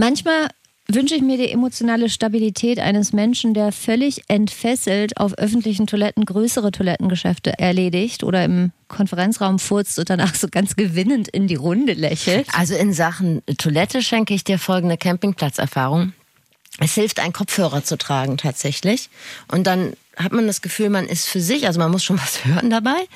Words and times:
Manchmal 0.00 0.48
wünsche 0.88 1.14
ich 1.14 1.20
mir 1.20 1.36
die 1.36 1.50
emotionale 1.50 2.08
Stabilität 2.08 2.78
eines 2.78 3.12
Menschen, 3.12 3.52
der 3.52 3.70
völlig 3.70 4.22
entfesselt 4.28 5.18
auf 5.18 5.36
öffentlichen 5.36 5.86
Toiletten 5.86 6.24
größere 6.24 6.72
Toilettengeschäfte 6.72 7.58
erledigt 7.58 8.24
oder 8.24 8.42
im 8.42 8.72
Konferenzraum 8.88 9.58
furzt 9.58 9.98
und 9.98 10.08
danach 10.08 10.34
so 10.34 10.48
ganz 10.50 10.74
gewinnend 10.74 11.28
in 11.28 11.48
die 11.48 11.54
Runde 11.54 11.92
lächelt. 11.92 12.46
Also 12.54 12.76
in 12.76 12.94
Sachen 12.94 13.42
Toilette 13.58 14.00
schenke 14.00 14.32
ich 14.32 14.42
dir 14.42 14.58
folgende 14.58 14.96
Campingplatzerfahrung. 14.96 16.14
Es 16.78 16.94
hilft, 16.94 17.20
einen 17.20 17.34
Kopfhörer 17.34 17.84
zu 17.84 17.98
tragen 17.98 18.38
tatsächlich. 18.38 19.10
Und 19.48 19.66
dann 19.66 19.92
hat 20.22 20.32
man 20.32 20.46
das 20.46 20.60
Gefühl, 20.60 20.90
man 20.90 21.06
ist 21.06 21.26
für 21.26 21.40
sich, 21.40 21.66
also 21.66 21.80
man 21.80 21.90
muss 21.90 22.04
schon 22.04 22.18
was 22.18 22.44
hören 22.44 22.70
dabei. 22.70 23.06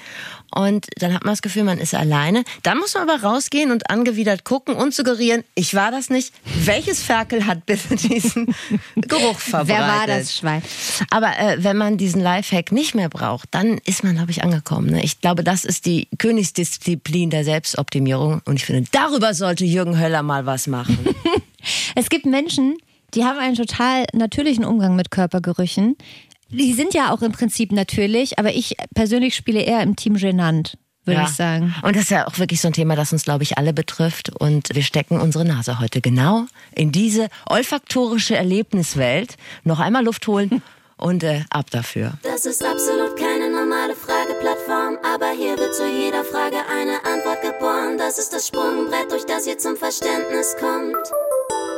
Und 0.55 0.87
dann 0.99 1.13
hat 1.13 1.25
man 1.25 1.33
das 1.33 1.43
Gefühl, 1.43 1.65
man 1.65 1.79
ist 1.79 1.95
alleine. 1.95 2.45
Dann 2.63 2.79
muss 2.79 2.95
man 2.95 3.09
aber 3.09 3.25
rausgehen 3.25 3.73
und 3.73 3.91
angewidert 3.91 4.45
gucken 4.45 4.77
und 4.77 4.95
suggerieren, 4.95 5.43
ich 5.57 5.75
war 5.75 5.91
das 5.91 6.11
nicht. 6.11 6.33
Welches 6.45 7.03
Ferkel 7.03 7.47
hat 7.47 7.67
bitte 7.67 7.97
diesen 7.97 8.55
Geruch 8.95 9.39
verbreitet? 9.39 9.77
Wer 9.77 9.89
war 9.89 10.07
das 10.07 10.37
Schwein? 10.37 10.63
Aber 11.11 11.37
äh, 11.39 11.57
wenn 11.59 11.77
man 11.77 11.97
diesen 11.97 12.21
Lifehack 12.21 12.71
nicht 12.71 12.95
mehr 12.95 13.09
braucht, 13.09 13.49
dann 13.51 13.79
ist 13.79 14.05
man, 14.05 14.15
glaube 14.15 14.31
ich, 14.31 14.45
angekommen. 14.45 14.91
Ne? 14.91 15.03
Ich 15.03 15.21
glaube, 15.21 15.43
das 15.43 15.65
ist 15.65 15.87
die 15.87 16.09
Königsdisziplin 16.19 17.31
der 17.31 17.43
Selbstoptimierung. 17.43 18.41
Und 18.45 18.57
ich 18.57 18.65
finde, 18.65 18.89
darüber 18.93 19.35
sollte 19.35 19.65
Jürgen 19.65 19.99
Höller 19.99 20.23
mal 20.23 20.47
was 20.47 20.69
machen. 20.69 20.99
es 21.97 22.09
gibt 22.09 22.27
Menschen, 22.27 22.77
die 23.15 23.25
haben 23.25 23.39
einen 23.39 23.57
total 23.57 24.07
natürlichen 24.13 24.65
Umgang 24.65 24.95
mit 24.95 25.11
Körpergerüchen. 25.11 25.97
Die 26.57 26.73
sind 26.75 26.95
ja 26.95 27.13
auch 27.13 27.23
im 27.23 27.33
Prinzip 27.33 27.73
natürlich, 27.73 28.39
aber 28.39 28.55
ich 28.55 28.77
persönlich 28.95 29.35
spiele 29.35 29.61
eher 29.61 29.83
im 29.83 29.97
Team 29.97 30.15
Genant, 30.15 30.77
würde 31.05 31.21
Ja. 31.21 31.27
ich 31.27 31.35
sagen. 31.35 31.75
Und 31.83 31.97
das 31.97 32.05
ist 32.05 32.11
ja 32.11 32.27
auch 32.27 32.39
wirklich 32.39 32.61
so 32.61 32.69
ein 32.69 32.73
Thema, 32.73 32.95
das 32.97 33.13
uns, 33.13 33.25
glaube 33.25 33.43
ich, 33.43 33.59
alle 33.59 33.73
betrifft. 33.73 34.31
Und 34.31 34.69
wir 34.73 34.83
stecken 34.83 35.21
unsere 35.21 35.45
Nase 35.45 35.81
heute 35.81 36.01
genau 36.01 36.45
in 36.75 36.93
diese 36.93 37.29
olfaktorische 37.49 38.37
Erlebniswelt. 38.37 39.37
Noch 39.65 39.81
einmal 39.81 40.05
Luft 40.05 40.27
holen 40.29 40.63
und 40.97 41.25
äh, 41.25 41.43
ab 41.51 41.71
dafür. 41.71 42.13
Das 42.23 42.47
ist 42.47 42.65
absolut 42.65 43.17
keine 43.19 43.51
normale 43.51 43.95
Frageplattform, 43.97 44.99
aber 45.15 45.31
hier 45.37 45.59
wird 45.59 45.75
zu 45.75 45.87
jeder 45.89 46.25
Frage 46.25 46.57
eine 46.71 47.05
Antwort 47.13 47.43
geboren. 47.43 47.99
Das 47.99 48.19
ist 48.19 48.33
das 48.33 48.47
Sprungbrett, 48.47 49.11
durch 49.11 49.25
das 49.27 49.47
ihr 49.47 49.59
zum 49.59 49.77
Verständnis 49.77 50.55
kommt. 50.61 50.97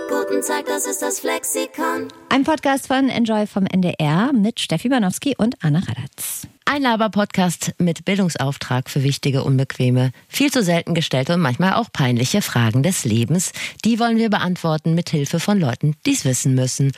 Guten 0.08 0.40
Tag, 0.40 0.66
das 0.66 0.86
ist 0.86 1.02
das 1.02 1.18
Flexikon. 1.20 2.08
Ein 2.28 2.44
Podcast 2.44 2.86
von 2.86 3.08
Enjoy 3.08 3.46
vom 3.46 3.66
NDR 3.66 4.32
mit 4.32 4.60
Steffi 4.60 4.88
Banowski 4.88 5.34
und 5.36 5.56
Anna 5.64 5.80
Radatz. 5.80 6.46
Ein 6.64 6.82
Laber-Podcast 6.82 7.74
mit 7.78 8.04
Bildungsauftrag 8.04 8.88
für 8.88 9.02
wichtige, 9.02 9.42
unbequeme, 9.42 10.12
viel 10.28 10.52
zu 10.52 10.62
selten 10.62 10.94
gestellte 10.94 11.34
und 11.34 11.40
manchmal 11.40 11.74
auch 11.74 11.90
peinliche 11.92 12.40
Fragen 12.40 12.84
des 12.84 13.04
Lebens. 13.04 13.52
Die 13.84 13.98
wollen 13.98 14.16
wir 14.16 14.30
beantworten 14.30 14.94
mit 14.94 15.10
Hilfe 15.10 15.40
von 15.40 15.58
Leuten, 15.58 15.94
die 16.06 16.12
es 16.12 16.24
wissen 16.24 16.54
müssen. 16.54 16.92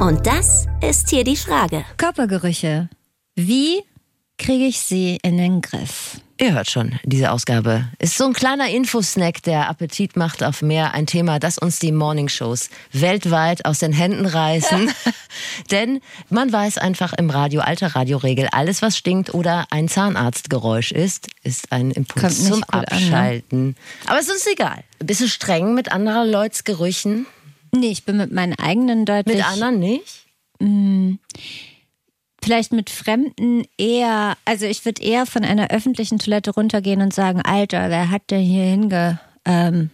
Und 0.00 0.26
das 0.26 0.66
ist 0.80 1.10
hier 1.10 1.24
die 1.24 1.36
Frage. 1.36 1.84
Körpergerüche. 1.96 2.88
Wie 3.34 3.82
kriege 4.38 4.66
ich 4.66 4.78
sie 4.78 5.18
in 5.22 5.38
den 5.38 5.60
Griff? 5.60 6.20
Ihr 6.40 6.54
hört 6.54 6.70
schon, 6.70 7.00
diese 7.02 7.32
Ausgabe 7.32 7.88
ist 7.98 8.16
so 8.16 8.24
ein 8.24 8.32
kleiner 8.32 8.68
Infosnack, 8.68 9.42
der 9.42 9.68
Appetit 9.68 10.16
macht 10.16 10.44
auf 10.44 10.62
mehr. 10.62 10.94
Ein 10.94 11.06
Thema, 11.06 11.40
das 11.40 11.58
uns 11.58 11.80
die 11.80 11.90
Morningshows 11.90 12.70
weltweit 12.92 13.64
aus 13.64 13.80
den 13.80 13.92
Händen 13.92 14.24
reißen. 14.24 14.88
Denn 15.72 16.00
man 16.30 16.52
weiß 16.52 16.78
einfach 16.78 17.12
im 17.12 17.30
Radio, 17.30 17.60
alter 17.62 17.96
Radioregel, 17.96 18.46
alles 18.52 18.82
was 18.82 18.96
stinkt 18.96 19.34
oder 19.34 19.66
ein 19.70 19.88
Zahnarztgeräusch 19.88 20.92
ist, 20.92 21.26
ist 21.42 21.72
ein 21.72 21.90
Impuls 21.90 22.44
zum 22.44 22.60
gut 22.60 22.72
an, 22.72 22.80
ne? 22.82 22.92
Abschalten. 22.92 23.76
Aber 24.06 24.20
es 24.20 24.28
ist 24.28 24.34
uns 24.34 24.46
egal. 24.46 24.84
Bist 25.00 25.20
du 25.20 25.28
streng 25.28 25.74
mit 25.74 25.90
anderer 25.90 26.24
Leuts 26.24 26.62
Gerüchen? 26.62 27.26
Nee, 27.74 27.90
ich 27.90 28.04
bin 28.04 28.16
mit 28.16 28.30
meinen 28.30 28.56
eigenen 28.56 29.06
deutlich. 29.06 29.38
Mit 29.38 29.44
anderen 29.44 29.80
nicht? 29.80 30.26
Vielleicht 32.48 32.72
mit 32.72 32.88
Fremden 32.88 33.64
eher. 33.76 34.38
Also 34.46 34.64
ich 34.64 34.86
würde 34.86 35.02
eher 35.02 35.26
von 35.26 35.44
einer 35.44 35.68
öffentlichen 35.68 36.18
Toilette 36.18 36.52
runtergehen 36.52 37.02
und 37.02 37.12
sagen, 37.12 37.42
Alter, 37.42 37.90
wer 37.90 38.10
hat 38.10 38.30
denn 38.30 38.40
hier 38.40 38.64
hinge. 38.64 39.20
Ähm, 39.44 39.90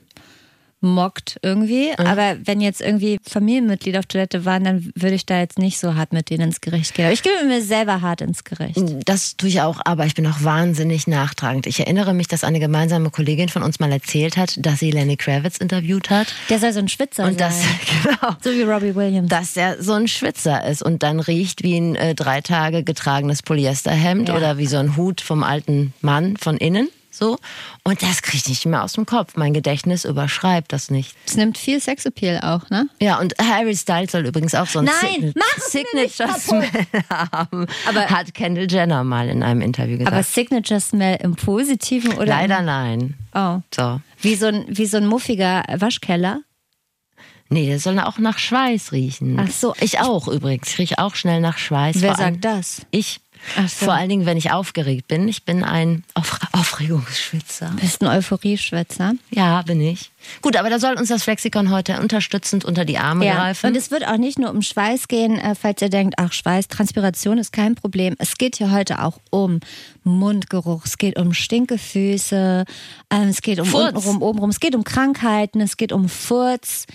mockt 0.84 1.38
irgendwie, 1.42 1.92
aber 1.96 2.36
wenn 2.44 2.60
jetzt 2.60 2.80
irgendwie 2.80 3.18
Familienmitglieder 3.28 3.98
auf 3.98 4.06
Toilette 4.06 4.44
waren, 4.44 4.64
dann 4.64 4.92
würde 4.94 5.14
ich 5.16 5.26
da 5.26 5.38
jetzt 5.40 5.58
nicht 5.58 5.78
so 5.78 5.94
hart 5.94 6.12
mit 6.12 6.30
denen 6.30 6.44
ins 6.48 6.60
Gericht 6.60 6.94
gehen. 6.94 7.06
Aber 7.06 7.14
ich 7.14 7.22
gehe 7.22 7.32
mit 7.40 7.48
mir 7.48 7.62
selber 7.62 8.00
hart 8.02 8.20
ins 8.20 8.44
Gericht. 8.44 8.80
Das 9.06 9.36
tue 9.36 9.48
ich 9.48 9.60
auch, 9.62 9.80
aber 9.84 10.06
ich 10.06 10.14
bin 10.14 10.26
auch 10.26 10.42
wahnsinnig 10.42 11.06
nachtragend. 11.06 11.66
Ich 11.66 11.80
erinnere 11.80 12.14
mich, 12.14 12.28
dass 12.28 12.44
eine 12.44 12.60
gemeinsame 12.60 13.10
Kollegin 13.10 13.48
von 13.48 13.62
uns 13.62 13.80
mal 13.80 13.90
erzählt 13.90 14.36
hat, 14.36 14.54
dass 14.64 14.80
sie 14.80 14.90
Lenny 14.90 15.16
Kravitz 15.16 15.58
interviewt 15.58 16.10
hat. 16.10 16.28
Der 16.50 16.58
soll 16.58 16.72
so 16.72 16.78
ein 16.80 16.88
Schwitzer 16.88 17.24
Und 17.24 17.40
das, 17.40 17.60
sein. 17.60 17.68
genau. 18.04 18.36
So 18.42 18.50
wie 18.52 18.62
Robbie 18.62 18.94
Williams. 18.94 19.28
Dass 19.28 19.56
er 19.56 19.82
so 19.82 19.94
ein 19.94 20.08
Schwitzer 20.08 20.64
ist 20.66 20.82
und 20.82 21.02
dann 21.02 21.20
riecht 21.20 21.62
wie 21.62 21.76
ein 21.78 21.96
äh, 21.96 22.14
drei 22.14 22.40
Tage 22.40 22.84
getragenes 22.84 23.42
Polyesterhemd 23.42 24.28
Ja. 24.28 24.36
oder 24.36 24.58
wie 24.58 24.66
so 24.66 24.76
ein 24.76 24.96
Hut 24.96 25.20
vom 25.20 25.42
alten 25.42 25.94
Mann 26.00 26.36
von 26.36 26.56
innen. 26.56 26.88
So. 27.16 27.38
Und 27.84 28.02
das 28.02 28.22
kriege 28.22 28.38
ich 28.38 28.48
nicht 28.48 28.66
mehr 28.66 28.82
aus 28.82 28.94
dem 28.94 29.06
Kopf. 29.06 29.36
Mein 29.36 29.54
Gedächtnis 29.54 30.04
überschreibt 30.04 30.72
das 30.72 30.90
nicht. 30.90 31.14
Es 31.26 31.36
nimmt 31.36 31.56
viel 31.58 31.80
Sexappeal 31.80 32.40
auch, 32.42 32.68
ne? 32.70 32.88
Ja, 33.00 33.18
und 33.20 33.34
Harry 33.40 33.76
Styles 33.76 34.12
soll 34.12 34.26
übrigens 34.26 34.54
auch 34.54 34.66
so 34.66 34.80
ein 34.80 34.86
Nein, 34.86 35.20
Sign- 35.20 35.32
mach 35.36 35.56
es 35.58 35.72
mir 35.74 35.84
nicht 35.94 36.16
Signature. 36.16 36.40
Smell 36.40 36.86
haben. 37.10 37.66
Aber- 37.88 38.06
hat 38.10 38.34
Kendall 38.34 38.66
Jenner 38.70 39.04
mal 39.04 39.28
in 39.28 39.42
einem 39.42 39.60
Interview 39.60 39.98
gesagt. 39.98 40.12
Aber 40.12 40.22
Signature 40.24 40.80
Smell 40.80 41.18
im 41.22 41.36
Positiven 41.36 42.12
oder? 42.14 42.26
Leider 42.26 42.62
nein. 42.62 43.14
oh. 43.34 43.60
So. 43.74 44.00
Wie 44.20 44.34
so, 44.34 44.46
ein, 44.46 44.64
wie 44.68 44.86
so 44.86 44.96
ein 44.96 45.06
muffiger 45.06 45.62
Waschkeller. 45.76 46.40
Nee, 47.50 47.66
der 47.66 47.78
soll 47.78 47.98
auch 48.00 48.18
nach 48.18 48.38
Schweiß 48.38 48.92
riechen. 48.92 49.38
Ach 49.38 49.50
so. 49.50 49.74
Ich 49.80 50.00
auch 50.00 50.28
übrigens. 50.28 50.68
Ich 50.70 50.78
rieche 50.78 50.98
auch 50.98 51.14
schnell 51.14 51.40
nach 51.40 51.58
Schweiß. 51.58 52.00
Wer 52.00 52.16
sagt 52.16 52.44
das? 52.44 52.86
Ich. 52.90 53.20
So. 53.66 53.86
Vor 53.86 53.94
allen 53.94 54.08
Dingen, 54.08 54.26
wenn 54.26 54.36
ich 54.36 54.50
aufgeregt 54.50 55.08
bin. 55.08 55.28
Ich 55.28 55.44
bin 55.44 55.62
ein 55.64 56.04
Auf 56.14 56.38
Aufregungsschwitzer. 56.52 57.72
Bist 57.80 58.02
ein 58.02 58.08
Euphorieschwätzer. 58.08 59.14
Ja, 59.30 59.62
bin 59.62 59.80
ich. 59.80 60.10
Gut, 60.42 60.56
aber 60.56 60.70
da 60.70 60.78
soll 60.78 60.94
uns 60.94 61.08
das 61.08 61.22
Flexikon 61.22 61.70
heute 61.70 62.00
unterstützend 62.00 62.64
unter 62.64 62.84
die 62.84 62.98
Arme 62.98 63.26
greifen. 63.26 63.66
Und 63.66 63.76
es 63.76 63.90
wird 63.90 64.06
auch 64.06 64.16
nicht 64.16 64.38
nur 64.38 64.50
um 64.50 64.62
Schweiß 64.62 65.08
gehen, 65.08 65.38
äh, 65.38 65.54
falls 65.54 65.82
ihr 65.82 65.90
denkt, 65.90 66.14
ach 66.18 66.32
Schweiß, 66.32 66.68
Transpiration 66.68 67.38
ist 67.38 67.52
kein 67.52 67.74
Problem. 67.74 68.14
Es 68.18 68.36
geht 68.36 68.56
hier 68.56 68.70
heute 68.70 69.02
auch 69.02 69.18
um 69.30 69.60
Mundgeruch, 70.02 70.86
es 70.86 70.98
geht 70.98 71.18
um 71.18 71.34
Stinkefüße, 71.34 72.64
ähm, 73.10 73.28
es 73.28 73.42
geht 73.42 73.60
um 73.60 73.66
Furz. 73.66 73.94
untenrum, 73.94 74.22
obenrum, 74.22 74.50
es 74.50 74.60
geht 74.60 74.74
um 74.74 74.84
Krankheiten, 74.84 75.60
es 75.60 75.76
geht 75.76 75.92
um 75.92 76.08
Furz, 76.08 76.86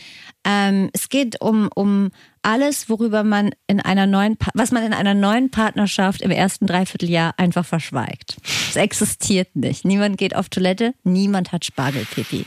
ähm, 0.44 0.90
es 0.94 1.10
geht 1.10 1.42
um, 1.42 1.70
um 1.74 2.12
alles, 2.42 2.90
worüber 2.90 3.24
man 3.24 3.52
in 3.68 3.80
einer 3.80 4.06
neuen, 4.06 4.38
Pa- 4.38 4.52
was 4.54 4.72
man 4.72 4.84
in 4.84 4.94
einer 4.94 5.14
neuen 5.14 5.52
Partnerschaft 5.52 6.22
im 6.22 6.32
ersten 6.32 6.66
Dreivierteljahr 6.68 7.34
einfach 7.38 7.66
verschweigt. 7.66 8.38
Es 8.70 8.76
existiert 8.76 9.56
nicht. 9.56 9.86
Niemand 9.86 10.18
geht 10.18 10.36
auf 10.36 10.50
Toilette, 10.50 10.94
niemand 11.04 11.52
hat 11.52 11.66
Spargelpipi. 11.66 12.46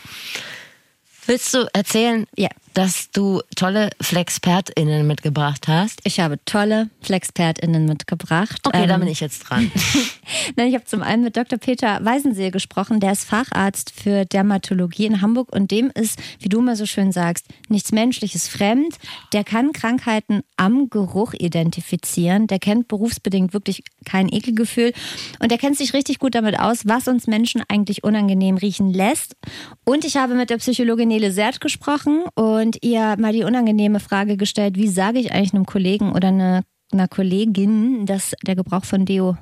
Willst 1.27 1.55
du 1.55 1.67
erzählen, 1.73 2.27
Ja. 2.37 2.49
Dass 2.75 3.11
du 3.11 3.43
tolle 3.57 3.91
FlexpertInnen 4.01 5.07
mitgebracht 5.07 5.69
hast? 5.69 6.01
Ich 6.05 6.21
habe 6.21 6.39
tolle 6.45 6.89
FlexpertInnen 7.03 7.85
mitgebracht. 7.87 8.61
Okay, 8.65 8.87
da 8.87 8.95
Ähm, 8.95 9.01
bin 9.01 9.09
ich 9.09 9.21
jetzt 9.21 9.41
dran. 9.41 9.71
Nein, 10.57 10.69
ich 10.69 10.75
habe 10.75 10.85
zum 10.85 11.03
einen 11.03 11.23
mit 11.25 11.37
Dr. 11.37 11.59
Peter 11.59 12.05
Weisenseel 12.05 12.51
gesprochen, 12.51 13.01
der 13.01 13.13
ist 13.13 13.25
Facharzt 13.25 13.91
für 13.91 14.25
Dermatologie 14.25 15.07
in 15.07 15.21
Hamburg 15.21 15.55
und 15.55 15.71
dem 15.71 15.91
ist, 15.95 16.19
wie 16.39 16.49
du 16.49 16.61
immer 16.61 16.77
so 16.77 16.87
schön 16.87 17.13
sagst, 17.13 17.47
nichts 17.69 17.93
Menschliches 17.93 18.49
fremd. 18.49 18.97
Der 19.33 19.45
kann 19.45 19.73
Krankheiten 19.73 20.43
am 20.57 20.89
Geruch 20.89 21.35
identifizieren, 21.35 22.47
der 22.47 22.59
kennt 22.59 22.89
berufsbedingt 22.89 23.53
wirklich 23.53 23.83
kein 24.05 24.29
Ekelgefühl 24.33 24.93
und 25.41 25.51
der 25.51 25.59
kennt 25.59 25.77
sich 25.77 25.93
richtig 25.93 26.19
gut 26.19 26.35
damit 26.35 26.59
aus, 26.59 26.87
was 26.87 27.09
uns 27.09 27.27
Menschen 27.27 27.63
eigentlich 27.69 28.05
unangenehm 28.05 28.57
riechen 28.57 28.93
lässt. 28.93 29.37
Und 29.85 30.05
ich 30.05 30.17
habe 30.17 30.35
mit 30.35 30.51
der 30.51 30.59
Psychologin 30.59 31.09
Nele 31.09 31.33
Sert 31.33 31.61
gesprochen 31.61 32.25
und 32.35 32.62
ihr 32.83 33.17
mal 33.19 33.33
die 33.33 33.45
unangenehme 33.45 34.01
Frage 34.01 34.37
gestellt, 34.37 34.77
wie 34.77 34.89
sage 34.89 35.19
ich 35.19 35.33
eigentlich 35.33 35.55
einem 35.55 35.67
Kollegen 35.67 36.13
oder 36.13 36.29
eine, 36.29 36.63
einer 36.93 37.09
Kollegin, 37.09 38.07
dass 38.07 38.35
der 38.43 38.57
Gebrauch 38.57 38.85
von 38.85 39.05
Deo 39.05 39.37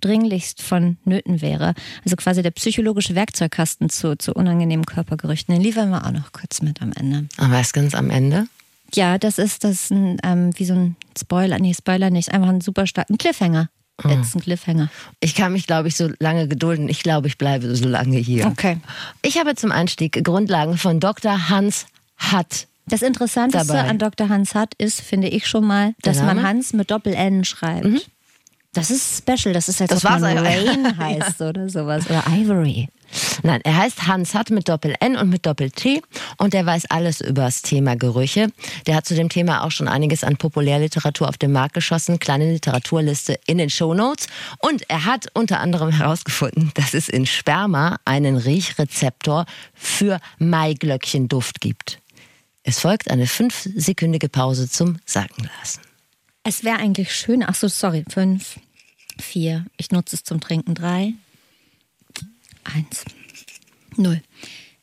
dringlichst 0.00 0.60
vonnöten 0.60 1.40
wäre. 1.40 1.74
Also 2.04 2.16
quasi 2.16 2.42
der 2.42 2.50
psychologische 2.50 3.14
Werkzeugkasten 3.14 3.88
zu, 3.88 4.16
zu 4.16 4.34
unangenehmen 4.34 4.84
Körpergerüchten. 4.84 5.54
Den 5.54 5.62
liefern 5.62 5.90
wir 5.90 6.06
auch 6.06 6.12
noch 6.12 6.32
kurz 6.32 6.60
mit 6.60 6.82
am 6.82 6.92
Ende. 6.92 7.26
Aber 7.38 7.56
erst 7.56 7.72
ganz 7.72 7.94
am 7.94 8.10
Ende. 8.10 8.46
Ja, 8.94 9.18
das 9.18 9.38
ist 9.38 9.64
das 9.64 9.72
ist 9.72 9.90
ein, 9.92 10.18
ähm, 10.22 10.50
wie 10.56 10.64
so 10.66 10.74
ein 10.74 10.96
Spoiler. 11.18 11.58
Nee, 11.58 11.74
Spoiler 11.74 12.10
nicht. 12.10 12.32
Einfach 12.32 12.48
ein 12.48 12.60
super 12.60 12.86
starken 12.86 13.18
Cliffhanger. 13.18 13.68
Jetzt 14.08 14.34
ein 14.34 14.40
Cliffhanger. 14.40 14.90
Ich 15.20 15.36
kann 15.36 15.52
mich, 15.52 15.68
glaube 15.68 15.86
ich, 15.86 15.96
so 15.96 16.10
lange 16.18 16.48
gedulden. 16.48 16.88
Ich 16.88 17.02
glaube, 17.02 17.28
ich 17.28 17.38
bleibe 17.38 17.74
so 17.76 17.88
lange 17.88 18.18
hier. 18.18 18.46
Okay. 18.46 18.78
Ich 19.22 19.38
habe 19.38 19.54
zum 19.54 19.70
Einstieg 19.70 20.24
Grundlagen 20.24 20.76
von 20.76 20.98
Dr. 20.98 21.48
Hans 21.48 21.86
Hatt. 22.16 22.68
Das 22.86 23.02
Interessanteste 23.02 23.72
Dabei. 23.72 23.88
an 23.88 23.98
Dr. 23.98 24.28
Hans 24.28 24.54
Hatt 24.54 24.74
ist, 24.76 25.00
finde 25.00 25.28
ich 25.28 25.46
schon 25.46 25.64
mal, 25.66 25.94
dass 26.02 26.18
man? 26.20 26.42
Hans 26.42 26.74
mit 26.74 26.90
Doppel-N 26.90 27.44
schreibt. 27.44 28.10
Das 28.74 28.90
ist 28.90 29.18
special. 29.18 29.54
Das 29.54 29.68
ist, 29.68 29.80
als 29.80 29.90
Das 29.90 30.04
ob 30.04 30.20
man. 30.20 30.38
Rain 30.38 30.98
heißt 30.98 31.40
oder 31.40 31.68
sowas. 31.68 32.06
Oder 32.06 32.24
Ivory. 32.28 32.88
Nein, 33.42 33.60
er 33.62 33.76
heißt 33.76 34.08
Hans 34.08 34.34
Hatt 34.34 34.50
mit 34.50 34.68
Doppel-N 34.68 35.16
und 35.16 35.28
mit 35.30 35.46
Doppel-T 35.46 36.02
und 36.38 36.52
der 36.52 36.66
weiß 36.66 36.86
alles 36.90 37.20
über 37.20 37.42
das 37.42 37.62
Thema 37.62 37.94
Gerüche. 37.94 38.48
Der 38.86 38.96
hat 38.96 39.06
zu 39.06 39.14
dem 39.14 39.28
Thema 39.28 39.62
auch 39.62 39.70
schon 39.70 39.86
einiges 39.86 40.24
an 40.24 40.36
Populärliteratur 40.36 41.28
auf 41.28 41.38
den 41.38 41.52
Markt 41.52 41.74
geschossen. 41.74 42.18
Kleine 42.18 42.52
Literaturliste 42.52 43.38
in 43.46 43.58
den 43.58 43.70
Shownotes. 43.70 44.26
Und 44.58 44.90
er 44.90 45.04
hat 45.04 45.28
unter 45.34 45.60
anderem 45.60 45.90
herausgefunden, 45.90 46.72
dass 46.74 46.94
es 46.94 47.08
in 47.08 47.26
Sperma 47.26 47.98
einen 48.04 48.36
Riechrezeptor 48.36 49.46
für 49.74 50.18
Maiglöckchenduft 50.38 51.60
gibt. 51.60 52.00
Es 52.64 52.80
folgt 52.80 53.10
eine 53.10 53.26
fünfsekündige 53.26 54.30
Pause 54.30 54.68
zum 54.68 54.98
Sacken 55.04 55.48
lassen. 55.58 55.82
Es 56.42 56.64
wäre 56.64 56.78
eigentlich 56.78 57.14
schön. 57.14 57.44
Ach 57.46 57.54
so, 57.54 57.68
sorry. 57.68 58.04
Fünf, 58.08 58.58
vier. 59.20 59.66
Ich 59.76 59.92
nutze 59.92 60.16
es 60.16 60.24
zum 60.24 60.40
Trinken. 60.40 60.74
Drei, 60.74 61.12
eins, 62.64 63.04
null. 63.96 64.22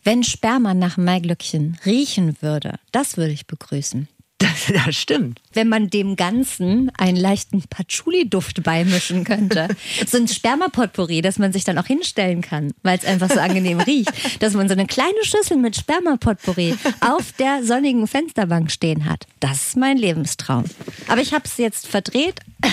Wenn 0.03 0.23
Sperma 0.23 0.73
nach 0.75 0.97
Maiglöckchen 0.97 1.79
riechen 1.85 2.39
würde, 2.41 2.79
das 2.91 3.17
würde 3.17 3.33
ich 3.33 3.47
begrüßen. 3.47 4.07
Das, 4.41 4.85
das 4.85 4.95
stimmt. 4.95 5.39
Wenn 5.53 5.69
man 5.69 5.89
dem 5.89 6.15
Ganzen 6.15 6.91
einen 6.97 7.17
leichten 7.17 7.61
Patchouli-Duft 7.63 8.63
beimischen 8.63 9.23
könnte. 9.23 9.67
So 10.07 10.17
ein 10.17 10.27
Spermapotpourri, 10.27 11.21
das 11.21 11.38
man 11.38 11.53
sich 11.53 11.63
dann 11.63 11.77
auch 11.77 11.85
hinstellen 11.85 12.41
kann, 12.41 12.73
weil 12.81 12.97
es 12.97 13.05
einfach 13.05 13.29
so 13.29 13.39
angenehm 13.39 13.79
riecht. 13.88 14.11
Dass 14.41 14.53
man 14.53 14.67
so 14.67 14.73
eine 14.73 14.88
kleine 14.88 15.23
Schüssel 15.23 15.57
mit 15.57 15.75
Spermapotpourri 15.75 16.75
auf 17.01 17.31
der 17.33 17.63
sonnigen 17.63 18.07
Fensterbank 18.07 18.71
stehen 18.71 19.05
hat. 19.05 19.27
Das 19.39 19.67
ist 19.67 19.77
mein 19.77 19.97
Lebenstraum. 19.97 20.65
Aber 21.07 21.21
ich 21.21 21.33
habe 21.33 21.43
es 21.45 21.57
jetzt 21.57 21.88
verdreht. 21.88 22.39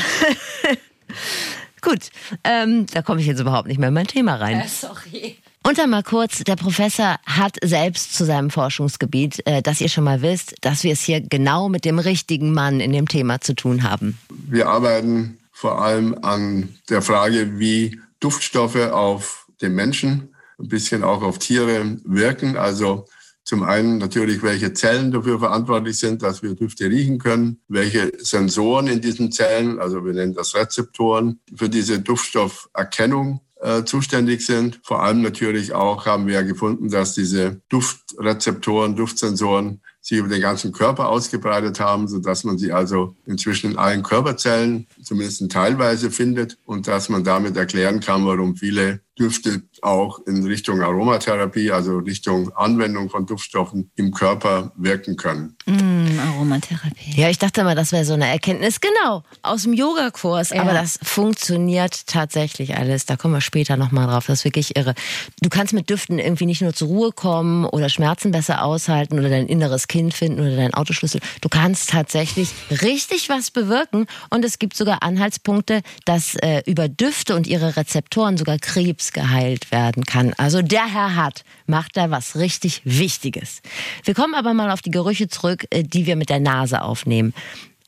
Gut, 1.81 2.11
ähm, 2.45 2.87
da 2.87 3.03
komme 3.03 3.21
ich 3.21 3.27
jetzt 3.27 3.41
überhaupt 3.41 3.69
nicht 3.69 3.79
mehr 3.79 3.89
in 3.89 3.95
mein 3.95 4.07
Thema 4.07 4.37
rein. 4.37 4.61
Äh, 4.61 4.69
sorry. 4.69 5.39
Und 5.69 5.77
dann 5.77 5.91
mal 5.91 6.03
kurz, 6.03 6.43
der 6.45 6.57
Professor 6.57 7.19
hat 7.27 7.57
selbst 7.63 8.15
zu 8.15 8.25
seinem 8.25 8.49
Forschungsgebiet, 8.49 9.47
äh, 9.47 9.61
dass 9.61 9.83
ihr 9.83 9.91
schon 9.91 10.05
mal 10.05 10.23
wisst, 10.23 10.55
dass 10.63 10.83
wir 10.83 10.95
es 10.95 11.03
hier 11.03 11.21
genau 11.21 11.69
mit 11.69 11.85
dem 11.85 11.99
richtigen 11.99 12.55
Mann 12.55 12.81
in 12.81 12.91
dem 12.91 13.07
Thema 13.07 13.43
zu 13.43 13.55
tun 13.55 13.83
haben. 13.83 14.17
Wir 14.31 14.69
arbeiten 14.69 15.37
vor 15.53 15.83
allem 15.83 16.17
an 16.23 16.71
der 16.89 17.03
Frage, 17.03 17.59
wie 17.59 18.01
Duftstoffe 18.19 18.81
auf 18.81 19.47
den 19.61 19.75
Menschen, 19.75 20.35
ein 20.59 20.69
bisschen 20.69 21.05
auch 21.05 21.21
auf 21.21 21.39
Tiere 21.39 21.99
wirken. 22.03 22.57
Also 22.57 23.05
zum 23.45 23.63
einen 23.63 23.99
natürlich, 23.99 24.43
welche 24.43 24.73
Zellen 24.73 25.11
dafür 25.11 25.39
verantwortlich 25.39 25.99
sind, 25.99 26.23
dass 26.23 26.43
wir 26.43 26.55
Düfte 26.55 26.87
riechen 26.87 27.19
können, 27.19 27.61
welche 27.69 28.11
Sensoren 28.17 28.87
in 28.87 29.03
diesen 29.03 29.33
Zellen, 29.33 29.79
also 29.79 30.03
wir 30.03 30.15
nennen 30.15 30.33
das 30.33 30.55
Rezeptoren, 30.55 31.41
für 31.55 31.69
diese 31.69 32.01
Duftstofferkennung 32.01 33.43
äh, 33.61 33.85
zuständig 33.85 34.45
sind. 34.45 34.81
Vor 34.85 35.03
allem 35.03 35.23
natürlich 35.23 35.73
auch 35.73 36.07
haben 36.07 36.27
wir 36.27 36.45
gefunden, 36.45 36.91
dass 36.91 37.15
diese 37.15 37.61
Duftrezeptoren, 37.69 38.97
Duftsensoren 38.97 39.81
sich 40.01 40.19
über 40.19 40.29
den 40.29 40.41
ganzen 40.41 40.73
Körper 40.73 41.09
ausgebreitet 41.09 41.81
haben, 41.81 42.09
so 42.09 42.19
dass 42.19 42.45
man 42.45 42.57
sie 42.57 42.73
also 42.73 43.15
inzwischen 43.27 43.73
in 43.73 43.79
allen 43.79 44.03
Körperzellen 44.03 44.87
zumindest 45.03 45.51
teilweise 45.51 46.11
findet 46.11 46.57
und 46.65 46.87
dass 46.87 47.09
man 47.09 47.25
damit 47.25 47.57
erklären 47.57 48.01
kann, 48.01 48.25
warum 48.25 48.57
viele 48.57 49.01
Düfte 49.19 49.63
auch 49.83 50.21
in 50.27 50.47
Richtung 50.47 50.81
Aromatherapie, 50.81 51.73
also 51.73 51.99
Richtung 51.99 52.51
Anwendung 52.55 53.11
von 53.11 53.27
Duftstoffen 53.27 53.91
im 53.97 54.13
Körper 54.13 54.73
wirken 54.77 55.17
können. 55.17 55.57
Mm, 55.67 55.88
Aromatherapie. 56.17 57.15
Ja, 57.17 57.29
ich 57.29 57.39
dachte 57.39 57.65
mal, 57.65 57.75
das 57.75 57.91
wäre 57.91 58.05
so 58.05 58.15
eine 58.15 58.29
Erkenntnis, 58.29 58.81
genau, 58.81 59.25
aus 59.43 59.65
dem 59.65 59.73
Yogakurs. 59.73 60.51
Ja. 60.51 60.63
Aber 60.63 60.73
das 60.73 60.99
funktioniert 61.03 62.07
tatsächlich 62.07 62.77
alles. 62.77 63.07
Da 63.07 63.17
kommen 63.17 63.35
wir 63.35 63.41
später 63.41 63.77
nochmal 63.77 64.07
drauf. 64.07 64.27
Das 64.27 64.41
ist 64.41 64.45
wirklich 64.45 64.77
irre. 64.77 64.95
Du 65.43 65.49
kannst 65.49 65.73
mit 65.73 65.91
Düften 65.91 66.19
irgendwie 66.19 66.47
nicht 66.47 66.63
nur 66.63 66.73
zur 66.73 66.89
Ruhe 66.89 67.13
kommen 67.13 67.65
oder 67.65 67.89
Schmerzen 67.89 68.31
besser 68.31 68.63
aushalten 68.63 69.19
oder 69.19 69.29
dein 69.29 69.47
inneres 69.47 69.89
Kind 69.89 70.15
finden 70.15 70.41
oder 70.41 70.55
deinen 70.57 70.75
Autoschlüssel. 70.75 71.21
Du 71.41 71.49
kannst 71.49 71.91
tatsächlich 71.91 72.51
richtig 72.83 73.29
was 73.29 73.51
bewirken. 73.51 74.07
Und 74.31 74.45
es 74.45 74.59
gibt 74.59 74.77
sogar 74.77 75.03
Anhaltspunkte, 75.03 75.83
dass 76.05 76.35
äh, 76.37 76.63
über 76.67 76.89
Düfte 76.89 77.35
und 77.35 77.47
ihre 77.47 77.77
Rezeptoren 77.77 78.37
sogar 78.37 78.59
Krebs 78.59 79.13
geheilt 79.13 79.71
werden 79.71 80.05
kann. 80.05 80.35
Also 80.37 80.63
der 80.63 80.87
Herr 80.87 81.17
hat, 81.17 81.45
macht 81.67 81.97
da 81.97 82.11
was 82.11 82.37
richtig 82.37 82.83
Wichtiges. 82.85 83.61
Wir 84.05 84.15
kommen 84.15 84.35
aber 84.35 84.55
mal 84.55 84.71
auf 84.71 84.83
die 84.83 84.91
Gerüche 84.91 85.29
zurück, 85.29 85.67
äh, 85.71 85.83
die 85.99 86.07
wir 86.07 86.15
mit 86.15 86.31
der 86.31 86.39
Nase 86.39 86.83
aufnehmen. 86.83 87.35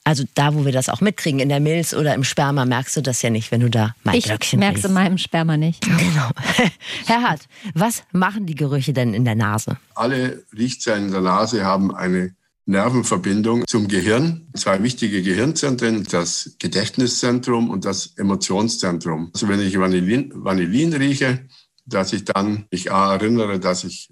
Also 0.02 0.24
da, 0.34 0.54
wo 0.54 0.64
wir 0.64 0.72
das 0.72 0.88
auch 0.88 1.00
mitkriegen, 1.00 1.38
in 1.38 1.48
der 1.48 1.60
Milz 1.60 1.94
oder 1.94 2.14
im 2.14 2.24
Sperma, 2.24 2.64
merkst 2.64 2.96
du 2.96 3.00
das 3.00 3.22
ja 3.22 3.30
nicht, 3.30 3.52
wenn 3.52 3.60
du 3.60 3.70
da 3.70 3.94
Maiglöckchen 4.02 4.58
Ich 4.58 4.60
merke 4.60 4.78
es 4.80 4.84
in 4.84 4.92
meinem 4.92 5.18
Sperma 5.18 5.56
nicht. 5.56 5.82
Genau. 5.82 6.30
Herr 7.06 7.22
Hart, 7.22 7.42
was 7.74 8.02
machen 8.10 8.46
die 8.46 8.56
Gerüche 8.56 8.92
denn 8.92 9.14
in 9.14 9.24
der 9.24 9.36
Nase? 9.36 9.76
Alle 9.94 10.42
Riechzellen 10.56 11.06
in 11.06 11.12
der 11.12 11.20
Nase 11.20 11.64
haben 11.64 11.94
eine 11.94 12.34
Nervenverbindung 12.66 13.64
zum 13.68 13.86
Gehirn. 13.86 14.48
Zwei 14.54 14.82
wichtige 14.82 15.22
Gehirnzentren, 15.22 16.04
das 16.04 16.56
Gedächtniszentrum 16.58 17.70
und 17.70 17.84
das 17.84 18.14
Emotionszentrum. 18.16 19.30
Also 19.32 19.48
wenn 19.48 19.60
ich 19.60 19.78
Vanillin, 19.78 20.32
Vanillin 20.34 20.92
rieche, 20.94 21.46
dass 21.86 22.12
ich 22.12 22.24
dann 22.24 22.66
mich 22.72 22.90
A, 22.90 23.14
erinnere, 23.14 23.60
dass 23.60 23.84
ich 23.84 24.08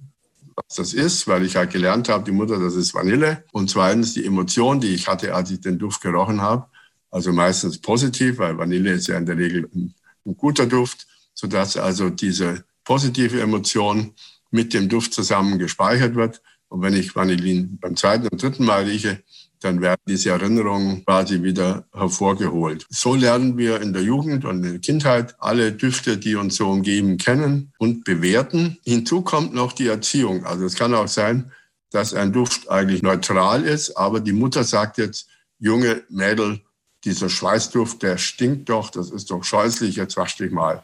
was 0.66 0.76
das 0.76 0.94
ist, 0.94 1.26
weil 1.26 1.44
ich 1.44 1.56
halt 1.56 1.70
gelernt 1.72 2.08
habe, 2.08 2.24
die 2.24 2.32
Mutter, 2.32 2.58
das 2.58 2.74
ist 2.74 2.94
Vanille. 2.94 3.44
Und 3.52 3.70
zweitens 3.70 4.14
die 4.14 4.26
Emotion, 4.26 4.80
die 4.80 4.94
ich 4.94 5.08
hatte, 5.08 5.34
als 5.34 5.50
ich 5.50 5.60
den 5.60 5.78
Duft 5.78 6.00
gerochen 6.00 6.40
habe. 6.40 6.66
Also 7.10 7.32
meistens 7.32 7.78
positiv, 7.78 8.38
weil 8.38 8.58
Vanille 8.58 8.92
ist 8.92 9.08
ja 9.08 9.16
in 9.16 9.26
der 9.26 9.38
Regel 9.38 9.68
ein, 9.74 9.94
ein 10.26 10.36
guter 10.36 10.66
Duft, 10.66 11.06
sodass 11.34 11.76
also 11.76 12.10
diese 12.10 12.64
positive 12.84 13.40
Emotion 13.40 14.14
mit 14.50 14.74
dem 14.74 14.88
Duft 14.88 15.14
zusammen 15.14 15.58
gespeichert 15.58 16.14
wird. 16.14 16.42
Und 16.68 16.82
wenn 16.82 16.94
ich 16.94 17.14
Vanillin 17.16 17.78
beim 17.80 17.96
zweiten 17.96 18.28
und 18.28 18.42
dritten 18.42 18.64
Mal 18.64 18.84
rieche, 18.84 19.22
dann 19.60 19.80
werden 19.80 20.00
diese 20.06 20.30
Erinnerungen 20.30 21.04
quasi 21.04 21.42
wieder 21.42 21.84
hervorgeholt. 21.92 22.86
So 22.90 23.14
lernen 23.14 23.56
wir 23.56 23.80
in 23.80 23.92
der 23.92 24.02
Jugend 24.02 24.44
und 24.44 24.64
in 24.64 24.72
der 24.72 24.80
Kindheit 24.80 25.34
alle 25.38 25.72
Düfte, 25.72 26.18
die 26.18 26.36
uns 26.36 26.56
so 26.56 26.68
umgeben, 26.68 27.18
kennen 27.18 27.72
und 27.78 28.04
bewerten. 28.04 28.78
Hinzu 28.84 29.22
kommt 29.22 29.54
noch 29.54 29.72
die 29.72 29.88
Erziehung. 29.88 30.44
Also 30.44 30.64
es 30.64 30.74
kann 30.74 30.94
auch 30.94 31.08
sein, 31.08 31.52
dass 31.90 32.14
ein 32.14 32.32
Duft 32.32 32.70
eigentlich 32.70 33.02
neutral 33.02 33.64
ist, 33.64 33.96
aber 33.96 34.20
die 34.20 34.32
Mutter 34.32 34.64
sagt 34.64 34.98
jetzt, 34.98 35.28
junge 35.58 36.02
Mädel, 36.08 36.60
dieser 37.04 37.28
Schweißduft, 37.28 38.02
der 38.02 38.18
stinkt 38.18 38.68
doch, 38.68 38.90
das 38.90 39.10
ist 39.10 39.30
doch 39.30 39.44
scheußlich, 39.44 39.96
jetzt 39.96 40.16
wasch 40.16 40.36
dich 40.36 40.50
mal. 40.50 40.82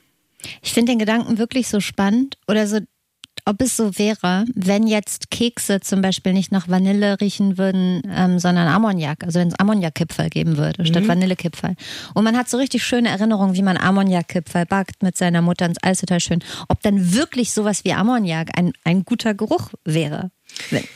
Ich 0.63 0.73
finde 0.73 0.93
den 0.93 0.99
Gedanken 0.99 1.39
wirklich 1.39 1.69
so 1.69 1.81
spannend 1.81 2.37
oder 2.47 2.67
so 2.67 2.81
ob 3.47 3.61
es 3.61 3.77
so 3.77 3.99
wäre, 3.99 4.45
wenn 4.55 4.87
jetzt 4.87 5.31
Kekse 5.31 5.81
zum 5.81 6.01
Beispiel 6.01 6.33
nicht 6.33 6.51
nach 6.51 6.69
Vanille 6.69 7.21
riechen 7.21 7.59
würden, 7.59 8.03
ähm, 8.11 8.39
sondern 8.39 8.69
Ammoniak, 8.69 9.23
also 9.25 9.39
wenn 9.39 9.49
es 9.49 9.59
Ammoniakkipferl 9.59 10.31
geben 10.31 10.57
würde, 10.57 10.83
mhm. 10.83 10.87
statt 10.87 11.07
Vanillekipferl. 11.07 11.75
Und 12.15 12.25
man 12.25 12.37
hat 12.37 12.49
so 12.49 12.57
richtig 12.57 12.85
schöne 12.85 13.11
Erinnerungen, 13.11 13.55
wie 13.55 13.63
man 13.63 13.77
Ammoniakkipferl 13.77 14.67
backt 14.67 15.03
mit 15.03 15.17
seiner 15.17 15.43
Mutter 15.43 15.67
und 15.67 15.73
ist 15.73 15.85
alles 15.85 16.01
total 16.01 16.21
schön. 16.21 16.43
Ob 16.69 16.81
dann 16.83 17.15
wirklich 17.15 17.53
sowas 17.53 17.85
wie 17.85 17.93
Ammoniak 17.93 18.59
ein, 18.59 18.73
ein 18.85 19.05
guter 19.05 19.35
Geruch 19.35 19.71
wäre. 19.85 20.31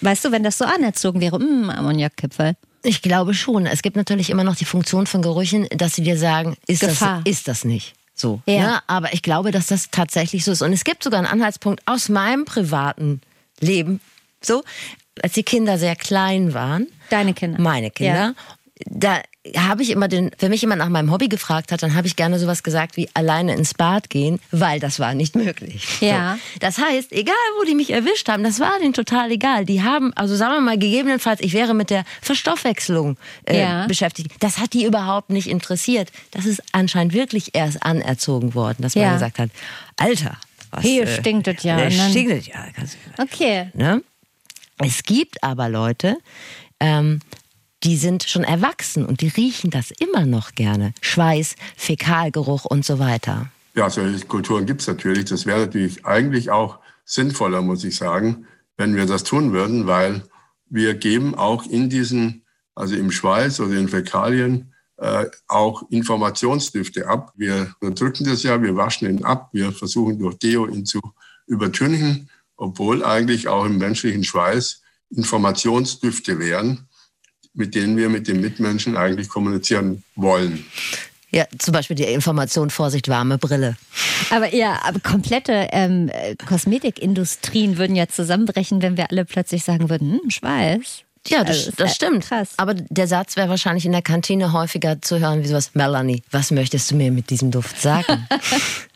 Weißt 0.01 0.25
du, 0.25 0.33
wenn 0.33 0.43
das 0.43 0.59
so 0.59 0.65
anerzogen 0.65 1.21
wäre, 1.21 1.39
mh, 1.39 1.75
Ammoniakkipferl. 1.75 2.55
Ich 2.83 3.03
glaube 3.03 3.35
schon. 3.35 3.67
Es 3.67 3.83
gibt 3.83 3.97
natürlich 3.97 4.31
immer 4.31 4.45
noch 4.45 4.57
die 4.57 4.65
Funktion 4.65 5.07
von 5.07 5.21
Gerüchen, 5.21 5.67
dass 5.71 5.95
sie 5.95 6.03
dir 6.03 6.17
sagen, 6.17 6.57
ist, 6.67 6.81
Gefahr. 6.81 7.23
das, 7.25 7.33
ist 7.33 7.49
das 7.49 7.65
nicht. 7.65 7.95
So, 8.21 8.41
ja. 8.47 8.55
ja. 8.55 8.83
Aber 8.87 9.13
ich 9.13 9.23
glaube, 9.23 9.51
dass 9.51 9.69
das 9.69 9.91
tatsächlich 9.91 10.45
so 10.45 10.53
ist. 10.53 10.63
Und 10.63 10.73
es 10.73 10.85
gibt 10.85 11.05
sogar 11.05 11.19
einen 11.19 11.29
Anhaltspunkt 11.29 11.83
aus 11.87 12.09
meinem 12.09 12.45
privaten 12.45 13.21
Leben. 13.61 14.01
So, 14.43 14.63
als 15.23 15.33
die 15.33 15.43
Kinder 15.43 15.79
sehr 15.79 15.97
klein 15.97 16.55
waren. 16.55 16.87
Deine 17.11 17.35
Kinder. 17.35 17.61
Meine 17.61 17.91
Kinder. 17.91 18.15
Ja. 18.15 18.35
Da 18.87 19.23
habe 19.57 19.83
ich 19.83 19.91
immer 19.91 20.09
den, 20.09 20.31
wenn 20.39 20.51
mich 20.51 20.61
jemand 20.61 20.81
nach 20.81 20.89
meinem 20.89 21.11
Hobby 21.11 21.29
gefragt 21.29 21.73
hat, 21.73 21.83
dann 21.83 21.95
habe 21.95 22.07
ich 22.07 22.17
gerne 22.17 22.39
sowas 22.39 22.63
gesagt 22.63 22.97
wie 22.97 23.09
alleine 23.15 23.55
ins 23.55 23.75
Bad 23.75 24.11
gehen, 24.11 24.41
weil 24.51 24.81
das 24.81 24.99
war 24.99 25.15
nicht 25.15 25.37
möglich. 25.37 25.87
Ja. 26.01 26.35
So. 26.35 26.59
Das 26.61 26.79
heißt, 26.79 27.13
egal 27.13 27.35
wo 27.59 27.65
die 27.65 27.75
mich 27.75 27.91
erwischt 27.91 28.29
haben, 28.29 28.43
das 28.43 28.61
war 28.61 28.79
denen 28.81 28.93
total 28.93 29.31
egal. 29.31 29.65
Die 29.65 29.83
haben, 29.83 30.13
also 30.15 30.37
sagen 30.37 30.55
wir 30.55 30.61
mal, 30.61 30.79
gegebenenfalls, 30.79 31.41
ich 31.41 31.53
wäre 31.53 31.75
mit 31.75 31.91
der 31.91 32.05
Verstoffwechslung 32.23 33.17
äh, 33.45 33.61
ja. 33.61 33.87
beschäftigt. 33.87 34.33
Das 34.41 34.59
hat 34.59 34.73
die 34.73 34.85
überhaupt 34.85 35.31
nicht 35.31 35.49
interessiert. 35.49 36.11
Das 36.31 36.47
ist 36.47 36.63
anscheinend 36.73 37.13
wirklich 37.15 37.55
erst 37.55 37.83
anerzogen 37.83 38.55
worden, 38.55 38.83
dass 38.83 38.95
man 38.95 39.05
ja. 39.05 39.13
gesagt 39.15 39.39
hat, 39.39 39.51
Alter, 39.97 40.37
was, 40.71 40.83
Hier 40.83 41.05
äh, 41.05 41.19
stinkt 41.19 41.49
es 41.49 41.63
ja. 41.63 41.77
Hier 41.79 41.91
stinkt 41.91 42.33
es 42.33 42.47
ja. 42.47 42.67
Okay. 43.19 43.71
Ne? 43.75 44.03
Es 44.79 45.03
gibt 45.03 45.43
aber 45.43 45.69
Leute, 45.69 46.19
ähm, 46.81 47.21
die 47.85 47.97
sind 47.97 48.25
schon 48.25 48.45
erwachsen 48.45 49.05
und 49.05 49.21
die 49.21 49.29
riechen 49.29 49.71
das 49.71 49.91
immer 49.91 50.27
noch 50.27 50.55
gerne. 50.55 50.93
Schweiß, 51.01 51.55
Fäkalgeruch 51.77 52.65
und 52.65 52.85
so 52.85 52.99
weiter. 52.99 53.51
Ja, 53.75 53.89
solche 53.89 54.27
Kulturen 54.27 54.67
gibt 54.67 54.81
es 54.81 54.89
natürlich. 54.89 55.27
Das 55.27 55.47
wäre 55.47 55.61
natürlich 55.61 56.05
eigentlich 56.05 56.51
auch 56.51 56.79
sinnvoller, 57.05 57.63
muss 57.63 57.85
ich 57.85 57.97
sagen, 57.97 58.47
wenn 58.77 58.97
wir 58.97 59.07
das 59.07 59.25
tun 59.25 59.53
würden, 59.53 59.87
weil 59.87 60.23
wir 60.69 60.95
geben 60.95 61.35
auch 61.35 61.65
in 61.67 61.89
diesen, 61.89 62.45
also 62.75 62.97
im 62.97 63.11
Schweiß 63.11 63.61
oder 63.61 63.77
in 63.77 63.89
Fäkalien, 63.89 64.75
äh, 64.97 65.27
auch 65.47 65.89
Informationsdüfte 65.91 67.07
ab. 67.07 67.33
Wir 67.37 67.75
drücken 67.81 68.25
das 68.25 68.43
ja, 68.43 68.61
wir 68.61 68.77
waschen 68.77 69.09
ihn 69.09 69.25
ab, 69.25 69.51
wir 69.53 69.73
versuchen 69.73 70.19
durch 70.19 70.39
Deo 70.39 70.67
ihn 70.67 70.85
zu 70.85 71.01
übertünchen, 71.47 72.29
obwohl 72.57 73.05
eigentlich 73.05 73.49
auch 73.49 73.65
im 73.65 73.79
menschlichen 73.79 74.25
Schweiß 74.25 74.83
Informationsdüfte 75.11 76.39
wären, 76.39 76.89
mit 77.59 77.75
denen 77.75 77.97
wir 77.97 78.09
mit 78.09 78.29
den 78.29 78.41
Mitmenschen 78.41 78.97
eigentlich 78.97 79.29
kommunizieren 79.29 80.03
wollen. 80.15 80.65
Ja, 81.31 81.45
zum 81.59 81.73
Beispiel 81.73 81.97
die 81.97 82.05
Information, 82.05 82.71
Vorsicht, 82.71 83.09
warme 83.09 83.37
Brille. 83.37 83.77
Aber 84.31 84.55
ja, 84.55 84.81
aber 84.85 85.01
komplette 85.01 85.69
ähm, 85.73 86.11
Kosmetikindustrien 86.47 87.77
würden 87.77 87.97
ja 87.97 88.09
zusammenbrechen, 88.09 88.81
wenn 88.81 88.97
wir 88.97 89.11
alle 89.11 89.27
plötzlich 89.27 89.63
sagen 89.65 89.91
würden, 89.91 90.21
hm, 90.23 90.31
Schweiß. 90.31 91.03
Ja, 91.27 91.45
das, 91.45 91.67
also, 91.67 91.73
das 91.77 91.95
stimmt. 91.95 92.25
Krass. 92.25 92.51
Aber 92.57 92.73
der 92.75 93.07
Satz 93.07 93.37
wäre 93.37 93.51
wahrscheinlich 93.51 93.85
in 93.85 93.93
der 93.93 94.01
Kantine 94.01 94.53
häufiger 94.53 95.03
zu 95.03 95.19
hören 95.19 95.43
wie 95.43 95.49
sowas, 95.49 95.73
Melanie, 95.75 96.23
was 96.31 96.51
möchtest 96.51 96.91
du 96.91 96.95
mir 96.95 97.11
mit 97.11 97.29
diesem 97.29 97.51
Duft 97.51 97.79
sagen? 97.81 98.27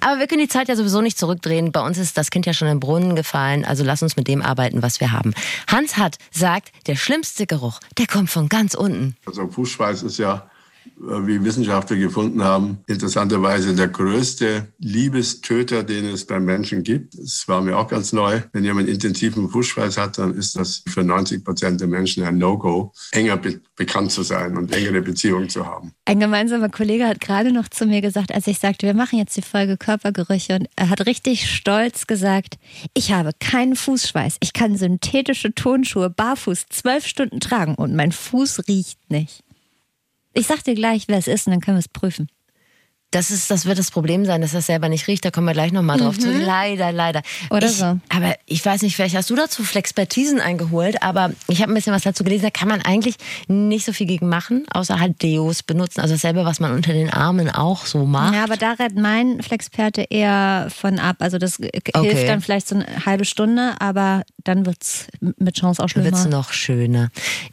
Aber 0.00 0.18
wir 0.18 0.26
können 0.26 0.40
die 0.40 0.48
Zeit 0.48 0.68
ja 0.68 0.76
sowieso 0.76 1.00
nicht 1.00 1.18
zurückdrehen. 1.18 1.72
Bei 1.72 1.80
uns 1.80 1.98
ist 1.98 2.16
das 2.18 2.30
Kind 2.30 2.46
ja 2.46 2.52
schon 2.52 2.68
im 2.68 2.80
Brunnen 2.80 3.16
gefallen. 3.16 3.64
Also 3.64 3.84
lass 3.84 4.02
uns 4.02 4.16
mit 4.16 4.28
dem 4.28 4.42
arbeiten, 4.42 4.82
was 4.82 5.00
wir 5.00 5.12
haben. 5.12 5.34
Hans 5.66 5.96
hat 5.96 6.18
sagt, 6.30 6.70
der 6.86 6.96
schlimmste 6.96 7.46
Geruch, 7.46 7.80
der 7.98 8.06
kommt 8.06 8.30
von 8.30 8.48
ganz 8.48 8.74
unten. 8.74 9.16
Also 9.26 9.48
Fußschweiß 9.48 10.02
ist 10.02 10.18
ja 10.18 10.48
wie 10.96 11.44
Wissenschaftler 11.44 11.96
gefunden 11.96 12.42
haben, 12.42 12.78
interessanterweise 12.86 13.74
der 13.74 13.88
größte 13.88 14.68
Liebestöter, 14.78 15.82
den 15.82 16.06
es 16.06 16.26
beim 16.26 16.44
Menschen 16.44 16.82
gibt. 16.82 17.14
Es 17.14 17.46
war 17.48 17.60
mir 17.60 17.76
auch 17.78 17.88
ganz 17.88 18.12
neu. 18.12 18.40
Wenn 18.52 18.64
jemand 18.64 18.88
intensiven 18.88 19.48
Fußschweiß 19.48 19.98
hat, 19.98 20.18
dann 20.18 20.34
ist 20.34 20.56
das 20.56 20.82
für 20.88 21.04
90 21.04 21.44
Prozent 21.44 21.80
der 21.80 21.88
Menschen 21.88 22.24
ein 22.24 22.38
No-Go, 22.38 22.92
enger 23.12 23.36
be 23.36 23.60
bekannt 23.76 24.12
zu 24.12 24.22
sein 24.22 24.56
und 24.56 24.72
engere 24.72 25.02
Beziehungen 25.02 25.48
zu 25.48 25.66
haben. 25.66 25.92
Ein 26.04 26.20
gemeinsamer 26.20 26.68
Kollege 26.68 27.08
hat 27.08 27.20
gerade 27.20 27.50
noch 27.50 27.68
zu 27.68 27.86
mir 27.86 28.02
gesagt, 28.02 28.32
als 28.32 28.46
ich 28.46 28.60
sagte, 28.60 28.86
wir 28.86 28.94
machen 28.94 29.18
jetzt 29.18 29.36
die 29.36 29.42
Folge 29.42 29.76
Körpergerüche 29.76 30.54
und 30.54 30.68
er 30.76 30.90
hat 30.90 31.06
richtig 31.06 31.50
stolz 31.50 32.06
gesagt, 32.06 32.54
ich 32.94 33.12
habe 33.12 33.30
keinen 33.40 33.74
Fußschweiß. 33.74 34.36
Ich 34.40 34.52
kann 34.52 34.76
synthetische 34.76 35.54
Tonschuhe 35.54 36.08
barfuß 36.08 36.66
zwölf 36.70 37.06
Stunden 37.06 37.40
tragen 37.40 37.74
und 37.74 37.96
mein 37.96 38.12
Fuß 38.12 38.68
riecht 38.68 38.98
nicht. 39.10 39.42
Ich 40.36 40.48
sag 40.48 40.64
dir 40.64 40.74
gleich, 40.74 41.06
wer 41.06 41.18
es 41.18 41.28
ist, 41.28 41.46
und 41.46 41.52
dann 41.52 41.60
können 41.60 41.76
wir 41.76 41.80
es 41.80 41.88
prüfen. 41.88 42.28
Das, 43.14 43.30
ist, 43.30 43.48
das 43.48 43.64
wird 43.64 43.78
das 43.78 43.92
Problem 43.92 44.24
sein, 44.24 44.40
dass 44.40 44.52
das 44.52 44.66
selber 44.66 44.88
nicht 44.88 45.06
riecht. 45.06 45.24
Da 45.24 45.30
kommen 45.30 45.46
wir 45.46 45.52
gleich 45.52 45.70
nochmal 45.70 45.98
drauf 45.98 46.16
mhm. 46.16 46.20
zu. 46.20 46.32
Leider, 46.32 46.90
leider. 46.90 47.22
Oder 47.50 47.66
ich, 47.66 47.74
so. 47.74 48.00
Aber 48.08 48.34
ich 48.46 48.64
weiß 48.64 48.82
nicht, 48.82 48.96
vielleicht 48.96 49.14
hast 49.14 49.30
du 49.30 49.36
dazu 49.36 49.62
Flexpertisen 49.62 50.40
eingeholt, 50.40 51.00
aber 51.00 51.30
ich 51.46 51.62
habe 51.62 51.72
ein 51.72 51.74
bisschen 51.74 51.92
was 51.92 52.02
dazu 52.02 52.24
gelesen. 52.24 52.42
Da 52.42 52.50
kann 52.50 52.66
man 52.66 52.82
eigentlich 52.82 53.14
nicht 53.46 53.86
so 53.86 53.92
viel 53.92 54.08
gegen 54.08 54.28
machen, 54.28 54.66
außer 54.72 54.98
halt 54.98 55.22
Deos 55.22 55.62
benutzen. 55.62 56.00
Also 56.00 56.14
dasselbe, 56.14 56.44
was 56.44 56.58
man 56.58 56.72
unter 56.72 56.92
den 56.92 57.08
Armen 57.08 57.50
auch 57.50 57.86
so 57.86 58.04
macht. 58.04 58.34
Ja, 58.34 58.42
aber 58.42 58.56
da 58.56 58.72
rät 58.72 58.96
mein 58.96 59.42
Flexperte 59.42 60.06
eher 60.10 60.66
von 60.74 60.98
ab. 60.98 61.16
Also 61.20 61.38
das 61.38 61.56
hilft 61.56 61.94
okay. 61.94 62.26
dann 62.26 62.40
vielleicht 62.40 62.66
so 62.66 62.74
eine 62.74 63.06
halbe 63.06 63.24
Stunde, 63.24 63.74
aber 63.78 64.24
dann 64.42 64.66
wird 64.66 64.82
es 64.82 65.06
mit 65.20 65.56
Chance 65.56 65.80
auch 65.82 65.88
schlimmer. 65.88 66.06
Wird 66.06 66.16
es 66.16 66.26
noch 66.26 66.52
schöner. 66.52 67.10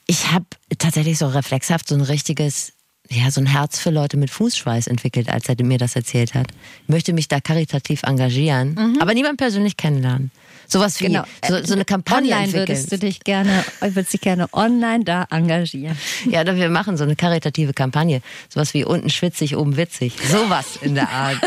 Ich 0.07 0.31
habe 0.31 0.45
tatsächlich 0.79 1.19
so 1.19 1.27
reflexhaft 1.27 1.87
so 1.87 1.93
ein 1.93 2.01
richtiges 2.01 2.73
ja, 3.11 3.29
so 3.29 3.41
ein 3.41 3.45
Herz 3.45 3.77
für 3.79 3.89
Leute 3.89 4.15
mit 4.15 4.29
Fußschweiß 4.29 4.87
entwickelt, 4.87 5.29
als 5.29 5.49
er 5.49 5.55
mir 5.61 5.77
das 5.77 5.95
erzählt 5.95 6.33
hat. 6.33 6.47
Ich 6.83 6.89
möchte 6.89 7.11
mich 7.11 7.27
da 7.27 7.41
karitativ 7.41 8.03
engagieren, 8.03 8.73
mhm. 8.75 8.97
aber 9.01 9.13
niemand 9.13 9.37
persönlich 9.37 9.75
kennenlernen. 9.75 10.31
Sowas 10.71 11.01
wie 11.01 11.07
genau. 11.07 11.23
so, 11.45 11.61
so 11.65 11.73
eine 11.73 11.83
Kampagne 11.83 12.31
Online 12.31 12.45
entwickeln. 12.45 12.67
würdest 12.69 12.91
du 12.93 12.97
dich 12.97 13.19
gerne, 13.19 13.65
würdest 13.81 14.13
dich 14.13 14.21
gerne 14.21 14.47
online 14.53 15.03
da 15.03 15.27
engagieren. 15.29 15.97
Ja, 16.29 16.45
wir 16.45 16.69
machen 16.69 16.95
so 16.95 17.03
eine 17.03 17.17
karitative 17.17 17.73
Kampagne. 17.73 18.21
Sowas 18.47 18.73
wie 18.73 18.85
unten 18.85 19.09
schwitzig, 19.09 19.57
oben 19.57 19.75
witzig. 19.75 20.13
Sowas 20.29 20.79
in 20.81 20.95
der 20.95 21.09
Art. 21.09 21.37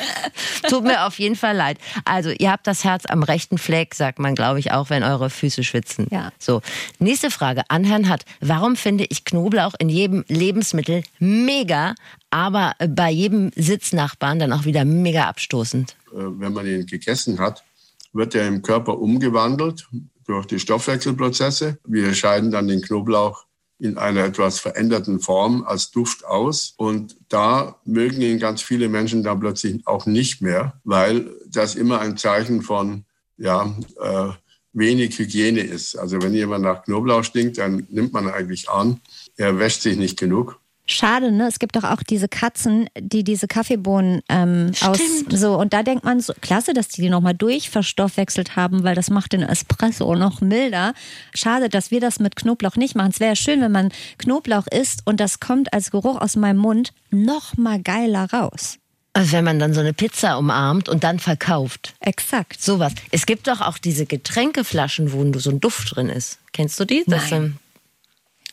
Tut 0.68 0.84
mir 0.84 1.04
auf 1.04 1.18
jeden 1.18 1.34
Fall 1.34 1.56
leid. 1.56 1.78
Also, 2.04 2.30
ihr 2.30 2.52
habt 2.52 2.68
das 2.68 2.84
Herz 2.84 3.06
am 3.08 3.24
rechten 3.24 3.58
Fleck, 3.58 3.96
sagt 3.96 4.20
man, 4.20 4.36
glaube 4.36 4.60
ich, 4.60 4.70
auch, 4.70 4.88
wenn 4.88 5.02
eure 5.02 5.30
Füße 5.30 5.64
schwitzen. 5.64 6.06
Ja. 6.12 6.30
So. 6.38 6.62
Nächste 7.00 7.32
Frage 7.32 7.62
an 7.68 7.82
Herrn 7.82 8.08
Hatt. 8.08 8.24
Warum 8.40 8.76
finde 8.76 9.04
ich 9.08 9.24
Knoblauch 9.24 9.74
in 9.80 9.88
jedem 9.88 10.24
Lebensmittel 10.28 10.99
mega, 11.18 11.94
aber 12.30 12.74
bei 12.88 13.10
jedem 13.10 13.50
Sitznachbarn 13.54 14.38
dann 14.38 14.52
auch 14.52 14.64
wieder 14.64 14.84
mega 14.84 15.24
abstoßend? 15.28 15.96
Äh, 16.12 16.16
wenn 16.16 16.52
man 16.52 16.66
ihn 16.66 16.86
gegessen 16.86 17.38
hat, 17.38 17.64
wird 18.12 18.34
er 18.34 18.48
im 18.48 18.62
Körper 18.62 18.98
umgewandelt 18.98 19.88
durch 20.26 20.46
die 20.46 20.58
Stoffwechselprozesse. 20.60 21.78
Wir 21.86 22.14
scheiden 22.14 22.50
dann 22.50 22.68
den 22.68 22.82
Knoblauch 22.82 23.46
in 23.80 23.96
einer 23.96 24.24
etwas 24.24 24.60
veränderten 24.60 25.20
Form 25.20 25.64
als 25.64 25.90
Duft 25.90 26.24
aus. 26.24 26.74
Und 26.76 27.16
da 27.28 27.76
mögen 27.84 28.20
ihn 28.20 28.38
ganz 28.38 28.62
viele 28.62 28.88
Menschen 28.88 29.22
dann 29.22 29.40
plötzlich 29.40 29.86
auch 29.86 30.06
nicht 30.06 30.42
mehr, 30.42 30.74
weil 30.84 31.30
das 31.48 31.74
immer 31.74 32.00
ein 32.00 32.16
Zeichen 32.16 32.62
von 32.62 33.04
ja, 33.38 33.74
äh, 34.00 34.28
wenig 34.72 35.18
Hygiene 35.18 35.62
ist. 35.62 35.96
Also 35.96 36.20
wenn 36.22 36.34
jemand 36.34 36.64
nach 36.64 36.84
Knoblauch 36.84 37.24
stinkt, 37.24 37.58
dann 37.58 37.86
nimmt 37.90 38.12
man 38.12 38.28
eigentlich 38.28 38.68
an, 38.68 39.00
er 39.36 39.58
wäscht 39.58 39.82
sich 39.82 39.96
nicht 39.96 40.18
genug. 40.18 40.60
Schade, 40.92 41.30
ne? 41.30 41.46
Es 41.46 41.58
gibt 41.58 41.76
doch 41.76 41.84
auch 41.84 42.02
diese 42.02 42.28
Katzen, 42.28 42.88
die 42.98 43.22
diese 43.22 43.46
Kaffeebohnen 43.46 44.22
ähm, 44.28 44.72
aus 44.82 44.98
so 45.30 45.56
und 45.56 45.72
da 45.72 45.82
denkt 45.82 46.04
man 46.04 46.20
so 46.20 46.32
klasse, 46.40 46.74
dass 46.74 46.88
die 46.88 47.02
die 47.02 47.10
nochmal 47.10 47.34
durchverstoffwechselt 47.34 48.56
haben, 48.56 48.82
weil 48.82 48.94
das 48.94 49.08
macht 49.08 49.32
den 49.32 49.42
Espresso 49.42 50.14
noch 50.16 50.40
milder. 50.40 50.94
Schade, 51.34 51.68
dass 51.68 51.90
wir 51.90 52.00
das 52.00 52.18
mit 52.18 52.34
Knoblauch 52.34 52.76
nicht 52.76 52.96
machen. 52.96 53.10
Es 53.12 53.20
wäre 53.20 53.36
schön, 53.36 53.60
wenn 53.60 53.72
man 53.72 53.90
Knoblauch 54.18 54.66
isst 54.66 55.02
und 55.04 55.20
das 55.20 55.38
kommt 55.38 55.72
als 55.72 55.90
Geruch 55.90 56.20
aus 56.20 56.34
meinem 56.34 56.58
Mund 56.58 56.92
noch 57.10 57.56
mal 57.56 57.80
geiler 57.80 58.28
raus. 58.32 58.78
Also 59.12 59.32
wenn 59.32 59.44
man 59.44 59.58
dann 59.58 59.74
so 59.74 59.80
eine 59.80 59.92
Pizza 59.92 60.38
umarmt 60.38 60.88
und 60.88 61.04
dann 61.04 61.18
verkauft. 61.18 61.94
Exakt. 62.00 62.62
Sowas. 62.62 62.92
Es 63.10 63.26
gibt 63.26 63.48
doch 63.48 63.60
auch 63.60 63.78
diese 63.78 64.06
Getränkeflaschen, 64.06 65.12
wo 65.12 65.38
so 65.38 65.50
ein 65.50 65.60
Duft 65.60 65.96
drin 65.96 66.08
ist. 66.08 66.38
Kennst 66.52 66.78
du 66.78 66.84
die? 66.84 67.04
Das 67.06 67.30
Nein. 67.30 67.58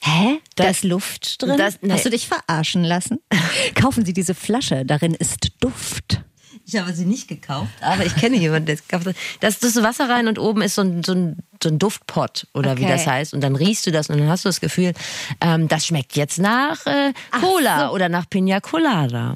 Hä? 0.01 0.39
Da, 0.55 0.65
da 0.65 0.69
ist 0.69 0.83
Luft 0.83 1.41
drin? 1.41 1.57
Das, 1.57 1.79
nee. 1.81 1.91
Hast 1.91 2.05
du 2.05 2.09
dich 2.09 2.27
verarschen 2.27 2.83
lassen? 2.83 3.19
Kaufen 3.75 4.05
Sie 4.05 4.13
diese 4.13 4.35
Flasche, 4.35 4.85
darin 4.85 5.13
ist 5.13 5.51
Duft. 5.59 6.21
Ich 6.69 6.75
habe 6.75 6.91
sie 6.91 7.05
nicht 7.05 7.29
gekauft, 7.29 7.71
aber 7.79 8.05
ich 8.05 8.13
kenne 8.17 8.35
jemanden, 8.35 8.65
der 8.65 8.75
es 8.75 8.85
gekauft 8.85 9.07
hat. 9.07 9.15
Da 9.39 9.47
ist 9.47 9.63
das 9.63 9.81
Wasser 9.81 10.09
rein 10.09 10.27
und 10.27 10.37
oben 10.37 10.61
ist 10.61 10.75
so 10.75 10.81
ein, 10.81 11.01
so 11.01 11.13
ein, 11.13 11.37
so 11.63 11.69
ein 11.69 11.79
Duftpott 11.79 12.45
oder 12.53 12.73
okay. 12.73 12.81
wie 12.81 12.87
das 12.87 13.07
heißt. 13.07 13.33
Und 13.33 13.39
dann 13.39 13.55
riechst 13.55 13.87
du 13.87 13.91
das 13.91 14.09
und 14.09 14.17
dann 14.17 14.27
hast 14.27 14.43
du 14.43 14.49
das 14.49 14.59
Gefühl, 14.59 14.91
ähm, 15.39 15.69
das 15.69 15.85
schmeckt 15.85 16.17
jetzt 16.17 16.39
nach 16.39 16.85
äh, 16.85 17.13
Cola 17.39 17.87
so. 17.87 17.93
oder 17.93 18.09
nach 18.09 18.29
Pina 18.29 18.59
Colada. 18.59 19.35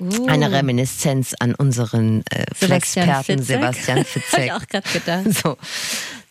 Uh. 0.00 0.26
Eine 0.26 0.52
Reminiszenz 0.52 1.34
an 1.38 1.54
unseren 1.54 2.24
äh, 2.30 2.44
Flexperten 2.54 3.42
Sebastian 3.42 4.04
Fitzek. 4.04 4.32
Habe 4.32 4.44
ich 4.44 4.52
auch 4.52 4.66
gerade 4.66 4.88
gedacht. 4.90 5.42
So. 5.42 5.56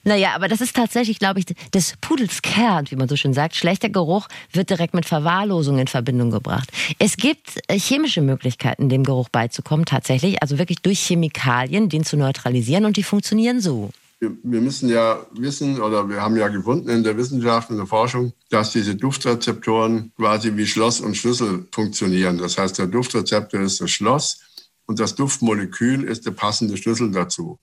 Naja, 0.10 0.34
aber 0.34 0.48
das 0.48 0.60
ist 0.60 0.76
tatsächlich, 0.76 1.20
glaube 1.20 1.40
ich, 1.40 1.46
des 1.72 1.94
Pudels 2.02 2.42
Kern, 2.42 2.90
wie 2.90 2.96
man 2.96 3.08
so 3.08 3.16
schön 3.16 3.36
sagt. 3.36 3.56
Schlechter 3.56 3.90
Geruch 3.90 4.28
wird 4.52 4.72
direkt 4.72 4.96
mit 4.96 5.06
Verwahrlosung 5.06 5.78
in 5.78 5.86
Verbindung 5.86 6.32
gebracht. 6.32 6.72
Es 6.98 7.16
gibt 7.16 7.60
äh, 7.68 7.78
chemische 7.78 8.24
Möglichkeiten, 8.24 8.90
dem 8.90 9.04
Geruch 9.04 9.30
beizukommen, 9.30 9.86
tatsächlich. 9.86 10.42
Also 10.42 10.58
wirklich 10.58 10.80
durch 10.80 10.98
Chemikalien, 11.00 11.90
den 11.90 12.04
zu 12.04 12.18
neutralisieren 12.18 12.86
und 12.86 12.98
die 12.98 13.04
funktionieren 13.04 13.62
so. 13.62 13.92
Wir 14.20 14.62
müssen 14.62 14.90
ja 14.90 15.24
wissen, 15.34 15.80
oder 15.80 16.10
wir 16.10 16.20
haben 16.20 16.38
ja 16.38 16.48
gefunden 16.48 16.90
in 16.90 17.04
der 17.04 17.16
Wissenschaft, 17.16 17.70
in 17.70 17.78
der 17.78 17.86
Forschung, 17.86 18.34
dass 18.50 18.72
diese 18.72 18.96
Duftrezeptoren 18.96 20.12
quasi 20.18 20.58
wie 20.58 20.66
Schloss 20.66 21.02
und 21.02 21.18
Schlüssel 21.18 21.68
funktionieren. 21.72 22.40
Das 22.40 22.58
heißt, 22.58 22.80
der 22.80 22.88
Duftrezeptor 22.88 23.62
ist 23.62 23.80
das 23.80 23.92
Schloss 23.92 24.40
und 24.88 25.00
das 25.00 25.14
Duftmolekül 25.14 26.04
ist 26.04 26.26
der 26.26 26.32
passende 26.32 26.78
Schlüssel 26.78 27.12
dazu. 27.12 27.60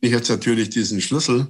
Ich 0.00 0.12
jetzt 0.12 0.28
natürlich 0.28 0.68
diesen 0.68 1.00
Schlüssel 1.00 1.48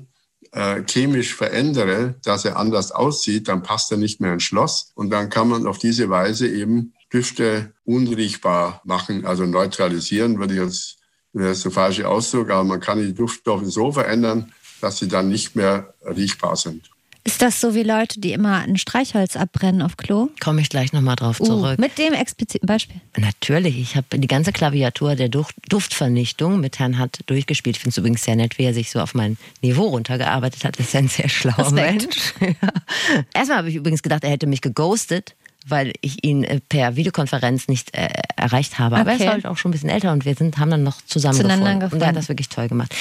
äh, 0.53 0.83
chemisch 0.85 1.35
verändere, 1.35 2.15
dass 2.25 2.45
er 2.45 2.57
anders 2.57 2.93
aussieht, 2.93 3.49
dann 3.49 3.63
passt 3.63 3.91
er 3.91 3.99
nicht 3.99 4.21
mehr 4.21 4.33
ins 4.33 4.45
Schloss. 4.45 4.93
Und 4.95 5.11
dann 5.11 5.31
kann 5.31 5.49
man 5.49 5.67
auf 5.67 5.79
diese 5.79 6.11
Weise 6.11 6.49
eben 6.49 6.95
Düfte 7.13 7.73
unriechbar 7.85 8.83
machen, 8.85 9.25
also 9.25 9.45
neutralisieren, 9.45 10.39
würde 10.39 10.55
ich 10.55 10.61
jetzt, 10.61 10.99
das 11.33 11.59
ist 11.59 11.65
der 11.65 11.73
falsche 11.73 12.09
Ausdruck, 12.09 12.51
aber 12.51 12.65
man 12.65 12.81
kann 12.81 12.99
die 12.99 13.15
Duftstoffe 13.15 13.65
so 13.65 13.93
verändern, 13.93 14.53
dass 14.81 14.99
sie 14.99 15.09
dann 15.09 15.29
nicht 15.29 15.57
mehr 15.57 15.95
riechbar 16.03 16.57
sind. 16.57 16.91
Ist 17.29 17.43
das 17.43 17.61
so 17.61 17.75
wie 17.75 17.83
Leute, 17.83 18.21
die 18.21 18.33
immer 18.33 18.61
ein 18.61 18.79
Streichholz 18.79 19.37
abbrennen 19.37 19.83
auf 19.83 19.99
Klo? 19.99 20.31
Komme 20.41 20.63
ich 20.63 20.71
gleich 20.71 20.95
nochmal 20.95 21.15
drauf 21.15 21.41
uh, 21.41 21.45
zurück. 21.45 21.79
Mit 21.79 21.99
dem 21.99 22.15
expliziten 22.15 22.67
Beispiel? 22.67 23.03
Natürlich. 23.19 23.79
Ich 23.79 23.97
habe 23.97 24.19
die 24.19 24.27
ganze 24.27 24.51
Klaviatur 24.51 25.15
der 25.15 25.29
Duft 25.29 25.55
Duftvernichtung 25.69 26.59
mit 26.59 26.79
Herrn 26.79 26.97
Hatt 26.97 27.19
durchgespielt. 27.27 27.77
Ich 27.77 27.83
finde 27.83 27.91
es 27.91 27.99
übrigens 27.99 28.25
sehr 28.25 28.35
nett, 28.35 28.57
wie 28.57 28.63
er 28.63 28.73
sich 28.73 28.91
so 28.91 29.01
auf 29.01 29.13
mein 29.13 29.37
Niveau 29.61 29.89
runtergearbeitet 29.89 30.65
hat. 30.65 30.79
Das 30.79 30.87
ist 30.87 30.97
ein 30.97 31.09
sehr 31.09 31.29
schlauer 31.29 31.71
Mensch. 31.71 32.33
Ja. 32.41 33.25
Erstmal 33.35 33.59
habe 33.59 33.69
ich 33.69 33.75
übrigens 33.75 34.03
gedacht, 34.03 34.25
er 34.25 34.31
hätte 34.31 34.47
mich 34.47 34.63
geghostet 34.63 35.35
weil 35.71 35.93
ich 36.01 36.25
ihn 36.25 36.45
äh, 36.45 36.61
per 36.69 36.97
Videokonferenz 36.97 37.69
nicht 37.69 37.97
äh, 37.97 38.09
erreicht 38.37 38.79
habe. 38.79 38.97
Aber 38.97 39.13
okay. 39.13 39.23
er 39.23 39.27
ist 39.27 39.33
halt 39.33 39.47
auch 39.47 39.57
schon 39.57 39.71
ein 39.71 39.73
bisschen 39.73 39.91
älter 39.91 40.13
und 40.13 40.25
wir 40.25 40.35
sind, 40.35 40.59
haben 40.59 40.71
dann 40.71 40.83
noch 40.83 41.01
zusammen 41.07 41.39
gefunden. 41.39 41.83
Und 41.93 42.01
er 42.01 42.09
hat 42.09 42.17
das 42.17 42.29
wirklich 42.29 42.49
toll 42.49 42.69
gemacht. 42.69 42.95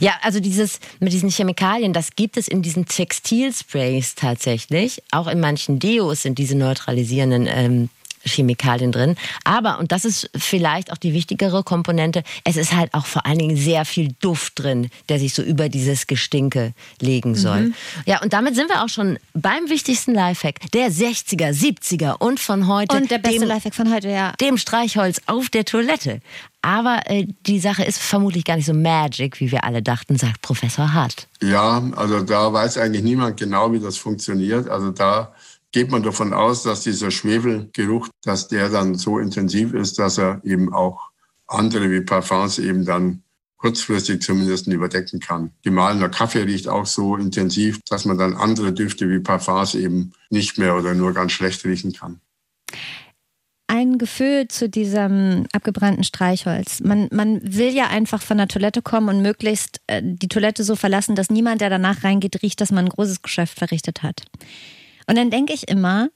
Ja, 0.00 0.12
also 0.22 0.40
dieses 0.40 0.80
mit 1.00 1.12
diesen 1.12 1.30
Chemikalien, 1.30 1.92
das 1.92 2.16
gibt 2.16 2.36
es 2.36 2.48
in 2.48 2.62
diesen 2.62 2.86
Textilsprays 2.86 4.14
tatsächlich. 4.14 5.02
Auch 5.10 5.26
in 5.26 5.40
manchen 5.40 5.78
Deos 5.78 6.22
sind 6.22 6.38
diese 6.38 6.56
neutralisierenden 6.56 7.46
ähm, 7.48 7.88
Chemikalien 8.24 8.92
drin. 8.92 9.16
Aber, 9.44 9.78
und 9.78 9.92
das 9.92 10.04
ist 10.04 10.30
vielleicht 10.36 10.92
auch 10.92 10.96
die 10.96 11.12
wichtigere 11.12 11.62
Komponente, 11.62 12.22
es 12.44 12.56
ist 12.56 12.74
halt 12.74 12.92
auch 12.94 13.06
vor 13.06 13.26
allen 13.26 13.38
Dingen 13.38 13.56
sehr 13.56 13.84
viel 13.84 14.14
Duft 14.20 14.60
drin, 14.60 14.90
der 15.08 15.18
sich 15.18 15.34
so 15.34 15.42
über 15.42 15.68
dieses 15.68 16.06
Gestinke 16.06 16.72
legen 17.00 17.34
soll. 17.34 17.60
Mhm. 17.60 17.74
Ja, 18.06 18.22
und 18.22 18.32
damit 18.32 18.54
sind 18.54 18.68
wir 18.68 18.82
auch 18.82 18.88
schon 18.88 19.18
beim 19.34 19.68
wichtigsten 19.68 20.14
Lifehack 20.14 20.70
der 20.72 20.90
60er, 20.90 21.50
70er 21.50 22.16
und 22.18 22.40
von 22.40 22.68
heute. 22.68 22.96
Und 22.96 23.10
der 23.10 23.18
beste 23.18 23.40
dem, 23.40 23.48
Lifehack 23.48 23.74
von 23.74 23.92
heute, 23.92 24.08
ja. 24.08 24.32
Dem 24.40 24.58
Streichholz 24.58 25.20
auf 25.26 25.48
der 25.48 25.64
Toilette. 25.64 26.20
Aber 26.64 27.02
äh, 27.04 27.26
die 27.46 27.58
Sache 27.58 27.84
ist 27.84 27.98
vermutlich 27.98 28.44
gar 28.44 28.56
nicht 28.56 28.64
so 28.64 28.72
magic, 28.72 29.38
wie 29.38 29.52
wir 29.52 29.64
alle 29.64 29.82
dachten, 29.82 30.16
sagt 30.16 30.40
Professor 30.40 30.94
Hart. 30.94 31.28
Ja, 31.42 31.82
also 31.94 32.20
da 32.22 32.50
weiß 32.50 32.78
eigentlich 32.78 33.04
niemand 33.04 33.36
genau, 33.36 33.70
wie 33.72 33.80
das 33.80 33.98
funktioniert. 33.98 34.70
Also 34.70 34.90
da 34.90 35.33
geht 35.74 35.90
man 35.90 36.04
davon 36.04 36.32
aus, 36.32 36.62
dass 36.62 36.82
dieser 36.82 37.10
Schwefelgeruch, 37.10 38.08
dass 38.22 38.46
der 38.46 38.68
dann 38.68 38.94
so 38.94 39.18
intensiv 39.18 39.74
ist, 39.74 39.98
dass 39.98 40.18
er 40.18 40.40
eben 40.44 40.72
auch 40.72 41.10
andere 41.48 41.90
wie 41.90 42.00
Parfums 42.00 42.60
eben 42.60 42.84
dann 42.84 43.24
kurzfristig 43.56 44.22
zumindest 44.22 44.68
überdecken 44.68 45.18
kann. 45.18 45.50
Gemahlener 45.62 46.10
Kaffee 46.10 46.42
riecht 46.42 46.68
auch 46.68 46.86
so 46.86 47.16
intensiv, 47.16 47.80
dass 47.88 48.04
man 48.04 48.18
dann 48.18 48.34
andere 48.34 48.72
Düfte 48.72 49.10
wie 49.10 49.18
Parfums 49.18 49.74
eben 49.74 50.12
nicht 50.30 50.58
mehr 50.58 50.76
oder 50.76 50.94
nur 50.94 51.12
ganz 51.12 51.32
schlecht 51.32 51.64
riechen 51.64 51.92
kann 51.92 52.20
ein 53.66 53.98
Gefühl 53.98 54.46
zu 54.46 54.68
diesem 54.68 55.46
abgebrannten 55.52 56.04
Streichholz. 56.04 56.80
Man, 56.80 57.08
man 57.10 57.40
will 57.42 57.74
ja 57.74 57.88
einfach 57.88 58.22
von 58.22 58.36
der 58.36 58.46
Toilette 58.46 58.82
kommen 58.82 59.08
und 59.08 59.22
möglichst 59.22 59.80
äh, 59.88 60.00
die 60.04 60.28
Toilette 60.28 60.62
so 60.62 60.76
verlassen, 60.76 61.16
dass 61.16 61.30
niemand, 61.30 61.60
der 61.60 61.70
danach 61.70 62.04
reingeht, 62.04 62.40
riecht, 62.42 62.60
dass 62.60 62.70
man 62.70 62.84
ein 62.84 62.90
großes 62.90 63.22
Geschäft 63.22 63.58
verrichtet 63.58 64.02
hat. 64.04 64.22
Und 65.06 65.16
dann 65.16 65.30
denke 65.30 65.52
ich 65.52 65.68
immer, 65.68 66.08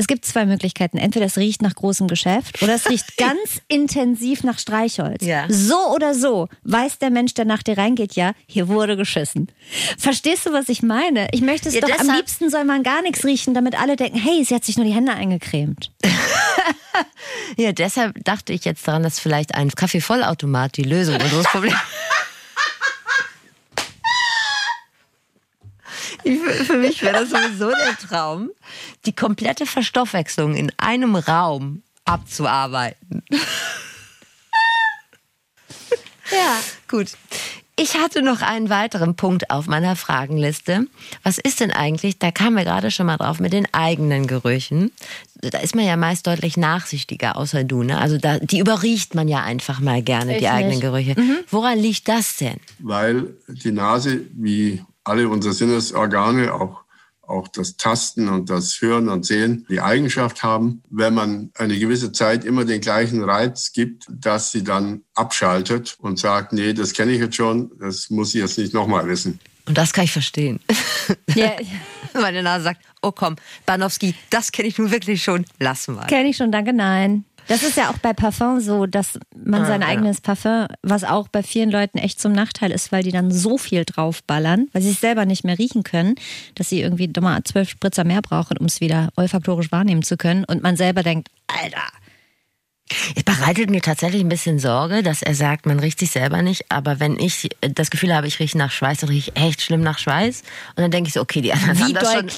es 0.00 0.06
gibt 0.06 0.24
zwei 0.24 0.46
Möglichkeiten. 0.46 0.96
Entweder 0.96 1.26
es 1.26 1.36
riecht 1.36 1.60
nach 1.60 1.74
großem 1.74 2.08
Geschäft 2.08 2.62
oder 2.62 2.74
es 2.74 2.88
riecht 2.88 3.16
ganz 3.18 3.60
intensiv 3.68 4.44
nach 4.44 4.58
Streichholz. 4.58 5.22
Ja. 5.22 5.44
So 5.50 5.76
oder 5.94 6.14
so 6.14 6.48
weiß 6.62 6.98
der 7.00 7.10
Mensch, 7.10 7.34
der 7.34 7.44
nach 7.44 7.62
dir 7.62 7.76
reingeht, 7.76 8.14
ja, 8.14 8.32
hier 8.46 8.68
wurde 8.68 8.96
geschissen. 8.96 9.52
Verstehst 9.98 10.46
du, 10.46 10.54
was 10.54 10.70
ich 10.70 10.82
meine? 10.82 11.28
Ich 11.32 11.42
möchte 11.42 11.68
es 11.68 11.74
ja, 11.74 11.82
doch, 11.82 11.98
am 11.98 12.16
liebsten 12.16 12.48
soll 12.48 12.64
man 12.64 12.82
gar 12.82 13.02
nichts 13.02 13.26
riechen, 13.26 13.52
damit 13.52 13.78
alle 13.78 13.96
denken, 13.96 14.18
hey, 14.18 14.42
sie 14.42 14.54
hat 14.54 14.64
sich 14.64 14.78
nur 14.78 14.86
die 14.86 14.94
Hände 14.94 15.12
eingecremt. 15.12 15.92
ja, 17.58 17.72
deshalb 17.72 18.24
dachte 18.24 18.54
ich 18.54 18.64
jetzt 18.64 18.88
daran, 18.88 19.02
dass 19.02 19.20
vielleicht 19.20 19.54
ein 19.54 19.70
Kaffeevollautomat 19.70 20.78
die 20.78 20.84
Lösung 20.84 21.16
unseres 21.16 21.44
Problems 21.44 21.76
Ich, 26.24 26.38
für 26.40 26.78
mich 26.78 27.02
wäre 27.02 27.20
das 27.20 27.30
sowieso 27.30 27.68
der 27.70 27.96
Traum, 28.08 28.50
die 29.06 29.14
komplette 29.14 29.66
Verstoffwechslung 29.66 30.54
in 30.54 30.72
einem 30.78 31.16
Raum 31.16 31.82
abzuarbeiten. 32.04 33.22
Ja. 36.30 36.60
Gut. 36.88 37.08
Ich 37.76 37.96
hatte 37.96 38.20
noch 38.20 38.42
einen 38.42 38.68
weiteren 38.68 39.16
Punkt 39.16 39.50
auf 39.50 39.66
meiner 39.66 39.96
Fragenliste. 39.96 40.86
Was 41.22 41.38
ist 41.38 41.60
denn 41.60 41.70
eigentlich, 41.70 42.18
da 42.18 42.30
kamen 42.30 42.56
wir 42.56 42.64
gerade 42.64 42.90
schon 42.90 43.06
mal 43.06 43.16
drauf, 43.16 43.40
mit 43.40 43.54
den 43.54 43.66
eigenen 43.72 44.26
Gerüchen. 44.26 44.92
Da 45.36 45.58
ist 45.60 45.74
man 45.74 45.86
ja 45.86 45.96
meist 45.96 46.26
deutlich 46.26 46.58
nachsichtiger, 46.58 47.38
außer 47.38 47.64
du, 47.64 47.82
ne? 47.82 47.98
Also 47.98 48.18
da, 48.18 48.38
die 48.38 48.58
überriecht 48.58 49.14
man 49.14 49.28
ja 49.28 49.42
einfach 49.42 49.80
mal 49.80 50.02
gerne, 50.02 50.34
ich 50.34 50.40
die 50.40 50.48
eigenen 50.48 50.72
nicht. 50.72 50.82
Gerüche. 50.82 51.18
Mhm. 51.18 51.38
Woran 51.48 51.78
liegt 51.78 52.06
das 52.06 52.36
denn? 52.36 52.60
Weil 52.80 53.34
die 53.48 53.72
Nase, 53.72 54.20
wie 54.34 54.84
alle 55.04 55.28
unsere 55.28 55.54
Sinnesorgane, 55.54 56.52
auch, 56.52 56.82
auch 57.22 57.48
das 57.48 57.76
Tasten 57.76 58.28
und 58.28 58.50
das 58.50 58.80
Hören 58.80 59.08
und 59.08 59.24
Sehen, 59.24 59.66
die 59.68 59.80
Eigenschaft 59.80 60.42
haben, 60.42 60.82
wenn 60.90 61.14
man 61.14 61.50
eine 61.56 61.78
gewisse 61.78 62.12
Zeit 62.12 62.44
immer 62.44 62.64
den 62.64 62.80
gleichen 62.80 63.22
Reiz 63.22 63.72
gibt, 63.72 64.06
dass 64.10 64.52
sie 64.52 64.64
dann 64.64 65.02
abschaltet 65.14 65.96
und 66.00 66.18
sagt, 66.18 66.52
nee, 66.52 66.72
das 66.72 66.92
kenne 66.92 67.12
ich 67.12 67.20
jetzt 67.20 67.36
schon, 67.36 67.70
das 67.78 68.10
muss 68.10 68.34
ich 68.34 68.40
jetzt 68.40 68.58
nicht 68.58 68.74
nochmal 68.74 69.06
wissen. 69.06 69.38
Und 69.66 69.78
das 69.78 69.92
kann 69.92 70.04
ich 70.04 70.12
verstehen. 70.12 70.60
Ja. 71.34 71.56
Meine 72.12 72.42
Nase 72.42 72.64
sagt, 72.64 72.82
oh 73.02 73.12
komm, 73.12 73.36
Banowski, 73.66 74.14
das 74.30 74.52
kenne 74.52 74.68
ich 74.68 74.78
nun 74.78 74.90
wirklich 74.90 75.22
schon, 75.22 75.44
lass 75.58 75.88
mal. 75.88 76.06
Kenne 76.06 76.28
ich 76.28 76.36
schon, 76.36 76.52
danke, 76.52 76.72
nein. 76.72 77.24
Das 77.50 77.64
ist 77.64 77.76
ja 77.76 77.90
auch 77.90 77.98
bei 77.98 78.12
Parfum 78.12 78.60
so, 78.60 78.86
dass 78.86 79.18
man 79.34 79.62
ah, 79.62 79.66
sein 79.66 79.80
ja. 79.80 79.88
eigenes 79.88 80.20
Parfum, 80.20 80.68
was 80.82 81.02
auch 81.02 81.26
bei 81.26 81.42
vielen 81.42 81.68
Leuten 81.68 81.98
echt 81.98 82.20
zum 82.20 82.30
Nachteil 82.30 82.70
ist, 82.70 82.92
weil 82.92 83.02
die 83.02 83.10
dann 83.10 83.32
so 83.32 83.58
viel 83.58 83.84
draufballern, 83.84 84.68
weil 84.72 84.82
sie 84.82 84.90
es 84.90 85.00
selber 85.00 85.24
nicht 85.24 85.42
mehr 85.42 85.58
riechen 85.58 85.82
können, 85.82 86.14
dass 86.54 86.68
sie 86.68 86.80
irgendwie 86.80 87.10
mal 87.20 87.42
zwölf 87.42 87.68
Spritzer 87.68 88.04
mehr 88.04 88.22
brauchen, 88.22 88.56
um 88.56 88.66
es 88.66 88.80
wieder 88.80 89.08
olfaktorisch 89.16 89.72
wahrnehmen 89.72 90.04
zu 90.04 90.16
können. 90.16 90.44
Und 90.44 90.62
man 90.62 90.76
selber 90.76 91.02
denkt, 91.02 91.28
Alter, 91.48 91.82
es 93.16 93.24
bereitet 93.24 93.68
mir 93.68 93.82
tatsächlich 93.82 94.22
ein 94.22 94.28
bisschen 94.28 94.60
Sorge, 94.60 95.02
dass 95.02 95.20
er 95.20 95.34
sagt, 95.34 95.66
man 95.66 95.80
riecht 95.80 95.98
sich 95.98 96.12
selber 96.12 96.42
nicht. 96.42 96.70
Aber 96.70 97.00
wenn 97.00 97.18
ich 97.18 97.48
das 97.60 97.90
Gefühl 97.90 98.14
habe, 98.14 98.28
ich 98.28 98.38
rieche 98.38 98.58
nach 98.58 98.70
Schweiß, 98.70 99.00
dann 99.00 99.08
rieche 99.08 99.32
ich 99.34 99.42
echt 99.42 99.62
schlimm 99.62 99.80
nach 99.80 99.98
Schweiß. 99.98 100.42
Und 100.76 100.82
dann 100.82 100.92
denke 100.92 101.08
ich 101.08 101.14
so, 101.14 101.20
okay, 101.20 101.40
die 101.40 101.52
anderen 101.52 101.78
Wie 101.78 101.82
haben 101.82 101.94
das 101.94 102.12
schon. 102.12 102.30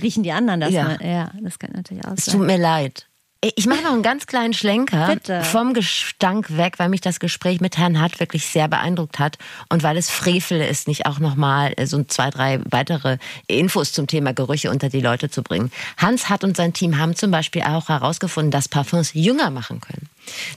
Riechen 0.00 0.22
die 0.22 0.30
anderen 0.30 0.60
das? 0.60 0.70
Ja, 0.70 0.84
mal? 0.84 0.98
ja 1.02 1.32
das 1.42 1.58
kann 1.58 1.72
natürlich 1.74 2.04
auch 2.04 2.10
sein. 2.10 2.18
Es 2.18 2.26
tut 2.26 2.46
mir 2.46 2.58
leid. 2.58 3.08
Ich 3.44 3.66
mache 3.66 3.82
noch 3.82 3.92
einen 3.92 4.04
ganz 4.04 4.26
kleinen 4.28 4.54
Schlenker 4.54 5.08
Bitte. 5.14 5.42
vom 5.42 5.74
Gestank 5.74 6.56
weg, 6.56 6.74
weil 6.78 6.88
mich 6.88 7.00
das 7.00 7.18
Gespräch 7.18 7.60
mit 7.60 7.76
Herrn 7.76 8.00
Hart 8.00 8.20
wirklich 8.20 8.46
sehr 8.46 8.68
beeindruckt 8.68 9.18
hat 9.18 9.36
und 9.68 9.82
weil 9.82 9.96
es 9.96 10.10
Frevel 10.10 10.60
ist, 10.60 10.86
nicht 10.86 11.06
auch 11.06 11.18
nochmal 11.18 11.72
äh, 11.76 11.86
so 11.86 12.04
zwei, 12.04 12.30
drei 12.30 12.60
weitere 12.70 13.18
Infos 13.48 13.90
zum 13.90 14.06
Thema 14.06 14.32
Gerüche 14.32 14.70
unter 14.70 14.90
die 14.90 15.00
Leute 15.00 15.28
zu 15.28 15.42
bringen. 15.42 15.72
Hans 15.96 16.28
Hart 16.28 16.44
und 16.44 16.56
sein 16.56 16.72
Team 16.72 16.98
haben 16.98 17.16
zum 17.16 17.32
Beispiel 17.32 17.62
auch 17.62 17.88
herausgefunden, 17.88 18.52
dass 18.52 18.68
Parfums 18.68 19.12
jünger 19.12 19.50
machen 19.50 19.80
können. 19.80 20.08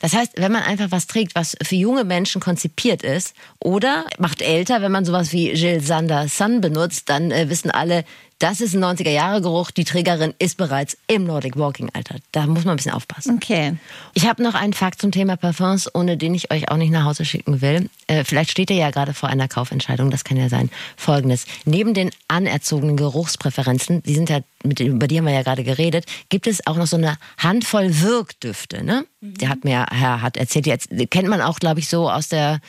Das 0.02 0.13
heißt, 0.13 0.34
wenn 0.36 0.52
man 0.52 0.62
einfach 0.62 0.91
was 0.91 1.08
trägt, 1.08 1.34
was 1.34 1.58
für 1.63 1.76
junge 1.76 2.04
Menschen 2.04 2.39
konzipiert 2.39 3.02
ist, 3.02 3.34
oder 3.60 4.06
macht 4.19 4.43
älter, 4.43 4.84
wenn 4.84 4.91
man 4.91 5.06
sowas 5.06 5.32
wie 5.32 5.52
Jill 5.52 5.82
Sander 5.82 6.28
Sun 6.28 6.62
benutzt, 6.62 7.10
dann 7.10 7.32
äh, 7.32 7.50
wissen 7.50 7.71
alle, 7.71 8.06
das 8.39 8.60
ist 8.60 8.76
ein 8.76 8.84
90er-Jahre-Geruch. 8.84 9.71
Die 9.71 9.86
Trägerin 9.86 10.34
ist 10.39 10.58
bereits 10.58 10.98
im 11.08 11.24
Nordic 11.24 11.58
Walking-Alter. 11.58 12.15
Da 12.34 12.48
muss 12.48 12.65
man 12.65 12.74
ein 12.74 12.78
bisschen 12.78 12.91
aufpassen. 12.91 13.36
Okay. 13.36 13.78
Ich 14.13 14.28
habe 14.28 14.43
noch 14.43 14.56
einen 14.56 14.74
Fakt 14.74 15.02
zum 15.02 15.12
Thema 15.12 15.38
Parfums, 15.38 15.89
ohne 15.95 16.17
den 16.17 16.36
ich 16.36 16.52
euch 16.52 16.69
auch 16.69 16.76
nicht 16.76 16.91
nach 16.91 17.06
Hause 17.06 17.24
schicken 17.24 17.62
will. 17.62 17.89
Äh, 18.08 18.26
vielleicht 18.26 18.52
steht 18.52 18.69
ihr 18.69 18.76
ja 18.76 18.91
gerade 18.91 19.13
vor 19.13 19.30
einer 19.30 19.48
Kaufentscheidung. 19.48 20.12
Das 20.12 20.26
kann 20.26 20.36
ja 20.36 20.50
sein. 20.50 20.69
Folgendes. 20.98 21.45
Neben 21.63 21.93
den 21.93 22.12
anerzogenen 22.28 22.98
Geruchspräferenzen, 22.98 24.04
die 24.04 24.15
sind 24.15 24.30
ja, 24.30 24.41
mit, 24.63 24.82
über 24.82 25.08
die 25.08 25.17
haben 25.17 25.26
wir 25.26 25.34
ja 25.34 25.43
gerade 25.43 25.63
geredet, 25.63 26.06
gibt 26.30 26.48
es 26.48 26.67
auch 26.67 26.76
noch 26.76 26.88
so 26.88 26.98
eine 26.98 27.17
Handvoll 27.38 28.02
Wirkdüfte. 28.02 28.84
Ne? 28.84 29.06
Mhm. 29.21 29.34
Der 29.36 29.50
hat 29.50 29.63
mir, 29.63 29.86
Herr 29.91 30.21
hat 30.21 30.36
erzählt, 30.36 30.67
jetzt 30.67 30.89
kennt 31.10 31.30
man 31.30 31.41
auch, 31.41 31.60
glaube 31.60 31.80
ich, 31.80 31.88
so 31.88 32.10
aus 32.10 32.28
der 32.28 32.60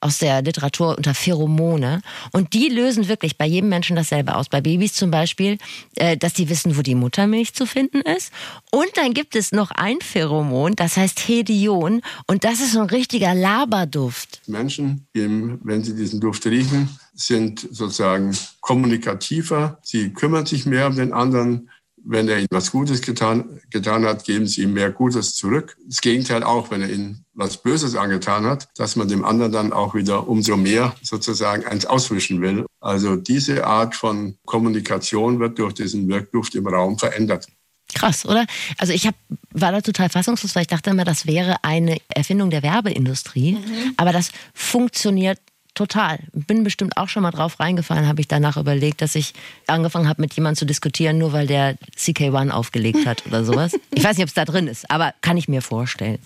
aus 0.00 0.18
der 0.18 0.42
Literatur 0.42 0.96
unter 0.96 1.14
Pheromone. 1.14 2.02
Und 2.32 2.52
die 2.52 2.68
lösen 2.68 3.08
wirklich 3.08 3.38
bei 3.38 3.46
jedem 3.46 3.68
Menschen 3.68 3.96
dasselbe 3.96 4.36
aus. 4.36 4.48
Bei 4.48 4.60
Babys 4.60 4.94
zum 4.94 5.10
Beispiel, 5.10 5.58
äh, 5.96 6.16
dass 6.16 6.34
die 6.34 6.48
wissen, 6.48 6.76
wo 6.76 6.82
die 6.82 6.94
Muttermilch 6.94 7.54
zu 7.54 7.66
finden 7.66 8.00
ist. 8.00 8.32
Und 8.70 8.88
dann 8.96 9.14
gibt 9.14 9.36
es 9.36 9.52
noch 9.52 9.70
ein 9.70 10.00
Pheromon, 10.00 10.74
das 10.76 10.96
heißt 10.96 11.20
Hedion. 11.26 12.02
Und 12.26 12.44
das 12.44 12.60
ist 12.60 12.72
so 12.72 12.80
ein 12.80 12.90
richtiger 12.90 13.34
Laberduft. 13.34 14.40
Menschen, 14.46 15.06
wenn 15.12 15.84
sie 15.84 15.94
diesen 15.94 16.20
Duft 16.20 16.46
riechen, 16.46 16.88
sind 17.14 17.66
sozusagen 17.70 18.36
kommunikativer. 18.60 19.78
Sie 19.82 20.12
kümmern 20.12 20.46
sich 20.46 20.66
mehr 20.66 20.86
um 20.86 20.96
den 20.96 21.12
anderen 21.12 21.70
wenn 22.06 22.28
er 22.28 22.38
ihnen 22.38 22.46
was 22.50 22.70
Gutes 22.70 23.02
getan, 23.02 23.60
getan 23.70 24.04
hat, 24.04 24.24
geben 24.24 24.46
sie 24.46 24.62
ihm 24.62 24.72
mehr 24.72 24.90
Gutes 24.90 25.34
zurück. 25.34 25.76
Das 25.86 26.00
Gegenteil 26.00 26.42
auch, 26.42 26.70
wenn 26.70 26.82
er 26.82 26.90
ihnen 26.90 27.24
was 27.34 27.58
Böses 27.62 27.96
angetan 27.96 28.46
hat, 28.46 28.68
dass 28.78 28.96
man 28.96 29.08
dem 29.08 29.24
anderen 29.24 29.52
dann 29.52 29.72
auch 29.72 29.94
wieder 29.94 30.28
umso 30.28 30.56
mehr 30.56 30.94
sozusagen 31.02 31.66
eins 31.66 31.84
auswischen 31.84 32.40
will. 32.40 32.64
Also 32.80 33.16
diese 33.16 33.66
Art 33.66 33.94
von 33.94 34.36
Kommunikation 34.46 35.40
wird 35.40 35.58
durch 35.58 35.74
diesen 35.74 36.08
Wirkduft 36.08 36.54
im 36.54 36.66
Raum 36.66 36.98
verändert. 36.98 37.48
Krass, 37.94 38.26
oder? 38.26 38.46
Also 38.78 38.92
ich 38.92 39.06
hab, 39.06 39.14
war 39.52 39.72
da 39.72 39.80
total 39.80 40.08
fassungslos, 40.08 40.54
weil 40.54 40.62
ich 40.62 40.68
dachte 40.68 40.90
immer, 40.90 41.04
das 41.04 41.26
wäre 41.26 41.62
eine 41.62 41.98
Erfindung 42.08 42.50
der 42.50 42.62
Werbeindustrie. 42.62 43.52
Mhm. 43.52 43.94
Aber 43.96 44.12
das 44.12 44.32
funktioniert 44.54 45.38
Total. 45.76 46.18
Bin 46.32 46.64
bestimmt 46.64 46.96
auch 46.96 47.10
schon 47.10 47.22
mal 47.22 47.32
drauf 47.32 47.60
reingefallen, 47.60 48.08
habe 48.08 48.22
ich 48.22 48.28
danach 48.28 48.56
überlegt, 48.56 49.02
dass 49.02 49.14
ich 49.14 49.34
angefangen 49.66 50.08
habe, 50.08 50.22
mit 50.22 50.32
jemandem 50.32 50.56
zu 50.58 50.64
diskutieren, 50.64 51.18
nur 51.18 51.34
weil 51.34 51.46
der 51.46 51.76
CK1 51.98 52.50
aufgelegt 52.50 53.06
hat 53.06 53.24
oder 53.26 53.44
sowas. 53.44 53.76
Ich 53.94 54.04
weiß 54.04 54.16
nicht, 54.16 54.24
ob 54.24 54.28
es 54.28 54.34
da 54.34 54.44
drin 54.44 54.68
ist, 54.68 54.90
aber 54.90 55.14
kann 55.22 55.36
ich 55.36 55.48
mir 55.48 55.62
vorstellen. 55.62 56.18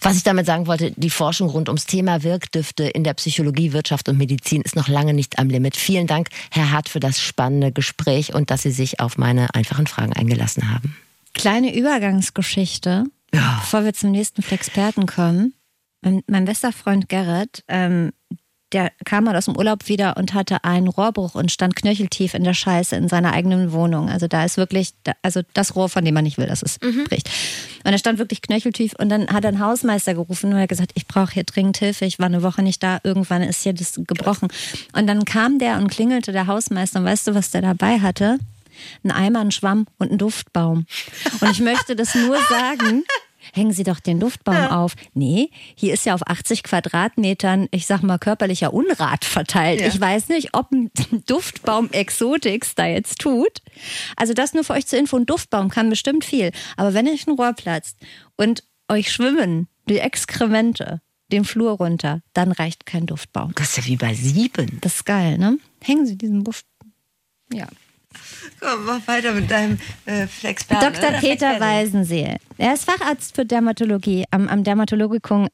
Was 0.00 0.16
ich 0.16 0.22
damit 0.22 0.46
sagen 0.46 0.66
wollte, 0.66 0.92
die 0.96 1.10
Forschung 1.10 1.48
rund 1.48 1.68
ums 1.68 1.86
Thema 1.86 2.22
Wirkdüfte 2.22 2.84
in 2.84 3.04
der 3.04 3.14
Psychologie, 3.14 3.72
Wirtschaft 3.72 4.08
und 4.08 4.18
Medizin 4.18 4.62
ist 4.62 4.76
noch 4.76 4.88
lange 4.88 5.14
nicht 5.14 5.38
am 5.38 5.48
Limit. 5.48 5.76
Vielen 5.76 6.06
Dank, 6.06 6.28
Herr 6.50 6.70
Hart, 6.70 6.88
für 6.88 7.00
das 7.00 7.20
spannende 7.20 7.72
Gespräch 7.72 8.34
und 8.34 8.50
dass 8.50 8.62
Sie 8.62 8.70
sich 8.70 9.00
auf 9.00 9.18
meine 9.18 9.54
einfachen 9.54 9.86
Fragen 9.86 10.12
eingelassen 10.12 10.72
haben. 10.72 10.96
Kleine 11.34 11.74
Übergangsgeschichte, 11.74 13.04
ja. 13.34 13.58
bevor 13.60 13.84
wir 13.84 13.92
zum 13.92 14.10
nächsten 14.10 14.42
Flexperten 14.42 15.06
kommen. 15.06 15.54
Mein, 16.02 16.22
mein 16.26 16.44
bester 16.46 16.72
Freund 16.72 17.08
Gerrit, 17.08 17.62
ähm, 17.68 18.12
der 18.72 18.92
kam 19.04 19.24
mal 19.24 19.36
aus 19.36 19.46
dem 19.46 19.56
Urlaub 19.56 19.88
wieder 19.88 20.16
und 20.16 20.34
hatte 20.34 20.64
einen 20.64 20.88
Rohrbruch 20.88 21.34
und 21.34 21.50
stand 21.50 21.76
knöcheltief 21.76 22.34
in 22.34 22.44
der 22.44 22.54
Scheiße 22.54 22.94
in 22.96 23.08
seiner 23.08 23.32
eigenen 23.32 23.72
Wohnung. 23.72 24.08
Also 24.08 24.28
da 24.28 24.44
ist 24.44 24.56
wirklich, 24.56 24.92
also 25.22 25.40
das 25.54 25.74
Rohr, 25.74 25.88
von 25.88 26.04
dem 26.04 26.14
man 26.14 26.24
nicht 26.24 26.38
will, 26.38 26.46
dass 26.46 26.62
es 26.62 26.80
mhm. 26.80 27.04
bricht. 27.04 27.28
Und 27.84 27.92
er 27.92 27.98
stand 27.98 28.18
wirklich 28.18 28.42
knöcheltief 28.42 28.94
und 28.98 29.08
dann 29.08 29.28
hat 29.28 29.44
er 29.44 29.48
einen 29.48 29.60
Hausmeister 29.60 30.14
gerufen 30.14 30.50
und 30.50 30.56
er 30.56 30.62
hat 30.62 30.68
gesagt, 30.68 30.92
ich 30.94 31.06
brauche 31.06 31.32
hier 31.32 31.44
dringend 31.44 31.78
Hilfe, 31.78 32.04
ich 32.04 32.18
war 32.18 32.26
eine 32.26 32.42
Woche 32.42 32.62
nicht 32.62 32.82
da, 32.82 33.00
irgendwann 33.02 33.42
ist 33.42 33.62
hier 33.62 33.72
das 33.72 33.94
gebrochen. 34.06 34.48
Und 34.92 35.06
dann 35.06 35.24
kam 35.24 35.58
der 35.58 35.78
und 35.78 35.88
klingelte 35.88 36.32
der 36.32 36.46
Hausmeister 36.46 37.00
und 37.00 37.06
weißt 37.06 37.26
du, 37.26 37.34
was 37.34 37.50
der 37.50 37.62
dabei 37.62 38.00
hatte? 38.00 38.38
Ein 39.04 39.10
Eimer, 39.10 39.40
ein 39.40 39.50
Schwamm 39.50 39.86
und 39.98 40.12
ein 40.12 40.18
Duftbaum. 40.18 40.86
Und 41.40 41.50
ich 41.50 41.60
möchte 41.60 41.96
das 41.96 42.14
nur 42.14 42.38
sagen, 42.48 43.04
hängen 43.52 43.72
Sie 43.72 43.82
doch 43.82 44.00
den 44.00 44.20
Luftbaum 44.20 44.54
ja. 44.54 44.70
auf. 44.76 44.94
Nee, 45.14 45.50
hier 45.74 45.94
ist 45.94 46.06
ja 46.06 46.14
auf 46.14 46.26
80 46.26 46.62
Quadratmetern, 46.62 47.68
ich 47.70 47.86
sag 47.86 48.02
mal, 48.02 48.18
körperlicher 48.18 48.72
Unrat 48.72 49.24
verteilt. 49.24 49.80
Ja. 49.80 49.86
Ich 49.88 50.00
weiß 50.00 50.28
nicht, 50.28 50.54
ob 50.54 50.70
ein 50.72 50.90
Duftbaum 51.26 51.90
Exotix 51.90 52.74
da 52.74 52.86
jetzt 52.86 53.18
tut. 53.18 53.62
Also 54.16 54.34
das 54.34 54.54
nur 54.54 54.64
für 54.64 54.74
euch 54.74 54.86
zur 54.86 54.98
Info. 54.98 55.16
Ein 55.16 55.26
Duftbaum 55.26 55.68
kann 55.68 55.90
bestimmt 55.90 56.24
viel. 56.24 56.52
Aber 56.76 56.94
wenn 56.94 57.08
euch 57.08 57.26
ein 57.26 57.34
Rohr 57.34 57.52
platzt 57.52 57.96
und 58.36 58.64
euch 58.88 59.12
schwimmen 59.12 59.68
die 59.88 59.98
Exkremente 59.98 61.00
den 61.30 61.44
Flur 61.44 61.72
runter, 61.72 62.22
dann 62.32 62.52
reicht 62.52 62.86
kein 62.86 63.06
Duftbaum. 63.06 63.52
Das 63.54 63.70
ist 63.70 63.76
ja 63.78 63.84
wie 63.86 63.96
bei 63.96 64.14
sieben. 64.14 64.78
Das 64.80 64.96
ist 64.96 65.04
geil, 65.04 65.38
ne? 65.38 65.58
Hängen 65.80 66.06
Sie 66.06 66.16
diesen 66.18 66.44
Duft. 66.44 66.66
Ja. 67.52 67.68
Komm, 68.60 68.84
mach 68.84 69.06
weiter 69.06 69.32
mit 69.32 69.50
deinem 69.50 69.78
äh, 70.04 70.26
Flex 70.26 70.66
Dr. 70.66 71.12
Peter 71.20 71.58
Weisenseel. 71.60 72.36
Er 72.58 72.74
ist 72.74 72.84
Facharzt 72.84 73.34
für 73.34 73.46
Dermatologie 73.46 74.24
am, 74.30 74.48
am 74.48 74.64
Dermatologikum. 74.64 75.48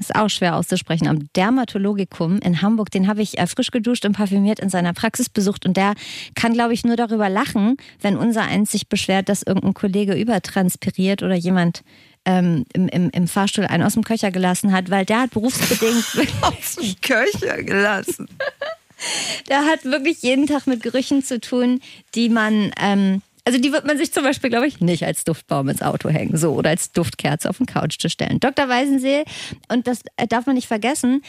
Ist 0.00 0.14
auch 0.16 0.28
schwer 0.28 0.56
auszusprechen. 0.56 1.06
Am 1.06 1.30
Dermatologikum 1.34 2.38
in 2.38 2.62
Hamburg, 2.62 2.90
den 2.90 3.06
habe 3.06 3.22
ich 3.22 3.38
äh, 3.38 3.46
frisch 3.46 3.70
geduscht 3.70 4.04
und 4.04 4.16
parfümiert 4.16 4.58
in 4.58 4.70
seiner 4.70 4.92
Praxis 4.92 5.28
besucht. 5.28 5.66
Und 5.66 5.76
der 5.76 5.94
kann, 6.34 6.54
glaube 6.54 6.74
ich, 6.74 6.84
nur 6.84 6.96
darüber 6.96 7.28
lachen, 7.28 7.76
wenn 8.00 8.16
unser 8.16 8.42
eins 8.42 8.72
sich 8.72 8.88
beschwert, 8.88 9.28
dass 9.28 9.42
irgendein 9.42 9.74
Kollege 9.74 10.14
übertranspiriert 10.14 11.22
oder 11.22 11.34
jemand 11.34 11.82
ähm, 12.24 12.64
im, 12.72 12.88
im, 12.88 13.10
im 13.10 13.28
Fahrstuhl 13.28 13.66
einen 13.66 13.84
aus 13.84 13.94
dem 13.94 14.02
Köcher 14.02 14.32
gelassen 14.32 14.72
hat, 14.72 14.90
weil 14.90 15.04
der 15.04 15.20
hat 15.20 15.30
berufsbedingt 15.30 16.04
aus 16.40 16.76
dem 16.76 16.94
Köcher 17.00 17.62
gelassen. 17.62 18.28
Der 19.48 19.64
hat 19.64 19.84
wirklich 19.84 20.22
jeden 20.22 20.46
Tag 20.46 20.66
mit 20.66 20.82
Gerüchen 20.82 21.22
zu 21.22 21.40
tun, 21.40 21.80
die 22.14 22.28
man, 22.28 22.72
ähm, 22.80 23.22
also 23.44 23.60
die 23.60 23.72
wird 23.72 23.86
man 23.86 23.98
sich 23.98 24.12
zum 24.12 24.24
Beispiel, 24.24 24.50
glaube 24.50 24.66
ich, 24.66 24.80
nicht 24.80 25.04
als 25.04 25.24
Duftbaum 25.24 25.68
ins 25.68 25.82
Auto 25.82 26.08
hängen, 26.08 26.36
so 26.36 26.52
oder 26.52 26.70
als 26.70 26.92
Duftkerze 26.92 27.48
auf 27.48 27.58
den 27.58 27.66
Couch 27.66 27.98
zu 27.98 28.08
stellen. 28.08 28.40
Dr. 28.40 28.68
Weisenseel, 28.68 29.24
und 29.68 29.86
das 29.86 30.00
darf 30.28 30.46
man 30.46 30.56
nicht 30.56 30.66
vergessen, 30.66 31.22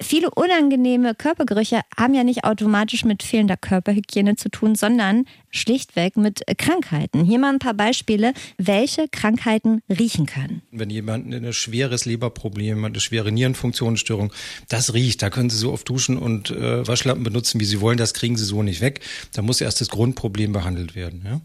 viele 0.00 0.30
unangenehme 0.30 1.14
Körpergerüche 1.14 1.80
haben 1.96 2.14
ja 2.14 2.24
nicht 2.24 2.44
automatisch 2.44 3.04
mit 3.04 3.22
fehlender 3.22 3.56
Körperhygiene 3.56 4.36
zu 4.36 4.48
tun, 4.48 4.74
sondern 4.74 5.24
schlichtweg 5.50 6.16
mit 6.16 6.42
Krankheiten. 6.58 7.24
Hier 7.24 7.38
mal 7.38 7.52
ein 7.52 7.58
paar 7.60 7.74
Beispiele, 7.74 8.34
welche 8.58 9.06
Krankheiten 9.08 9.82
riechen 9.88 10.26
können. 10.26 10.62
Wenn 10.72 10.90
jemand 10.90 11.32
ein 11.32 11.52
schweres 11.52 12.04
Leberproblem 12.04 12.82
hat, 12.84 12.92
eine 12.92 13.00
schwere 13.00 13.30
Nierenfunktionsstörung, 13.30 14.32
das 14.68 14.94
riecht. 14.94 15.22
Da 15.22 15.30
können 15.30 15.50
Sie 15.50 15.56
so 15.56 15.72
oft 15.72 15.88
duschen 15.88 16.18
und 16.18 16.50
äh, 16.50 16.86
Waschlappen 16.86 17.22
benutzen, 17.22 17.60
wie 17.60 17.64
Sie 17.64 17.80
wollen. 17.80 17.98
Das 17.98 18.14
kriegen 18.14 18.36
Sie 18.36 18.44
so 18.44 18.62
nicht 18.62 18.80
weg. 18.80 19.00
Da 19.32 19.42
muss 19.42 19.60
erst 19.60 19.80
das 19.80 19.88
Grundproblem 19.88 20.52
behandelt 20.52 20.96
werden. 20.96 21.22
Ja? 21.24 21.40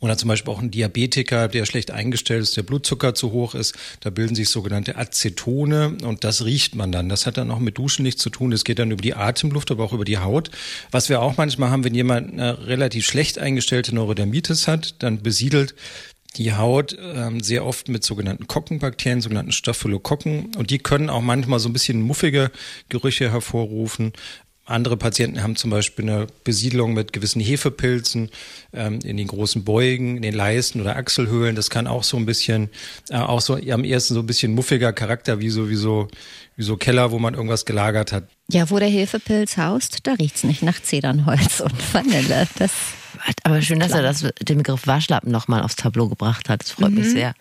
Oder 0.00 0.16
zum 0.16 0.28
Beispiel 0.28 0.52
auch 0.52 0.62
ein 0.62 0.70
Diabetiker, 0.70 1.48
der 1.48 1.66
schlecht 1.66 1.90
eingestellt 1.90 2.42
ist, 2.42 2.56
der 2.56 2.62
Blutzucker 2.62 3.14
zu 3.14 3.32
hoch 3.32 3.54
ist. 3.54 3.74
Da 4.00 4.08
bilden 4.08 4.34
sich 4.34 4.48
sogenannte 4.48 4.96
Acetone 4.96 5.98
und 6.02 6.24
das 6.24 6.46
riecht 6.46 6.74
man 6.74 6.90
dann. 6.92 7.10
Das 7.10 7.26
hat 7.26 7.36
dann 7.36 7.50
auch 7.50 7.58
mit 7.58 7.76
Duschen 7.76 7.89
nichts 7.98 8.22
zu 8.22 8.30
tun. 8.30 8.50
Das 8.50 8.64
geht 8.64 8.78
dann 8.78 8.90
über 8.90 9.02
die 9.02 9.14
Atemluft, 9.14 9.70
aber 9.70 9.84
auch 9.84 9.92
über 9.92 10.04
die 10.04 10.18
Haut. 10.18 10.50
Was 10.90 11.08
wir 11.08 11.20
auch 11.20 11.36
manchmal 11.36 11.70
haben, 11.70 11.84
wenn 11.84 11.94
jemand 11.94 12.32
eine 12.32 12.66
relativ 12.66 13.06
schlecht 13.06 13.38
eingestellte 13.38 13.94
Neurodermitis 13.94 14.68
hat, 14.68 15.02
dann 15.02 15.22
besiedelt 15.22 15.74
die 16.36 16.54
Haut 16.54 16.96
ähm, 17.00 17.40
sehr 17.40 17.64
oft 17.64 17.88
mit 17.88 18.04
sogenannten 18.04 18.46
Kockenbakterien, 18.46 19.20
sogenannten 19.20 19.52
Staphylokokken. 19.52 20.54
Und 20.56 20.70
die 20.70 20.78
können 20.78 21.10
auch 21.10 21.22
manchmal 21.22 21.58
so 21.58 21.68
ein 21.68 21.72
bisschen 21.72 22.00
muffige 22.02 22.50
Gerüche 22.88 23.30
hervorrufen. 23.30 24.12
Andere 24.70 24.96
Patienten 24.96 25.42
haben 25.42 25.56
zum 25.56 25.70
Beispiel 25.70 26.08
eine 26.08 26.26
Besiedlung 26.44 26.94
mit 26.94 27.12
gewissen 27.12 27.40
Hefepilzen 27.40 28.30
ähm, 28.72 29.00
in 29.04 29.16
den 29.16 29.26
großen 29.26 29.64
Beugen, 29.64 30.16
in 30.16 30.22
den 30.22 30.34
Leisten 30.34 30.80
oder 30.80 30.96
Achselhöhlen. 30.96 31.56
Das 31.56 31.70
kann 31.70 31.86
auch 31.86 32.04
so 32.04 32.16
ein 32.16 32.26
bisschen, 32.26 32.70
äh, 33.08 33.16
auch 33.16 33.40
so 33.40 33.56
am 33.56 33.84
ersten 33.84 34.14
so 34.14 34.20
ein 34.20 34.26
bisschen 34.26 34.54
muffiger 34.54 34.92
Charakter, 34.92 35.40
wie 35.40 35.50
so, 35.50 35.68
wie 35.68 35.76
so, 35.76 36.08
wie 36.56 36.62
so 36.62 36.76
Keller, 36.76 37.10
wo 37.10 37.18
man 37.18 37.34
irgendwas 37.34 37.64
gelagert 37.64 38.12
hat. 38.12 38.24
Ja, 38.50 38.70
wo 38.70 38.78
der 38.78 38.88
Hefepilz 38.88 39.56
haust, 39.56 40.06
da 40.06 40.14
riecht's 40.14 40.44
nicht 40.44 40.62
nach 40.62 40.80
Zedernholz 40.80 41.60
und 41.60 41.94
Vanille. 41.94 42.46
Das 42.58 42.72
aber 43.42 43.62
schön, 43.62 43.80
dass 43.80 43.92
er 43.92 44.02
das, 44.02 44.24
den 44.40 44.58
Begriff 44.58 44.86
Waschlappen 44.86 45.30
nochmal 45.30 45.62
aufs 45.62 45.76
Tableau 45.76 46.08
gebracht 46.08 46.48
hat. 46.48 46.62
Das 46.62 46.70
freut 46.70 46.90
mhm. 46.90 46.98
mich 46.98 47.10
sehr. 47.10 47.34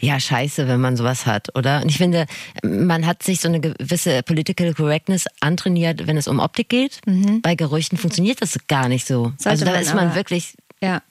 Ja, 0.00 0.20
scheiße, 0.20 0.68
wenn 0.68 0.80
man 0.80 0.96
sowas 0.96 1.26
hat, 1.26 1.54
oder? 1.56 1.82
Und 1.82 1.88
ich 1.88 1.98
finde, 1.98 2.26
man 2.62 3.06
hat 3.06 3.22
sich 3.22 3.40
so 3.40 3.48
eine 3.48 3.60
gewisse 3.60 4.22
Political 4.22 4.74
Correctness 4.74 5.26
antrainiert, 5.40 6.06
wenn 6.06 6.16
es 6.16 6.28
um 6.28 6.38
Optik 6.38 6.68
geht. 6.68 7.00
Mhm. 7.06 7.42
Bei 7.42 7.54
Gerüchten 7.54 7.98
funktioniert 7.98 8.42
das 8.42 8.58
gar 8.68 8.88
nicht 8.88 9.06
so. 9.06 9.32
Sollte 9.38 9.50
also 9.50 9.64
da 9.64 9.74
ist 9.76 9.94
man 9.94 10.14
wirklich. 10.14 10.54
Ja. 10.80 11.02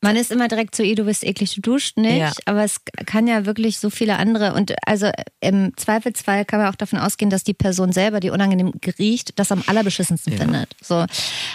Man 0.00 0.14
ist 0.14 0.30
immer 0.30 0.46
direkt 0.46 0.76
so, 0.76 0.84
du 0.84 1.04
bist 1.04 1.24
eklig, 1.24 1.56
du 1.56 1.60
duscht 1.60 1.96
nicht. 1.96 2.18
Ja. 2.18 2.32
Aber 2.44 2.62
es 2.62 2.80
kann 3.06 3.26
ja 3.26 3.46
wirklich 3.46 3.80
so 3.80 3.90
viele 3.90 4.16
andere. 4.16 4.54
Und 4.54 4.74
also 4.86 5.10
im 5.40 5.72
Zweifelsfall 5.76 6.44
kann 6.44 6.60
man 6.60 6.68
auch 6.68 6.76
davon 6.76 7.00
ausgehen, 7.00 7.30
dass 7.30 7.42
die 7.42 7.54
Person 7.54 7.90
selber, 7.90 8.20
die 8.20 8.30
unangenehm 8.30 8.72
riecht, 8.98 9.36
das 9.40 9.50
am 9.50 9.64
allerbeschissensten 9.66 10.34
ja. 10.34 10.38
findet. 10.38 10.76
So. 10.80 11.04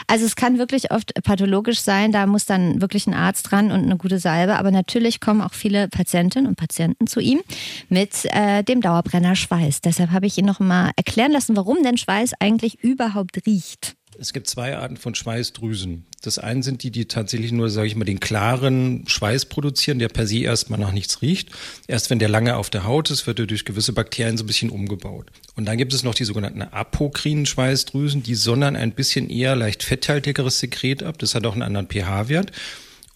Also 0.07 0.25
es 0.25 0.35
kann 0.35 0.57
wirklich 0.57 0.91
oft 0.91 1.13
pathologisch 1.23 1.79
sein. 1.79 2.11
Da 2.11 2.25
muss 2.25 2.45
dann 2.45 2.81
wirklich 2.81 3.07
ein 3.07 3.13
Arzt 3.13 3.49
dran 3.49 3.71
und 3.71 3.83
eine 3.83 3.95
gute 3.95 4.19
Salbe. 4.19 4.57
Aber 4.57 4.71
natürlich 4.71 5.21
kommen 5.21 5.39
auch 5.39 5.53
viele 5.53 5.87
Patientinnen 5.87 6.47
und 6.47 6.57
Patienten 6.57 7.07
zu 7.07 7.21
ihm 7.21 7.41
mit 7.87 8.25
äh, 8.25 8.61
dem 8.63 8.81
Dauerbrenner 8.81 9.37
Schweiß. 9.37 9.79
Deshalb 9.79 10.11
habe 10.11 10.25
ich 10.25 10.37
ihn 10.37 10.45
noch 10.45 10.59
mal 10.59 10.91
erklären 10.97 11.31
lassen, 11.31 11.55
warum 11.55 11.81
denn 11.81 11.97
Schweiß 11.97 12.33
eigentlich 12.41 12.83
überhaupt 12.83 13.45
riecht. 13.45 13.95
Es 14.19 14.33
gibt 14.33 14.47
zwei 14.47 14.77
Arten 14.77 14.97
von 14.97 15.15
Schweißdrüsen. 15.15 16.05
Das 16.21 16.37
eine 16.37 16.63
sind 16.63 16.83
die, 16.83 16.91
die 16.91 17.05
tatsächlich 17.05 17.51
nur, 17.51 17.69
sage 17.69 17.87
ich 17.87 17.95
mal, 17.95 18.05
den 18.05 18.19
klaren 18.19 19.03
Schweiß 19.07 19.45
produzieren, 19.45 19.99
der 19.99 20.07
per 20.07 20.27
se 20.27 20.39
erstmal 20.39 20.79
nach 20.79 20.91
nichts 20.91 21.21
riecht. 21.21 21.49
Erst 21.87 22.09
wenn 22.09 22.19
der 22.19 22.29
lange 22.29 22.55
auf 22.55 22.69
der 22.69 22.85
Haut 22.85 23.11
ist, 23.11 23.27
wird 23.27 23.39
er 23.39 23.47
durch 23.47 23.65
gewisse 23.65 23.93
Bakterien 23.93 24.37
so 24.37 24.43
ein 24.43 24.47
bisschen 24.47 24.69
umgebaut. 24.69 25.31
Und 25.55 25.65
dann 25.65 25.77
gibt 25.77 25.93
es 25.93 26.03
noch 26.03 26.15
die 26.15 26.23
sogenannten 26.23 26.61
apokrinen 26.61 27.45
Schweißdrüsen, 27.45 28.23
die 28.23 28.35
sondern 28.35 28.75
ein 28.75 28.93
bisschen 28.93 29.29
eher 29.29 29.55
leicht 29.55 29.83
fetthaltigeres 29.83 30.59
Sekret 30.59 31.03
ab. 31.03 31.17
Das 31.17 31.35
hat 31.35 31.45
auch 31.45 31.53
einen 31.53 31.63
anderen 31.63 31.87
pH-Wert. 31.87 32.51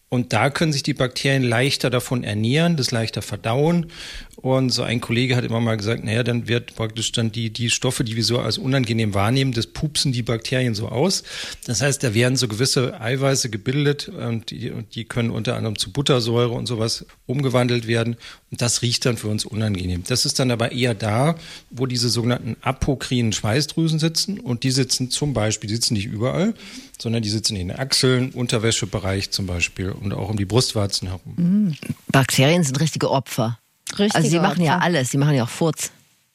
Und 0.10 0.32
da 0.32 0.50
können 0.50 0.72
sich 0.72 0.84
die 0.84 0.94
Bakterien 0.94 1.44
leichter 1.44 1.90
davon 1.90 2.24
ernähren, 2.24 2.78
das 2.78 2.92
leichter 2.92 3.22
verdauen 3.22 3.88
und 4.40 4.70
so 4.70 4.84
ein 4.84 5.02
Kollege 5.02 5.36
hat 5.36 5.44
immer 5.44 5.60
mal 5.60 5.78
gesagt, 5.78 6.04
naja, 6.04 6.22
dann 6.22 6.48
wird 6.48 6.76
praktisch 6.76 7.12
dann 7.12 7.32
die, 7.32 7.50
die 7.50 7.72
Stoffe, 7.72 8.04
die 8.04 8.16
wir 8.16 8.24
so 8.24 8.38
als 8.38 8.60
unangenehm 8.60 9.16
wahrnehmen, 9.16 9.52
das 9.52 9.66
pupsen 9.66 10.12
die 10.12 10.22
Bakterien 10.22 10.76
so 10.76 10.90
aus. 10.90 11.24
Das 11.66 11.82
heißt, 11.82 12.04
da 12.04 12.14
werden 12.14 12.36
so 12.36 12.48
gewisse 12.48 13.02
Eiweiße 13.02 13.50
gebildet 13.50 14.10
und 14.10 14.52
die, 14.52 14.70
und 14.70 14.94
die 14.94 15.06
können 15.06 15.32
unter 15.32 15.56
anderem 15.56 15.78
zu 15.80 15.92
Buttersäure 15.92 16.52
und 16.52 16.68
sowas 16.68 17.08
umgewandelt 17.26 17.88
werden. 17.88 18.16
Und 18.52 18.62
das 18.62 18.84
riecht 18.84 19.08
dann 19.08 19.18
für 19.18 19.28
uns 19.28 19.44
unangenehm. 19.44 20.04
Das 20.08 20.24
ist 20.28 20.38
dann 20.38 20.52
aber 20.52 20.72
eher 20.72 20.94
da, 20.94 21.36
wo 21.72 21.88
diese 21.88 22.10
sogenannten 22.10 22.58
apokrinen 22.62 23.34
Schweißdrüsen 23.34 23.98
sitzen. 23.98 24.40
Und 24.40 24.62
die 24.62 24.72
sitzen 24.72 25.10
zum 25.10 25.34
Beispiel, 25.34 25.68
die 25.68 25.76
sitzen 25.76 25.96
nicht 25.96 26.06
überall, 26.06 26.54
sondern 27.02 27.24
die 27.24 27.30
sitzen 27.30 27.56
in 27.56 27.70
den 27.70 27.80
Achseln, 27.80 28.30
Unterwäschebereich 28.30 29.32
zum 29.32 29.48
Beispiel 29.48 29.90
und 29.90 30.14
auch 30.14 30.30
um 30.30 30.38
die 30.38 30.46
Brustwarzen 30.46 31.08
herum. 31.08 31.76
Bakterien 32.12 32.64
sind 32.64 32.80
richtige 32.80 33.10
Opfer. 33.10 33.58
Richtig. 33.92 34.16
Also 34.16 34.30
sie 34.30 34.40
machen 34.40 34.64
ja 34.64 34.80
alles, 34.80 35.12
sie 35.12 35.18
machen 35.18 35.36
ja 35.36 35.44
auch 35.44 35.50
Furz. 35.50 35.92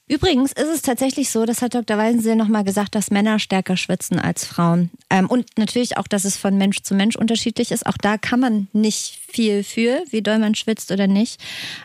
Übrigens 0.07 0.51
ist 0.51 0.67
es 0.67 0.81
tatsächlich 0.81 1.29
so, 1.29 1.45
das 1.45 1.61
hat 1.61 1.75
Dr. 1.75 1.97
Weisenseel 1.97 2.35
nochmal 2.35 2.65
gesagt, 2.65 2.93
dass 2.93 3.09
Männer 3.09 3.39
stärker 3.39 3.77
schwitzen 3.77 4.19
als 4.19 4.45
Frauen. 4.45 4.91
Ähm, 5.09 5.27
und 5.27 5.57
natürlich 5.57 5.97
auch, 5.97 6.07
dass 6.07 6.25
es 6.25 6.35
von 6.35 6.57
Mensch 6.57 6.81
zu 6.83 6.93
Mensch 6.93 7.15
unterschiedlich 7.15 7.71
ist. 7.71 7.85
Auch 7.85 7.97
da 7.97 8.17
kann 8.17 8.41
man 8.41 8.67
nicht 8.73 9.19
viel 9.27 9.63
für, 9.63 10.03
wie 10.09 10.21
doll 10.21 10.39
man 10.39 10.55
schwitzt 10.55 10.91
oder 10.91 11.07
nicht. 11.07 11.41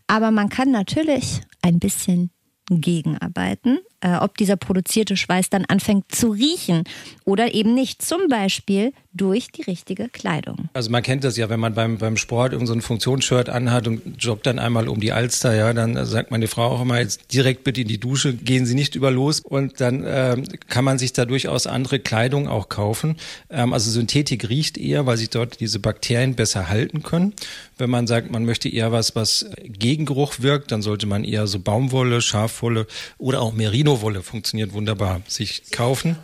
Aber 0.08 0.32
man 0.32 0.48
kann 0.48 0.72
natürlich 0.72 1.40
ein 1.62 1.78
bisschen 1.78 2.30
gegenarbeiten, 2.68 3.78
äh, 4.00 4.16
ob 4.16 4.36
dieser 4.36 4.56
produzierte 4.56 5.16
Schweiß 5.16 5.50
dann 5.50 5.64
anfängt 5.64 6.14
zu 6.14 6.30
riechen 6.30 6.84
oder 7.24 7.54
eben 7.54 7.74
nicht. 7.74 8.02
Zum 8.02 8.28
Beispiel 8.28 8.92
durch 9.12 9.48
die 9.48 9.62
richtige 9.62 10.08
Kleidung. 10.08 10.68
Also 10.74 10.90
man 10.90 11.02
kennt 11.02 11.24
das 11.24 11.36
ja, 11.36 11.48
wenn 11.48 11.58
man 11.58 11.74
beim, 11.74 11.98
beim 11.98 12.16
Sport 12.16 12.54
so 12.62 12.72
ein 12.72 12.80
Funktionsshirt 12.80 13.48
anhat 13.48 13.88
und 13.88 14.22
jobbt 14.22 14.46
dann 14.46 14.58
einmal 14.58 14.88
um 14.88 15.00
die 15.00 15.12
Alster, 15.12 15.54
ja, 15.54 15.72
dann 15.72 16.06
sagt 16.06 16.30
meine 16.30 16.46
Frau 16.46 16.66
auch 16.66 16.82
immer, 16.82 17.00
jetzt 17.00 17.32
direkt 17.32 17.64
bitte 17.64 17.80
in 17.80 17.88
die 17.88 17.98
Dusche, 17.98 18.34
gehen 18.34 18.64
Sie 18.64 18.74
nicht 18.74 18.94
über 18.94 19.10
los 19.10 19.40
und 19.40 19.80
dann 19.80 20.04
ähm, 20.06 20.44
kann 20.68 20.84
man 20.84 20.98
sich 20.98 21.12
da 21.12 21.24
durchaus 21.24 21.66
andere 21.66 21.98
Kleidung 21.98 22.48
auch 22.48 22.68
kaufen. 22.68 23.16
Ähm, 23.50 23.72
also 23.72 23.90
Synthetik 23.90 24.48
riecht 24.48 24.78
eher, 24.78 25.06
weil 25.06 25.16
sich 25.16 25.30
dort 25.30 25.58
diese 25.60 25.80
Bakterien 25.80 26.36
besser 26.36 26.68
halten 26.68 27.02
können. 27.02 27.34
Wenn 27.76 27.90
man 27.90 28.06
sagt, 28.06 28.30
man 28.30 28.44
möchte 28.44 28.68
eher 28.68 28.92
was, 28.92 29.16
was 29.16 29.46
gegen 29.64 30.06
Geruch 30.06 30.34
wirkt, 30.38 30.70
dann 30.70 30.82
sollte 30.82 31.06
man 31.06 31.24
eher 31.24 31.46
so 31.46 31.58
Baumwolle, 31.58 32.20
Schafwolle 32.20 32.86
oder 33.18 33.42
auch 33.42 33.52
Merino 33.52 33.87
Merino-Wolle 33.88 34.22
funktioniert 34.22 34.38
funktioniert 34.48 34.72
wunderbar. 34.72 35.20
Sich 35.26 35.62
kaufen. 35.70 36.16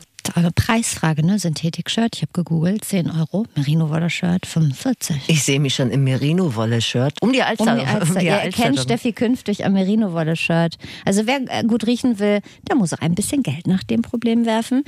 Preisfrage, 0.54 1.24
ne? 1.24 1.38
Synthetik-Shirt, 1.38 2.16
ich 2.16 2.22
habe 2.22 2.32
gegoogelt, 2.32 2.84
10 2.84 3.10
Euro. 3.10 3.44
Merino-Wolle-Shirt, 3.56 4.46
45. 4.46 5.16
Ich 5.26 5.42
sehe 5.42 5.60
mich 5.60 5.74
schon 5.74 5.90
im 5.90 6.02
Merino-Wolle-Shirt. 6.04 7.20
Um 7.20 7.32
die 7.32 7.42
Alster. 7.42 7.72
Um 7.72 7.78
die 7.78 7.84
Alster. 7.84 8.14
Um 8.14 8.18
die 8.18 8.24
Ihr 8.26 8.32
erkennt 8.32 8.80
Steffi 8.80 9.12
künftig 9.12 9.66
am 9.66 9.74
Merino-Wolle-Shirt. 9.74 10.76
Also 11.04 11.26
wer 11.26 11.40
äh, 11.48 11.64
gut 11.64 11.86
riechen 11.86 12.18
will, 12.18 12.40
der 12.68 12.76
muss 12.76 12.94
auch 12.94 13.00
ein 13.00 13.14
bisschen 13.14 13.42
Geld 13.42 13.66
nach 13.66 13.82
dem 13.82 14.00
Problem 14.00 14.46
werfen. 14.46 14.84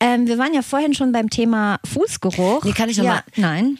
Ähm, 0.00 0.28
wir 0.28 0.38
waren 0.38 0.54
ja 0.54 0.62
vorhin 0.62 0.94
schon 0.94 1.10
beim 1.10 1.30
Thema 1.30 1.80
Fußgeruch. 1.84 2.64
Nee, 2.64 2.72
kann 2.72 2.88
ich 2.88 2.98
noch 2.98 3.04
ja. 3.04 3.24
Nein. 3.36 3.78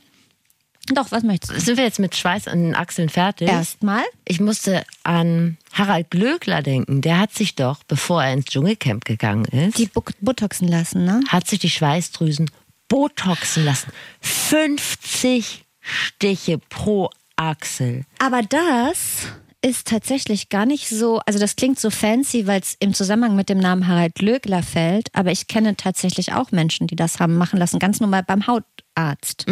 Doch, 0.94 1.10
was 1.10 1.22
möchtest 1.22 1.52
du? 1.52 1.60
Sind 1.60 1.76
wir 1.76 1.84
jetzt 1.84 1.98
mit 1.98 2.14
Schweiß 2.16 2.48
an 2.48 2.62
den 2.62 2.74
Achseln 2.76 3.08
fertig? 3.08 3.48
Erstmal. 3.48 4.04
Ich 4.24 4.40
musste 4.40 4.84
an 5.02 5.56
Harald 5.72 6.10
Glöckler 6.10 6.62
denken. 6.62 7.00
Der 7.00 7.18
hat 7.18 7.32
sich 7.34 7.54
doch, 7.54 7.82
bevor 7.84 8.22
er 8.22 8.32
ins 8.32 8.46
Dschungelcamp 8.46 9.04
gegangen 9.04 9.44
ist, 9.46 9.78
Die 9.78 9.90
Botoxen 10.20 10.68
lassen, 10.68 11.04
ne? 11.04 11.20
hat 11.28 11.48
sich 11.48 11.58
die 11.58 11.70
Schweißdrüsen 11.70 12.50
botoxen 12.88 13.64
lassen. 13.64 13.90
50 14.20 15.64
Stiche 15.80 16.58
pro 16.58 17.10
Achsel. 17.36 18.04
Aber 18.18 18.42
das 18.42 19.26
ist 19.62 19.88
tatsächlich 19.88 20.48
gar 20.48 20.66
nicht 20.66 20.88
so, 20.88 21.18
also 21.26 21.38
das 21.40 21.56
klingt 21.56 21.80
so 21.80 21.90
fancy, 21.90 22.46
weil 22.46 22.60
es 22.60 22.76
im 22.78 22.94
Zusammenhang 22.94 23.34
mit 23.34 23.48
dem 23.48 23.58
Namen 23.58 23.88
Harald 23.88 24.20
Lögler 24.20 24.62
fällt, 24.62 25.08
aber 25.12 25.32
ich 25.32 25.48
kenne 25.48 25.76
tatsächlich 25.76 26.32
auch 26.34 26.52
Menschen, 26.52 26.86
die 26.86 26.94
das 26.94 27.18
haben 27.18 27.36
machen 27.36 27.58
lassen, 27.58 27.80
ganz 27.80 27.98
normal 27.98 28.22
beim 28.22 28.46
Hautarzt. 28.46 29.46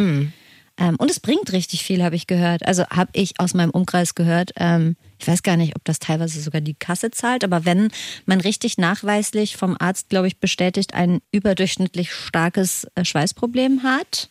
Ähm, 0.76 0.96
und 0.96 1.10
es 1.10 1.20
bringt 1.20 1.52
richtig 1.52 1.84
viel, 1.84 2.02
habe 2.02 2.16
ich 2.16 2.26
gehört. 2.26 2.66
Also 2.66 2.84
habe 2.88 3.10
ich 3.12 3.38
aus 3.38 3.54
meinem 3.54 3.70
Umkreis 3.70 4.14
gehört. 4.14 4.52
Ähm, 4.56 4.96
ich 5.18 5.28
weiß 5.28 5.42
gar 5.42 5.56
nicht, 5.56 5.76
ob 5.76 5.84
das 5.84 6.00
teilweise 6.00 6.40
sogar 6.40 6.60
die 6.60 6.74
Kasse 6.74 7.10
zahlt, 7.10 7.44
aber 7.44 7.64
wenn 7.64 7.90
man 8.26 8.40
richtig 8.40 8.76
nachweislich 8.78 9.56
vom 9.56 9.76
Arzt, 9.78 10.08
glaube 10.08 10.26
ich, 10.26 10.38
bestätigt, 10.38 10.94
ein 10.94 11.20
überdurchschnittlich 11.30 12.12
starkes 12.12 12.86
äh, 12.96 13.04
Schweißproblem 13.04 13.82
hat, 13.84 14.28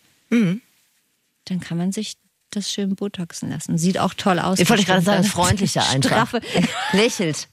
dann 1.45 1.59
kann 1.59 1.77
man 1.77 1.91
sich 1.91 2.17
das 2.51 2.71
schön 2.71 2.95
botoxen 2.95 3.49
lassen. 3.49 3.77
Sieht 3.77 3.97
auch 3.97 4.13
toll 4.13 4.39
aus. 4.39 4.59
Ich 4.59 4.69
wollte 4.69 4.83
gerade 4.83 5.01
sagen, 5.01 5.23
freundlicher. 5.23 5.81
Straffe. 5.97 6.41
Lächelt. 6.91 7.47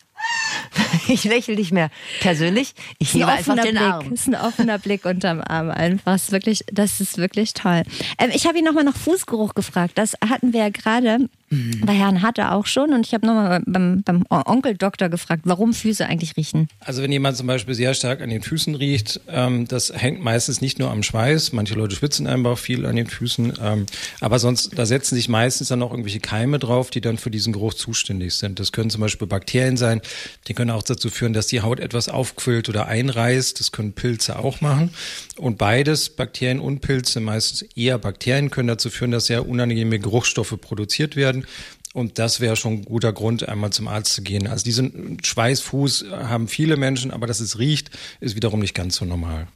Ich 1.08 1.24
lächle 1.24 1.56
nicht 1.56 1.72
mehr 1.72 1.90
persönlich. 2.20 2.74
Ich 2.98 3.14
hebe 3.14 3.26
ein 3.26 3.38
einfach 3.38 3.52
offener 3.54 3.62
den 3.64 3.74
Blick. 3.76 3.82
Arm. 3.82 4.12
ist 4.12 4.26
ein 4.28 4.34
offener 4.34 4.78
Blick 4.78 5.04
unterm 5.04 5.40
Arm 5.40 5.70
einfach. 5.70 6.12
Das 6.12 6.24
ist 6.24 6.32
wirklich, 6.32 6.64
das 6.72 7.00
ist 7.00 7.18
wirklich 7.18 7.54
toll. 7.54 7.82
Ähm, 8.18 8.30
ich 8.32 8.46
habe 8.46 8.58
ihn 8.58 8.64
nochmal 8.64 8.84
nach 8.84 8.96
Fußgeruch 8.96 9.54
gefragt. 9.54 9.92
Das 9.96 10.14
hatten 10.28 10.52
wir 10.52 10.60
ja 10.60 10.68
gerade 10.68 11.28
Mhm. 11.52 11.80
bei 11.84 11.94
Herrn 11.94 12.22
Hatte 12.22 12.52
auch 12.52 12.66
schon. 12.66 12.92
Und 12.92 13.04
ich 13.06 13.12
habe 13.12 13.26
nochmal 13.26 13.60
beim, 13.66 14.02
beim 14.04 14.24
Onkeldoktor 14.30 15.08
gefragt, 15.08 15.42
warum 15.46 15.74
Füße 15.74 16.06
eigentlich 16.06 16.36
riechen. 16.36 16.68
Also 16.78 17.02
wenn 17.02 17.10
jemand 17.10 17.36
zum 17.36 17.48
Beispiel 17.48 17.74
sehr 17.74 17.92
stark 17.94 18.20
an 18.20 18.30
den 18.30 18.42
Füßen 18.42 18.76
riecht, 18.76 19.20
ähm, 19.28 19.66
das 19.66 19.92
hängt 19.92 20.22
meistens 20.22 20.60
nicht 20.60 20.78
nur 20.78 20.90
am 20.92 21.02
Schweiß. 21.02 21.52
Manche 21.52 21.74
Leute 21.74 21.96
schwitzen 21.96 22.28
einfach 22.28 22.56
viel 22.56 22.86
an 22.86 22.94
den 22.94 23.08
Füßen. 23.08 23.54
Ähm, 23.60 23.86
aber 24.20 24.38
sonst, 24.38 24.78
da 24.78 24.86
setzen 24.86 25.16
sich 25.16 25.28
meistens 25.28 25.68
dann 25.68 25.82
auch 25.82 25.90
irgendwelche 25.90 26.20
Keime 26.20 26.60
drauf, 26.60 26.90
die 26.90 27.00
dann 27.00 27.18
für 27.18 27.32
diesen 27.32 27.52
Geruch 27.52 27.74
zuständig 27.74 28.34
sind. 28.34 28.60
Das 28.60 28.70
können 28.70 28.90
zum 28.90 29.00
Beispiel 29.00 29.26
Bakterien 29.26 29.76
sein. 29.76 30.00
Die 30.50 30.54
können 30.54 30.72
auch 30.72 30.82
dazu 30.82 31.10
führen, 31.10 31.32
dass 31.32 31.46
die 31.46 31.60
Haut 31.60 31.78
etwas 31.78 32.08
aufquillt 32.08 32.68
oder 32.68 32.88
einreißt. 32.88 33.60
Das 33.60 33.70
können 33.70 33.92
Pilze 33.92 34.36
auch 34.36 34.60
machen. 34.60 34.92
Und 35.36 35.58
beides, 35.58 36.10
Bakterien 36.10 36.58
und 36.58 36.80
Pilze, 36.80 37.20
meistens 37.20 37.62
eher 37.76 37.98
Bakterien, 37.98 38.50
können 38.50 38.66
dazu 38.66 38.90
führen, 38.90 39.12
dass 39.12 39.26
sehr 39.26 39.48
unangenehme 39.48 40.00
Geruchsstoffe 40.00 40.60
produziert 40.60 41.14
werden. 41.14 41.46
Und 41.94 42.18
das 42.18 42.40
wäre 42.40 42.56
schon 42.56 42.72
ein 42.72 42.84
guter 42.84 43.12
Grund, 43.12 43.48
einmal 43.48 43.70
zum 43.70 43.86
Arzt 43.86 44.12
zu 44.12 44.22
gehen. 44.22 44.48
Also 44.48 44.64
diesen 44.64 45.18
Schweißfuß 45.22 46.06
haben 46.10 46.48
viele 46.48 46.76
Menschen, 46.76 47.12
aber 47.12 47.28
dass 47.28 47.38
es 47.38 47.60
riecht, 47.60 47.92
ist 48.18 48.34
wiederum 48.34 48.58
nicht 48.58 48.74
ganz 48.74 48.96
so 48.96 49.04
normal. 49.04 49.46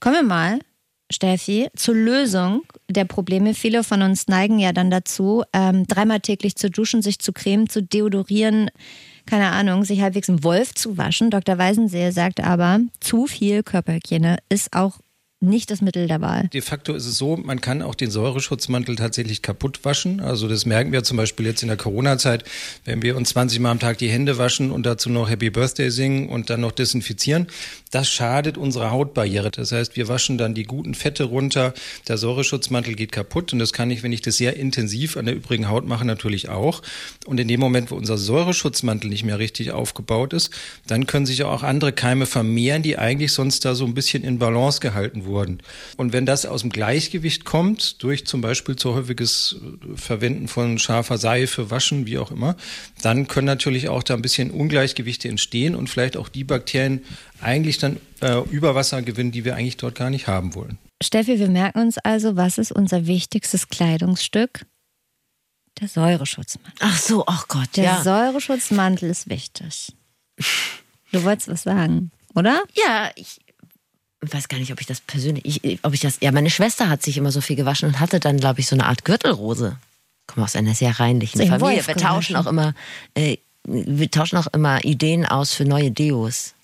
Kommen 0.00 0.16
wir 0.16 0.22
mal, 0.22 0.58
Steffi, 1.12 1.68
zur 1.76 1.96
Lösung 1.96 2.62
der 2.88 3.04
Probleme. 3.04 3.52
Viele 3.52 3.84
von 3.84 4.00
uns 4.00 4.26
neigen 4.26 4.58
ja 4.58 4.72
dann 4.72 4.90
dazu, 4.90 5.42
ähm, 5.52 5.86
dreimal 5.86 6.20
täglich 6.20 6.56
zu 6.56 6.70
duschen, 6.70 7.02
sich 7.02 7.18
zu 7.18 7.34
cremen, 7.34 7.68
zu 7.68 7.82
deodorieren, 7.82 8.70
keine 9.30 9.52
Ahnung, 9.52 9.84
sich 9.84 10.02
halbwegs 10.02 10.28
im 10.28 10.42
Wolf 10.42 10.74
zu 10.74 10.98
waschen. 10.98 11.30
Dr. 11.30 11.56
Weisenseer 11.56 12.10
sagt 12.10 12.40
aber, 12.40 12.80
zu 12.98 13.26
viel 13.26 13.62
Körperhygiene 13.62 14.38
ist 14.48 14.72
auch 14.72 14.98
nicht 15.42 15.70
das 15.70 15.80
Mittel 15.80 16.06
der 16.06 16.20
Wahl. 16.20 16.48
De 16.52 16.60
facto 16.60 16.94
ist 16.94 17.06
es 17.06 17.16
so, 17.16 17.38
man 17.38 17.62
kann 17.62 17.80
auch 17.80 17.94
den 17.94 18.10
Säureschutzmantel 18.10 18.96
tatsächlich 18.96 19.40
kaputt 19.40 19.80
waschen. 19.84 20.20
Also 20.20 20.48
das 20.48 20.66
merken 20.66 20.92
wir 20.92 21.02
zum 21.02 21.16
Beispiel 21.16 21.46
jetzt 21.46 21.62
in 21.62 21.68
der 21.68 21.78
Corona-Zeit, 21.78 22.44
wenn 22.84 23.00
wir 23.00 23.16
uns 23.16 23.30
20 23.30 23.58
Mal 23.60 23.70
am 23.70 23.78
Tag 23.78 23.96
die 23.96 24.10
Hände 24.10 24.36
waschen 24.36 24.70
und 24.70 24.84
dazu 24.84 25.08
noch 25.08 25.30
Happy 25.30 25.48
Birthday 25.48 25.90
singen 25.90 26.28
und 26.28 26.50
dann 26.50 26.60
noch 26.60 26.72
desinfizieren. 26.72 27.46
Das 27.90 28.10
schadet 28.10 28.58
unserer 28.58 28.90
Hautbarriere. 28.90 29.50
Das 29.50 29.72
heißt, 29.72 29.96
wir 29.96 30.08
waschen 30.08 30.36
dann 30.36 30.54
die 30.54 30.64
guten 30.64 30.94
Fette 30.94 31.24
runter, 31.24 31.72
der 32.06 32.18
Säureschutzmantel 32.18 32.94
geht 32.94 33.10
kaputt 33.10 33.54
und 33.54 33.60
das 33.60 33.72
kann 33.72 33.90
ich, 33.90 34.02
wenn 34.02 34.12
ich 34.12 34.20
das 34.20 34.36
sehr 34.36 34.56
intensiv 34.56 35.16
an 35.16 35.24
der 35.24 35.34
übrigen 35.34 35.70
Haut 35.70 35.86
mache, 35.86 36.04
natürlich 36.04 36.50
auch. 36.50 36.82
Und 37.24 37.40
in 37.40 37.48
dem 37.48 37.60
Moment, 37.60 37.90
wo 37.90 37.94
unser 37.94 38.18
Säureschutzmantel 38.18 39.08
nicht 39.08 39.24
mehr 39.24 39.38
richtig 39.38 39.70
aufgebaut 39.70 40.34
ist, 40.34 40.50
dann 40.86 41.06
können 41.06 41.24
sich 41.24 41.44
auch 41.44 41.62
andere 41.62 41.92
Keime 41.92 42.26
vermehren, 42.26 42.82
die 42.82 42.98
eigentlich 42.98 43.32
sonst 43.32 43.64
da 43.64 43.74
so 43.74 43.86
ein 43.86 43.94
bisschen 43.94 44.22
in 44.22 44.38
Balance 44.38 44.80
gehalten 44.80 45.24
wurden. 45.24 45.29
Und 45.30 46.12
wenn 46.12 46.26
das 46.26 46.46
aus 46.46 46.60
dem 46.62 46.70
Gleichgewicht 46.70 47.44
kommt, 47.44 48.02
durch 48.02 48.26
zum 48.26 48.40
Beispiel 48.40 48.76
zu 48.76 48.94
häufiges 48.94 49.56
Verwenden 49.94 50.48
von 50.48 50.78
scharfer 50.78 51.18
Seife, 51.18 51.70
Waschen, 51.70 52.06
wie 52.06 52.18
auch 52.18 52.30
immer, 52.30 52.56
dann 53.02 53.28
können 53.28 53.46
natürlich 53.46 53.88
auch 53.88 54.02
da 54.02 54.14
ein 54.14 54.22
bisschen 54.22 54.50
Ungleichgewichte 54.50 55.28
entstehen 55.28 55.74
und 55.74 55.88
vielleicht 55.88 56.16
auch 56.16 56.28
die 56.28 56.44
Bakterien 56.44 57.02
eigentlich 57.40 57.78
dann 57.78 57.98
äh, 58.20 58.40
Überwasser 58.50 59.02
gewinnen, 59.02 59.32
die 59.32 59.44
wir 59.44 59.56
eigentlich 59.56 59.76
dort 59.76 59.94
gar 59.94 60.10
nicht 60.10 60.26
haben 60.26 60.54
wollen. 60.54 60.78
Steffi, 61.02 61.38
wir 61.38 61.48
merken 61.48 61.80
uns 61.80 61.96
also, 61.98 62.36
was 62.36 62.58
ist 62.58 62.72
unser 62.72 63.06
wichtigstes 63.06 63.68
Kleidungsstück? 63.68 64.66
Der 65.80 65.88
Säureschutzmantel. 65.88 66.78
Ach 66.80 66.98
so, 66.98 67.24
ach 67.26 67.48
Gott, 67.48 67.76
Der 67.76 67.84
ja. 67.84 68.02
Säureschutzmantel 68.02 69.08
ist 69.08 69.30
wichtig. 69.30 69.94
Du 71.12 71.24
wolltest 71.24 71.48
was 71.48 71.62
sagen, 71.62 72.10
oder? 72.34 72.62
Ja, 72.74 73.10
ich 73.16 73.40
weiß 74.20 74.48
gar 74.48 74.58
nicht, 74.58 74.72
ob 74.72 74.80
ich 74.80 74.86
das 74.86 75.00
persönlich, 75.00 75.64
ich, 75.64 75.78
ob 75.82 75.94
ich 75.94 76.00
das, 76.00 76.18
ja, 76.20 76.30
meine 76.32 76.50
Schwester 76.50 76.88
hat 76.88 77.02
sich 77.02 77.16
immer 77.16 77.32
so 77.32 77.40
viel 77.40 77.56
gewaschen 77.56 77.88
und 77.88 78.00
hatte 78.00 78.20
dann, 78.20 78.38
glaube 78.38 78.60
ich, 78.60 78.66
so 78.66 78.76
eine 78.76 78.86
Art 78.86 79.04
Gürtelrose. 79.04 79.76
Komme 80.26 80.44
aus 80.44 80.56
einer 80.56 80.74
sehr 80.74 81.00
reinlichen 81.00 81.40
Familie. 81.40 81.60
Wolf 81.60 81.88
Wir 81.88 81.96
tauschen 81.96 82.36
auch 82.36 82.46
immer, 82.46 82.74
äh, 83.14 83.38
wir 83.64 84.10
tauschen 84.10 84.36
auch 84.36 84.46
immer 84.48 84.84
Ideen 84.84 85.26
aus 85.26 85.54
für 85.54 85.64
neue 85.64 85.90
Deos. 85.90 86.54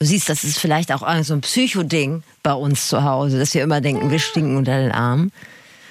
Du 0.00 0.06
siehst, 0.06 0.28
das 0.28 0.44
ist 0.44 0.58
vielleicht 0.58 0.92
auch 0.92 1.02
irgend 1.02 1.26
so 1.26 1.34
ein 1.34 1.40
Psychoding 1.40 2.22
bei 2.42 2.52
uns 2.52 2.88
zu 2.88 3.04
Hause, 3.04 3.38
dass 3.38 3.54
wir 3.54 3.62
immer 3.62 3.80
denken, 3.80 4.10
wir 4.10 4.18
stinken 4.18 4.56
unter 4.56 4.78
den 4.78 4.92
Armen. 4.92 5.32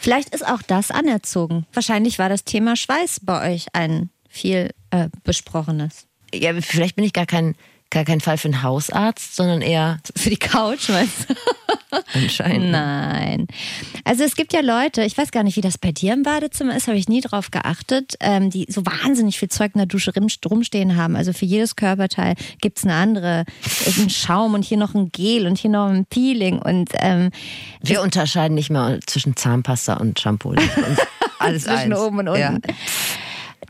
Vielleicht 0.02 0.36
ist 0.36 0.46
auch 0.46 0.62
das 0.62 0.92
anerzogen. 0.92 1.66
Wahrscheinlich 1.74 2.20
war 2.20 2.28
das 2.28 2.44
Thema 2.44 2.76
Schweiß 2.76 3.22
bei 3.22 3.54
euch 3.54 3.68
ein 3.72 4.10
viel 4.30 4.72
äh, 4.90 5.08
besprochenes. 5.24 6.08
Ja, 6.34 6.52
vielleicht 6.60 6.96
bin 6.96 7.06
ich 7.06 7.14
gar 7.14 7.26
kein, 7.26 7.56
gar 7.94 8.06
kein 8.06 8.20
Fall 8.22 8.38
für 8.38 8.48
einen 8.50 8.64
Hausarzt, 8.64 9.36
sondern 9.36 9.62
eher 9.62 10.00
Für 10.16 10.30
die 10.30 10.38
Couch, 10.38 10.90
meinst 10.90 11.30
du? 11.30 11.36
anscheinend. 12.14 12.72
Nein. 12.72 13.48
Also 14.04 14.24
es 14.24 14.36
gibt 14.36 14.52
ja 14.52 14.62
Leute, 14.62 15.04
ich 15.04 15.18
weiß 15.18 15.32
gar 15.32 15.44
nicht, 15.44 15.56
wie 15.58 15.62
das 15.62 15.78
bei 15.78 15.92
dir 15.92 16.14
im 16.14 16.24
Badezimmer 16.24 16.76
ist, 16.76 16.88
habe 16.88 16.98
ich 16.98 17.08
nie 17.08 17.22
drauf 17.22 17.52
geachtet, 17.52 18.16
ähm, 18.20 18.50
die 18.50 18.66
so 18.68 18.86
wahnsinnig 18.86 19.38
viel 19.40 19.50
Zeug 19.50 19.72
in 19.76 19.78
der 19.80 19.86
Dusche 19.86 20.12
rumstehen 20.46 20.98
haben. 20.98 21.16
Also 21.16 21.34
für 21.34 21.46
jedes 21.46 21.76
Körperteil 21.76 22.36
gibt 22.62 22.80
es 22.80 22.84
eine 22.84 22.96
andere, 22.96 23.46
ein 23.86 24.10
Schaum 24.10 24.56
und 24.56 24.66
hier 24.66 24.78
noch 24.78 24.96
ein 24.96 25.12
Gel 25.12 25.46
und 25.46 25.58
hier 25.58 25.70
noch 25.70 25.88
ein 25.88 26.06
Peeling 26.06 26.60
und 26.60 26.90
ähm, 27.00 27.30
Wir 27.82 28.02
unterscheiden 28.02 28.56
nicht 28.56 28.72
mehr 28.72 29.00
zwischen 29.06 29.36
Zahnpasta 29.36 29.96
und 29.96 30.20
Shampoo. 30.20 30.56
Alles 31.40 31.64
zwischen 31.64 31.94
eins. 31.94 32.00
oben 32.00 32.20
und 32.20 32.28
unten. 32.30 32.40
Ja. 32.40 32.58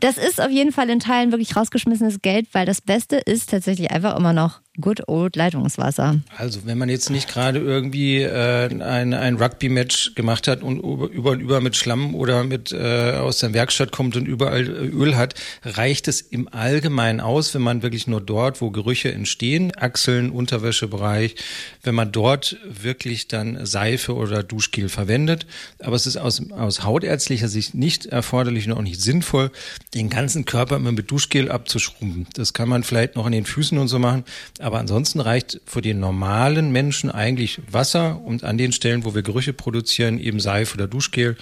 Das 0.00 0.18
ist 0.18 0.40
auf 0.40 0.50
jeden 0.50 0.72
Fall 0.72 0.90
in 0.90 1.00
Teilen 1.00 1.30
wirklich 1.30 1.56
rausgeschmissenes 1.56 2.20
Geld, 2.22 2.48
weil 2.52 2.66
das 2.66 2.80
Beste 2.80 3.16
ist 3.16 3.50
tatsächlich 3.50 3.90
einfach 3.90 4.16
immer 4.16 4.32
noch 4.32 4.60
good 4.80 5.02
old 5.06 5.36
Leitungswasser. 5.36 6.20
Also 6.36 6.60
wenn 6.64 6.78
man 6.78 6.88
jetzt 6.88 7.10
nicht 7.10 7.28
gerade 7.28 7.60
irgendwie 7.60 8.22
äh, 8.22 8.68
ein, 8.82 9.14
ein 9.14 9.36
Rugby-Match 9.36 10.14
gemacht 10.14 10.48
hat 10.48 10.62
und 10.62 10.78
über 10.78 11.30
und 11.30 11.40
über 11.40 11.60
mit 11.60 11.76
Schlamm 11.76 12.14
oder 12.14 12.44
mit 12.44 12.72
äh, 12.72 13.12
aus 13.12 13.38
der 13.38 13.52
Werkstatt 13.52 13.92
kommt 13.92 14.16
und 14.16 14.26
überall 14.26 14.66
äh, 14.66 14.88
Öl 14.88 15.16
hat, 15.16 15.34
reicht 15.62 16.08
es 16.08 16.20
im 16.20 16.48
Allgemeinen 16.52 17.20
aus, 17.20 17.54
wenn 17.54 17.62
man 17.62 17.82
wirklich 17.82 18.06
nur 18.06 18.20
dort, 18.20 18.60
wo 18.60 18.70
Gerüche 18.70 19.12
entstehen, 19.12 19.72
Achseln, 19.76 20.30
Unterwäschebereich, 20.30 21.36
wenn 21.82 21.94
man 21.94 22.10
dort 22.10 22.56
wirklich 22.64 23.28
dann 23.28 23.64
Seife 23.64 24.14
oder 24.14 24.42
Duschgel 24.42 24.88
verwendet. 24.88 25.46
Aber 25.78 25.94
es 25.94 26.06
ist 26.06 26.16
aus, 26.16 26.50
aus 26.50 26.82
hautärztlicher 26.82 27.48
Sicht 27.48 27.74
nicht 27.74 28.06
erforderlich 28.06 28.66
und 28.66 28.72
auch 28.72 28.82
nicht 28.82 29.00
sinnvoll, 29.00 29.50
den 29.94 30.10
ganzen 30.10 30.44
Körper 30.44 30.76
immer 30.76 30.92
mit 30.92 31.10
Duschgel 31.10 31.50
abzuschrubben. 31.50 32.26
Das 32.34 32.52
kann 32.52 32.68
man 32.68 32.82
vielleicht 32.82 33.14
noch 33.14 33.26
an 33.26 33.32
den 33.32 33.44
Füßen 33.44 33.78
und 33.78 33.88
so 33.88 34.00
machen. 34.00 34.24
Aber 34.64 34.78
ansonsten 34.78 35.20
reicht 35.20 35.60
für 35.66 35.82
den 35.82 36.00
normalen 36.00 36.72
Menschen 36.72 37.10
eigentlich 37.10 37.60
Wasser 37.70 38.22
und 38.22 38.44
an 38.44 38.56
den 38.56 38.72
Stellen, 38.72 39.04
wo 39.04 39.14
wir 39.14 39.20
Gerüche 39.20 39.52
produzieren, 39.52 40.18
eben 40.18 40.40
Seife 40.40 40.72
oder 40.72 40.86
Duschgel, 40.86 41.36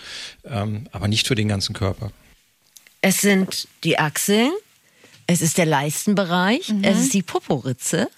ähm, 0.44 0.88
aber 0.90 1.06
nicht 1.06 1.28
für 1.28 1.36
den 1.36 1.46
ganzen 1.46 1.72
Körper. 1.72 2.10
Es 3.00 3.20
sind 3.20 3.68
die 3.84 3.96
Achseln, 3.96 4.50
es 5.28 5.40
ist 5.40 5.56
der 5.56 5.66
Leistenbereich, 5.66 6.74
es 6.82 6.98
ist 6.98 7.14
die 7.14 7.22
Poporitze. 7.22 8.08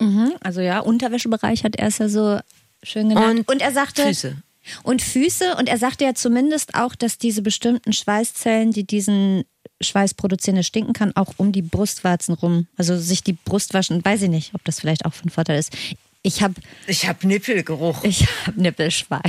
Mhm, 0.00 0.32
also 0.40 0.62
ja, 0.62 0.78
Unterwäschebereich 0.78 1.62
hat 1.62 1.76
er 1.76 1.88
es 1.88 1.98
ja 1.98 2.08
so 2.08 2.40
schön 2.82 3.10
genannt. 3.10 3.40
Und 3.40 3.50
Und, 3.50 3.60
er 3.60 3.72
sagte. 3.72 4.02
Füße. 4.04 4.34
Und 4.82 5.02
Füße. 5.02 5.56
Und 5.56 5.68
er 5.68 5.76
sagte 5.76 6.04
ja 6.04 6.14
zumindest 6.14 6.74
auch, 6.74 6.94
dass 6.94 7.18
diese 7.18 7.42
bestimmten 7.42 7.92
Schweißzellen, 7.92 8.70
die 8.72 8.84
diesen 8.84 9.44
Schweiß 9.80 10.14
produzieren, 10.14 10.56
der 10.56 10.62
stinken 10.62 10.92
kann, 10.92 11.12
auch 11.16 11.34
um 11.36 11.52
die 11.52 11.62
Brustwarzen 11.62 12.34
rum. 12.34 12.66
Also 12.76 12.96
sich 12.98 13.22
die 13.22 13.32
Brust 13.34 13.74
waschen. 13.74 14.04
Weiß 14.04 14.22
ich 14.22 14.30
nicht, 14.30 14.54
ob 14.54 14.64
das 14.64 14.80
vielleicht 14.80 15.04
auch 15.04 15.12
von 15.14 15.30
Vorteil 15.30 15.58
ist. 15.58 15.72
Ich 16.22 16.42
habe 16.42 16.54
Ich 16.86 17.06
habe 17.06 17.26
Nippelgeruch. 17.26 18.02
ich 18.04 18.26
hab 18.46 18.56
Nippelschweiß. 18.56 19.20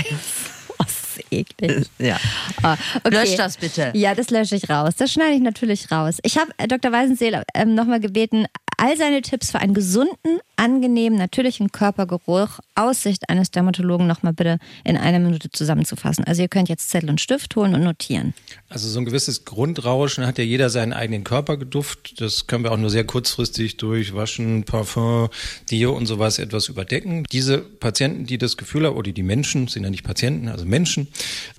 Oh, 0.69 0.73
das 0.79 0.87
ist 1.17 1.25
eklig. 1.31 1.87
Ja. 1.99 2.19
Ah, 2.61 2.77
okay. 3.03 3.09
Lösch 3.15 3.35
das 3.35 3.57
bitte. 3.57 3.91
Ja, 3.95 4.15
das 4.15 4.29
lösche 4.29 4.55
ich 4.55 4.69
raus. 4.69 4.93
Das 4.97 5.11
schneide 5.11 5.35
ich 5.35 5.41
natürlich 5.41 5.91
raus. 5.91 6.17
Ich 6.23 6.37
habe 6.37 6.51
äh, 6.57 6.67
Dr. 6.67 6.91
Weisenseel 6.91 7.43
ähm, 7.53 7.75
nochmal 7.75 7.99
gebeten, 7.99 8.45
all 8.77 8.95
seine 8.97 9.21
Tipps 9.21 9.51
für 9.51 9.59
einen 9.59 9.73
gesunden, 9.73 10.39
angenehmen, 10.57 11.17
natürlichen 11.17 11.71
Körpergeruch 11.71 12.59
aus 12.75 13.03
Sicht 13.03 13.29
eines 13.29 13.51
Dermatologen 13.51 14.07
nochmal 14.07 14.33
bitte 14.33 14.59
in 14.83 14.97
einer 14.97 15.19
Minute 15.19 15.49
zusammenzufassen. 15.49 16.23
Also 16.25 16.41
ihr 16.41 16.47
könnt 16.47 16.69
jetzt 16.69 16.89
Zettel 16.89 17.09
und 17.09 17.21
Stift 17.21 17.55
holen 17.55 17.73
und 17.75 17.83
notieren. 17.83 18.33
Also 18.69 18.89
so 18.89 18.99
ein 18.99 19.05
gewisses 19.05 19.45
Grundrauschen 19.45 20.25
hat 20.25 20.37
ja 20.37 20.43
jeder 20.43 20.69
seinen 20.69 20.93
eigenen 20.93 21.23
Körpergeduft. 21.23 22.19
Das 22.19 22.47
können 22.47 22.63
wir 22.63 22.71
auch 22.71 22.77
nur 22.77 22.89
sehr 22.89 23.05
kurzfristig 23.05 23.77
durch 23.77 24.15
Waschen, 24.15 24.63
Parfum, 24.63 25.29
Dio 25.69 25.95
und 25.95 26.05
sowas 26.05 26.39
etwas 26.39 26.67
überdecken. 26.67 27.25
Diese 27.31 27.59
Patienten, 27.59 28.25
die 28.25 28.37
das 28.37 28.57
Gefühl 28.57 28.85
haben, 28.85 28.95
oder 28.95 29.11
die 29.11 29.23
Menschen, 29.23 29.67
sind 29.67 29.83
ja 29.83 29.89
nicht 29.89 30.03
Patienten, 30.03 30.47
also 30.47 30.65
Menschen, 30.65 31.07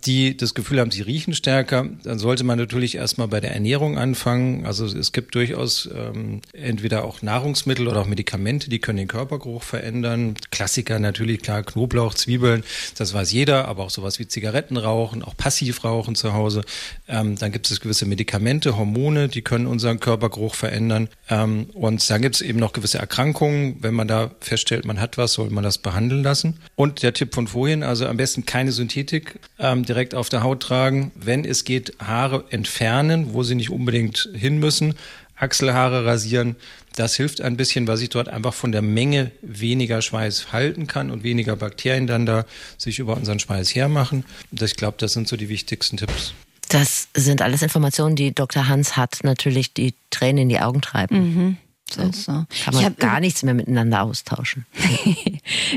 die 0.04 0.36
das 0.36 0.54
Gefühl 0.54 0.80
haben, 0.80 0.90
sie 0.90 1.02
riechen 1.02 1.34
stärker, 1.34 1.88
dann 2.02 2.18
sollte 2.18 2.44
man 2.44 2.58
natürlich 2.58 2.96
erstmal 2.96 3.28
bei 3.28 3.40
der 3.40 3.52
Ernährung 3.54 3.98
anfangen. 3.98 4.66
Also 4.66 4.86
es 4.86 5.12
gibt 5.12 5.34
durchaus 5.34 5.88
ähm, 5.94 6.40
entweder 6.52 7.04
auch 7.04 7.22
Nahrungsmittel 7.22 7.88
oder 7.88 8.00
auch 8.00 8.06
Medikamente, 8.06 8.70
die 8.70 8.78
können 8.86 8.98
den 8.98 9.08
Körpergeruch 9.08 9.64
verändern. 9.64 10.34
Klassiker 10.52 11.00
natürlich, 11.00 11.42
klar, 11.42 11.64
Knoblauch, 11.64 12.14
Zwiebeln, 12.14 12.62
das 12.96 13.12
weiß 13.12 13.32
jeder, 13.32 13.66
aber 13.66 13.82
auch 13.82 13.90
sowas 13.90 14.20
wie 14.20 14.28
Zigaretten 14.28 14.76
rauchen, 14.76 15.24
auch 15.24 15.36
Passivrauchen 15.36 16.14
zu 16.14 16.34
Hause. 16.34 16.62
Ähm, 17.08 17.36
dann 17.36 17.50
gibt 17.50 17.68
es 17.68 17.80
gewisse 17.80 18.06
Medikamente, 18.06 18.76
Hormone, 18.76 19.26
die 19.26 19.42
können 19.42 19.66
unseren 19.66 19.98
Körpergeruch 19.98 20.54
verändern. 20.54 21.08
Ähm, 21.28 21.66
und 21.74 22.08
dann 22.08 22.22
gibt 22.22 22.36
es 22.36 22.42
eben 22.42 22.60
noch 22.60 22.72
gewisse 22.72 22.98
Erkrankungen. 22.98 23.78
Wenn 23.80 23.94
man 23.94 24.06
da 24.06 24.30
feststellt, 24.40 24.84
man 24.84 25.00
hat 25.00 25.18
was, 25.18 25.32
soll 25.32 25.50
man 25.50 25.64
das 25.64 25.78
behandeln 25.78 26.22
lassen. 26.22 26.60
Und 26.76 27.02
der 27.02 27.12
Tipp 27.12 27.34
von 27.34 27.48
vorhin, 27.48 27.82
also 27.82 28.06
am 28.06 28.16
besten 28.16 28.46
keine 28.46 28.70
Synthetik 28.70 29.40
ähm, 29.58 29.84
direkt 29.84 30.14
auf 30.14 30.28
der 30.28 30.44
Haut 30.44 30.60
tragen. 30.62 31.10
Wenn 31.16 31.44
es 31.44 31.64
geht, 31.64 31.94
Haare 31.98 32.44
entfernen, 32.50 33.32
wo 33.32 33.42
sie 33.42 33.56
nicht 33.56 33.70
unbedingt 33.70 34.30
hin 34.32 34.58
müssen. 34.58 34.94
Achselhaare 35.36 36.06
rasieren, 36.06 36.56
das 36.96 37.14
hilft 37.14 37.40
ein 37.40 37.56
bisschen, 37.56 37.86
weil 37.86 37.96
sich 37.96 38.08
dort 38.08 38.28
einfach 38.28 38.52
von 38.54 38.72
der 38.72 38.82
Menge 38.82 39.30
weniger 39.42 40.02
Schweiß 40.02 40.52
halten 40.52 40.86
kann 40.86 41.10
und 41.10 41.22
weniger 41.22 41.54
Bakterien 41.56 42.06
dann 42.06 42.26
da 42.26 42.44
sich 42.78 42.98
über 42.98 43.16
unseren 43.16 43.38
Schweiß 43.38 43.74
hermachen. 43.74 44.24
Das, 44.50 44.70
ich 44.72 44.76
glaube, 44.76 44.96
das 44.98 45.12
sind 45.12 45.28
so 45.28 45.36
die 45.36 45.48
wichtigsten 45.48 45.96
Tipps. 45.96 46.32
Das 46.68 47.08
sind 47.14 47.42
alles 47.42 47.62
Informationen, 47.62 48.16
die 48.16 48.34
Dr. 48.34 48.66
Hans 48.66 48.96
hat, 48.96 49.18
natürlich 49.22 49.72
die 49.72 49.94
Tränen 50.10 50.42
in 50.42 50.48
die 50.48 50.58
Augen 50.58 50.80
treiben. 50.80 51.58
So. 51.88 52.00
Das 52.02 52.16
ist 52.16 52.24
so. 52.24 52.32
Kann 52.32 52.46
Ich 52.50 52.72
man 52.72 52.84
hab- 52.86 52.98
gar 52.98 53.20
nichts 53.20 53.44
mehr 53.44 53.54
miteinander 53.54 54.02
austauschen. 54.02 54.66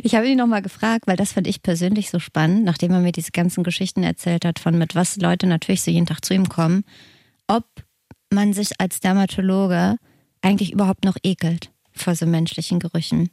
Ich 0.01 0.15
habe 0.15 0.27
ihn 0.27 0.37
nochmal 0.37 0.63
gefragt, 0.63 1.05
weil 1.05 1.15
das 1.17 1.33
fand 1.33 1.45
ich 1.45 1.61
persönlich 1.61 2.09
so 2.09 2.17
spannend, 2.19 2.63
nachdem 2.63 2.91
er 2.91 3.01
mir 3.01 3.11
diese 3.11 3.31
ganzen 3.31 3.63
Geschichten 3.63 4.01
erzählt 4.03 4.45
hat, 4.45 4.57
von 4.57 4.77
mit 4.77 4.95
was 4.95 5.17
Leute 5.17 5.45
natürlich 5.45 5.81
so 5.83 5.91
jeden 5.91 6.07
Tag 6.07 6.25
zu 6.25 6.33
ihm 6.33 6.49
kommen, 6.49 6.83
ob 7.47 7.65
man 8.31 8.53
sich 8.53 8.79
als 8.79 8.99
Dermatologe 8.99 9.97
eigentlich 10.41 10.71
überhaupt 10.71 11.05
noch 11.05 11.17
ekelt 11.23 11.71
vor 11.91 12.15
so 12.15 12.25
menschlichen 12.25 12.79
Gerüchen. 12.79 13.29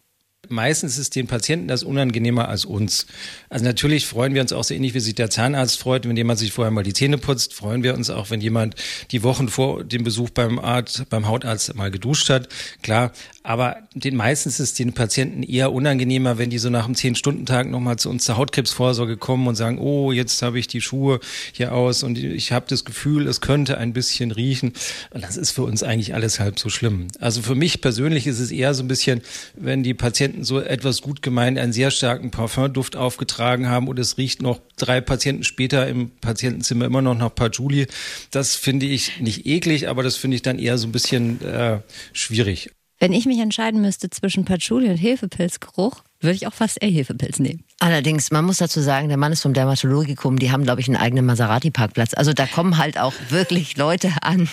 Meistens 0.48 0.98
ist 0.98 1.14
den 1.14 1.26
Patienten 1.26 1.68
das 1.68 1.82
unangenehmer 1.82 2.48
als 2.48 2.64
uns. 2.64 3.06
Also 3.48 3.64
natürlich 3.64 4.06
freuen 4.06 4.34
wir 4.34 4.42
uns 4.42 4.52
auch 4.52 4.64
so 4.64 4.74
ähnlich, 4.74 4.94
wie 4.94 5.00
sich 5.00 5.14
der 5.14 5.30
Zahnarzt 5.30 5.78
freut, 5.78 6.08
wenn 6.08 6.16
jemand 6.16 6.38
sich 6.38 6.52
vorher 6.52 6.70
mal 6.70 6.82
die 6.82 6.92
Zähne 6.92 7.18
putzt. 7.18 7.54
Freuen 7.54 7.82
wir 7.82 7.94
uns 7.94 8.10
auch, 8.10 8.30
wenn 8.30 8.40
jemand 8.40 8.74
die 9.10 9.22
Wochen 9.22 9.48
vor 9.48 9.84
dem 9.84 10.04
Besuch 10.04 10.30
beim 10.30 10.58
Arzt, 10.58 11.08
beim 11.10 11.26
Hautarzt 11.26 11.74
mal 11.74 11.90
geduscht 11.90 12.30
hat. 12.30 12.48
Klar, 12.82 13.12
aber 13.42 13.76
den 13.94 14.16
meistens 14.16 14.58
ist 14.58 14.78
den 14.80 14.92
Patienten 14.92 15.44
eher 15.44 15.72
unangenehmer, 15.72 16.36
wenn 16.36 16.50
die 16.50 16.58
so 16.58 16.68
nach 16.68 16.86
einem 16.86 16.96
Zehn-Stunden-Tag 16.96 17.70
nochmal 17.70 17.96
zu 17.96 18.10
uns 18.10 18.24
zur 18.24 18.36
Hautkrebsvorsorge 18.36 19.16
kommen 19.16 19.46
und 19.46 19.54
sagen, 19.54 19.78
oh, 19.78 20.10
jetzt 20.10 20.42
habe 20.42 20.58
ich 20.58 20.66
die 20.66 20.80
Schuhe 20.80 21.20
hier 21.52 21.72
aus 21.72 22.02
und 22.02 22.18
ich 22.18 22.50
habe 22.50 22.66
das 22.68 22.84
Gefühl, 22.84 23.28
es 23.28 23.40
könnte 23.40 23.78
ein 23.78 23.92
bisschen 23.92 24.32
riechen. 24.32 24.72
Und 25.10 25.22
das 25.22 25.36
ist 25.36 25.52
für 25.52 25.62
uns 25.62 25.84
eigentlich 25.84 26.12
alles 26.14 26.40
halb 26.40 26.58
so 26.58 26.68
schlimm. 26.68 27.06
Also 27.20 27.40
für 27.40 27.54
mich 27.54 27.80
persönlich 27.80 28.26
ist 28.26 28.40
es 28.40 28.50
eher 28.50 28.74
so 28.74 28.82
ein 28.82 28.88
bisschen, 28.88 29.20
wenn 29.54 29.84
die 29.84 29.94
Patienten 29.94 30.35
so 30.44 30.60
etwas 30.60 31.02
gut 31.02 31.22
gemeint 31.22 31.58
einen 31.58 31.72
sehr 31.72 31.90
starken 31.90 32.30
Parfumduft 32.30 32.96
aufgetragen 32.96 33.68
haben 33.68 33.88
und 33.88 33.98
es 33.98 34.18
riecht 34.18 34.42
noch 34.42 34.60
drei 34.76 35.00
Patienten 35.00 35.44
später 35.44 35.86
im 35.86 36.10
Patientenzimmer 36.10 36.84
immer 36.84 37.02
noch 37.02 37.16
nach 37.16 37.34
Patchouli. 37.34 37.86
Das 38.30 38.56
finde 38.56 38.86
ich 38.86 39.20
nicht 39.20 39.46
eklig, 39.46 39.88
aber 39.88 40.02
das 40.02 40.16
finde 40.16 40.36
ich 40.36 40.42
dann 40.42 40.58
eher 40.58 40.78
so 40.78 40.86
ein 40.86 40.92
bisschen 40.92 41.42
äh, 41.42 41.80
schwierig. 42.12 42.70
Wenn 42.98 43.12
ich 43.12 43.26
mich 43.26 43.38
entscheiden 43.38 43.82
müsste 43.82 44.08
zwischen 44.08 44.44
Patchouli 44.44 44.88
und 44.88 44.96
Hefepilzgeruch, 44.96 46.02
würde 46.20 46.34
ich 46.34 46.46
auch 46.46 46.54
fast 46.54 46.82
eher 46.82 46.90
Hefepilz 46.90 47.38
nehmen. 47.38 47.62
Allerdings, 47.78 48.30
man 48.30 48.44
muss 48.44 48.56
dazu 48.56 48.80
sagen, 48.80 49.08
der 49.08 49.18
Mann 49.18 49.32
ist 49.32 49.42
vom 49.42 49.52
Dermatologikum, 49.52 50.38
die 50.38 50.50
haben, 50.50 50.64
glaube 50.64 50.80
ich, 50.80 50.88
einen 50.88 50.96
eigenen 50.96 51.26
Maserati-Parkplatz. 51.26 52.14
Also 52.14 52.32
da 52.32 52.46
kommen 52.46 52.78
halt 52.78 52.98
auch 52.98 53.12
wirklich 53.28 53.76
Leute 53.76 54.10
an. 54.22 54.48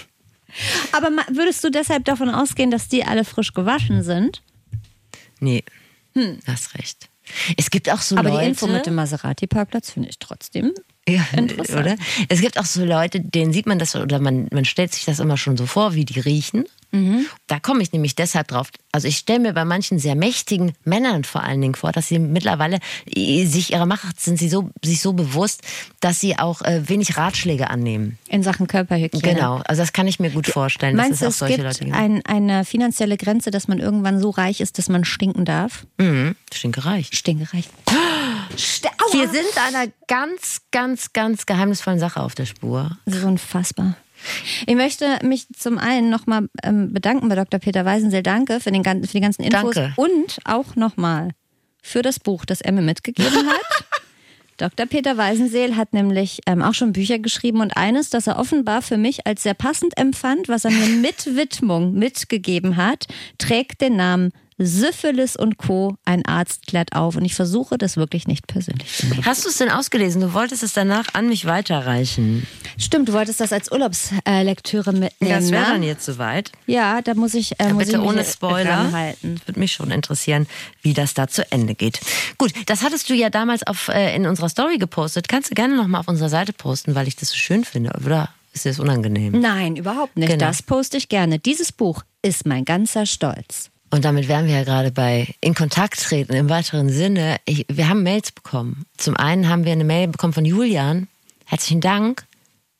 Aber 0.91 1.10
würdest 1.32 1.63
du 1.63 1.72
deshalb 1.72 2.06
davon 2.06 2.30
ausgehen, 2.30 2.69
dass 2.69 2.89
die 2.89 3.06
alle 3.06 3.24
frisch 3.24 3.54
gewaschen 3.54 4.04
sind? 4.04 4.43
Nee, 5.39 5.63
hast 6.46 6.76
recht. 6.76 7.10
Es 7.58 7.69
gibt 7.69 7.89
auch 7.89 8.02
so 8.02 8.15
Hm. 8.15 8.19
Aber 8.19 8.30
Leute. 8.30 8.43
die 8.43 8.50
Info 8.50 8.67
mit 8.67 8.86
dem 8.86 8.96
Maserati-Parkplatz 8.96 9.91
finde 9.91 10.10
ich 10.10 10.19
trotzdem. 10.19 10.74
Ja, 11.08 11.22
Interessant. 11.38 11.80
oder? 11.86 11.96
Es 12.30 12.39
gibt 12.42 12.58
auch 12.60 12.66
so 12.66 12.84
Leute, 12.86 13.20
denen 13.20 13.52
sieht 13.54 13.66
man 13.66 13.80
das 13.80 13.96
oder 13.96 14.20
man, 14.20 14.48
man 14.52 14.66
stellt 14.66 14.94
sich 14.94 15.06
das 15.06 15.20
immer 15.20 15.38
schon 15.38 15.58
so 15.58 15.66
vor, 15.66 15.94
wie 15.96 16.06
die 16.06 16.20
riechen. 16.20 16.66
Mhm. 16.92 17.26
Da 17.48 17.60
komme 17.60 17.82
ich 17.82 17.92
nämlich 17.92 18.13
deshalb 18.16 18.50
drauf. 18.50 18.70
Also 18.92 19.08
ich 19.08 19.18
stelle 19.18 19.39
mir 19.39 19.54
bei 19.54 19.66
manchen 19.66 19.98
sehr 19.98 20.13
mächtigen 20.16 20.74
Männern 20.86 21.24
vor 21.24 21.42
allen 21.42 21.60
Dingen 21.60 21.74
vor, 21.74 21.92
dass 21.92 22.08
sie 22.08 22.20
mittlerweile 22.20 22.78
sich 23.16 23.74
ihrer 23.74 23.88
Macht 23.88 24.22
sind 24.22 24.38
sie 24.38 24.48
so 24.48 24.70
sich 24.84 25.02
so 25.02 25.13
bewusst, 25.13 25.63
dass 26.02 26.20
sie 26.20 26.38
auch 26.38 26.62
äh, 26.62 26.88
wenig 26.88 27.18
Ratschläge 27.18 27.70
annehmen. 27.72 28.20
In 28.30 28.44
Sachen 28.44 28.68
Körperhygiene. 28.68 29.24
Genau, 29.24 29.62
also 29.66 29.82
das 29.82 29.92
kann 29.92 30.08
ich 30.08 30.20
mir 30.20 30.30
gut 30.30 30.46
vorstellen, 30.48 30.96
dass 30.96 31.08
Meinst 31.08 31.22
du, 31.24 31.26
es 31.26 31.30
auch 31.30 31.34
es 31.34 31.39
solche 31.39 31.56
gibt 31.56 31.68
Leute 31.68 31.84
gibt. 31.86 31.96
ein, 31.98 32.22
eine 32.26 32.63
finanzielle 32.63 33.18
Grenze, 33.18 33.50
dass 33.50 33.68
man 33.68 33.80
irgendwann 33.80 34.20
so 34.20 34.30
reich 34.30 34.62
ist, 34.62 34.78
dass 34.78 34.88
man 34.88 35.04
stinken 35.04 35.46
darf? 35.46 35.88
Mhm, 35.98 36.36
stinkereich. 36.54 37.10
Stinkereich. 37.12 37.66
Aua. 38.54 39.13
Wir 39.13 39.30
sind 39.30 39.58
einer 39.58 39.92
ganz, 40.08 40.62
ganz, 40.72 41.13
ganz 41.13 41.46
geheimnisvollen 41.46 42.00
Sache 42.00 42.22
auf 42.22 42.36
der 42.36 42.46
Spur. 42.46 42.98
Das 43.06 43.16
ist 43.16 43.24
unfassbar. 43.24 43.96
Ich 44.66 44.76
möchte 44.76 45.20
mich 45.24 45.48
zum 45.58 45.78
einen 45.78 46.10
nochmal 46.10 46.48
ähm, 46.63 46.94
bedanken 46.94 47.30
bei 47.30 47.36
Dr. 47.36 47.60
Peter 47.60 47.84
Weisenseel. 47.84 48.24
Danke 48.24 48.60
für, 48.60 48.72
den, 48.72 48.84
für 48.84 49.12
die 49.12 49.20
ganzen 49.20 49.44
Infos. 49.44 49.76
Danke. 49.76 49.94
Und 49.98 50.39
auch 50.46 50.76
nochmal 50.76 51.32
für 51.82 52.02
das 52.02 52.20
Buch, 52.20 52.46
das 52.46 52.62
er 52.62 52.72
mir 52.72 52.82
mitgegeben 52.82 53.48
hat. 53.48 53.86
Dr. 54.58 54.86
Peter 54.86 55.18
Weisenseel 55.18 55.76
hat 55.76 55.94
nämlich 55.94 56.39
ähm, 56.46 56.62
auch 56.62 56.76
schon 56.76 56.94
Bücher 56.94 57.20
geschrieben 57.20 57.60
und 57.60 57.76
eines, 57.76 58.12
das 58.12 58.28
er 58.28 58.38
offenbar 58.38 58.82
für 58.82 58.98
mich 58.98 59.26
als 59.26 59.44
sehr 59.44 59.56
passend 59.56 59.98
empfand, 59.98 60.48
was 60.48 60.63
er 60.63 60.72
mir 60.72 60.88
mit 60.88 61.36
Widmung 61.36 61.94
mitgegeben 61.94 62.78
hat, 62.78 63.08
trägt 63.39 63.82
den 63.82 63.96
Namen 63.96 64.32
Syphilis 64.65 65.36
und 65.36 65.58
Co. 65.58 65.97
Ein 66.06 66.26
Arzt 66.26 66.67
klärt 66.67 66.93
auf. 66.93 67.15
Und 67.15 67.26
ich 67.26 67.36
versuche 67.36 67.78
das 67.78 67.97
wirklich 67.97 68.28
nicht 68.28 68.47
persönlich 68.47 68.95
zu 68.95 69.08
nehmen. 69.08 69.26
Hast 69.26 69.45
du 69.45 69.49
es 69.49 69.58
denn 69.58 69.69
ausgelesen? 69.69 70.21
Du 70.21 70.34
wolltest 70.34 70.63
es 70.63 70.73
danach 70.73 71.13
an 71.13 71.28
mich 71.28 71.45
weiterreichen. 71.45 72.47
Stimmt, 72.78 73.10
du 73.10 73.13
wolltest 73.13 73.39
das 73.39 73.54
als 73.54 73.71
Urlaubslektüre 73.71 74.93
mitnehmen. 74.93 75.12
Das 75.19 75.52
wäre 75.52 75.63
ne? 75.63 75.69
dann 75.73 75.84
jetzt 75.84 76.06
soweit. 76.06 76.52
Ja, 76.67 77.02
da 77.02 77.13
muss 77.13 77.34
ich, 77.34 77.60
äh, 77.60 77.73
muss 77.73 77.86
Bitte 77.86 77.97
ich 77.97 78.04
ohne 78.04 78.23
Spoiler. 78.23 78.69
ranhalten. 78.69 79.41
Würde 79.45 79.60
mich 79.60 79.73
schon 79.73 79.91
interessieren, 79.91 80.47
wie 80.82 80.93
das 80.93 81.13
da 81.13 81.28
zu 81.28 81.49
Ende 81.52 81.76
geht. 81.76 81.99
Gut, 82.38 82.54
das 82.65 82.84
hattest 82.84 83.10
du 83.10 83.13
ja 83.13 83.30
damals 83.30 83.65
auf, 83.65 83.89
äh, 83.89 84.15
in 84.15 84.26
unserer 84.26 84.49
Story 84.49 84.78
gepostet. 84.78 85.28
Kannst 85.30 85.52
du 85.52 85.56
gerne 85.56 85.76
nochmal 85.76 86.02
auf 86.02 86.08
unserer 86.08 86.30
Seite 86.30 86.54
posten, 86.54 86.95
weil 86.95 87.08
ich 87.08 87.15
das 87.15 87.30
so 87.30 87.36
schön 87.36 87.63
finde. 87.63 87.91
Oder 88.04 88.30
ist 88.54 88.65
dir 88.65 88.69
das 88.69 88.80
unangenehm? 88.80 89.39
Nein, 89.39 89.76
überhaupt 89.76 90.15
nicht. 90.15 90.30
Genau. 90.30 90.45
Das 90.45 90.62
poste 90.62 90.97
ich 90.97 91.10
gerne. 91.10 91.39
Dieses 91.39 91.71
Buch 91.71 92.04
ist 92.21 92.45
mein 92.45 92.65
ganzer 92.65 93.06
Stolz. 93.06 93.69
Und 93.93 94.06
damit 94.06 94.27
wären 94.27 94.47
wir 94.47 94.56
ja 94.56 94.63
gerade 94.63 94.91
bei 94.91 95.36
in 95.39 95.53
Kontakt 95.53 96.01
treten 96.01 96.34
im 96.34 96.49
weiteren 96.49 96.89
Sinne. 96.89 97.38
Ich, 97.45 97.68
wir 97.70 97.89
haben 97.89 98.01
Mails 98.01 98.32
bekommen. 98.32 98.88
Zum 98.97 99.15
einen 99.15 99.49
haben 99.49 99.65
wir 99.65 99.72
eine 99.72 99.84
Mail 99.84 100.07
bekommen 100.07 100.34
von 100.34 100.45
Julian. 100.45 101.07
Herzlichen 101.45 101.80
Dank. 101.80 102.26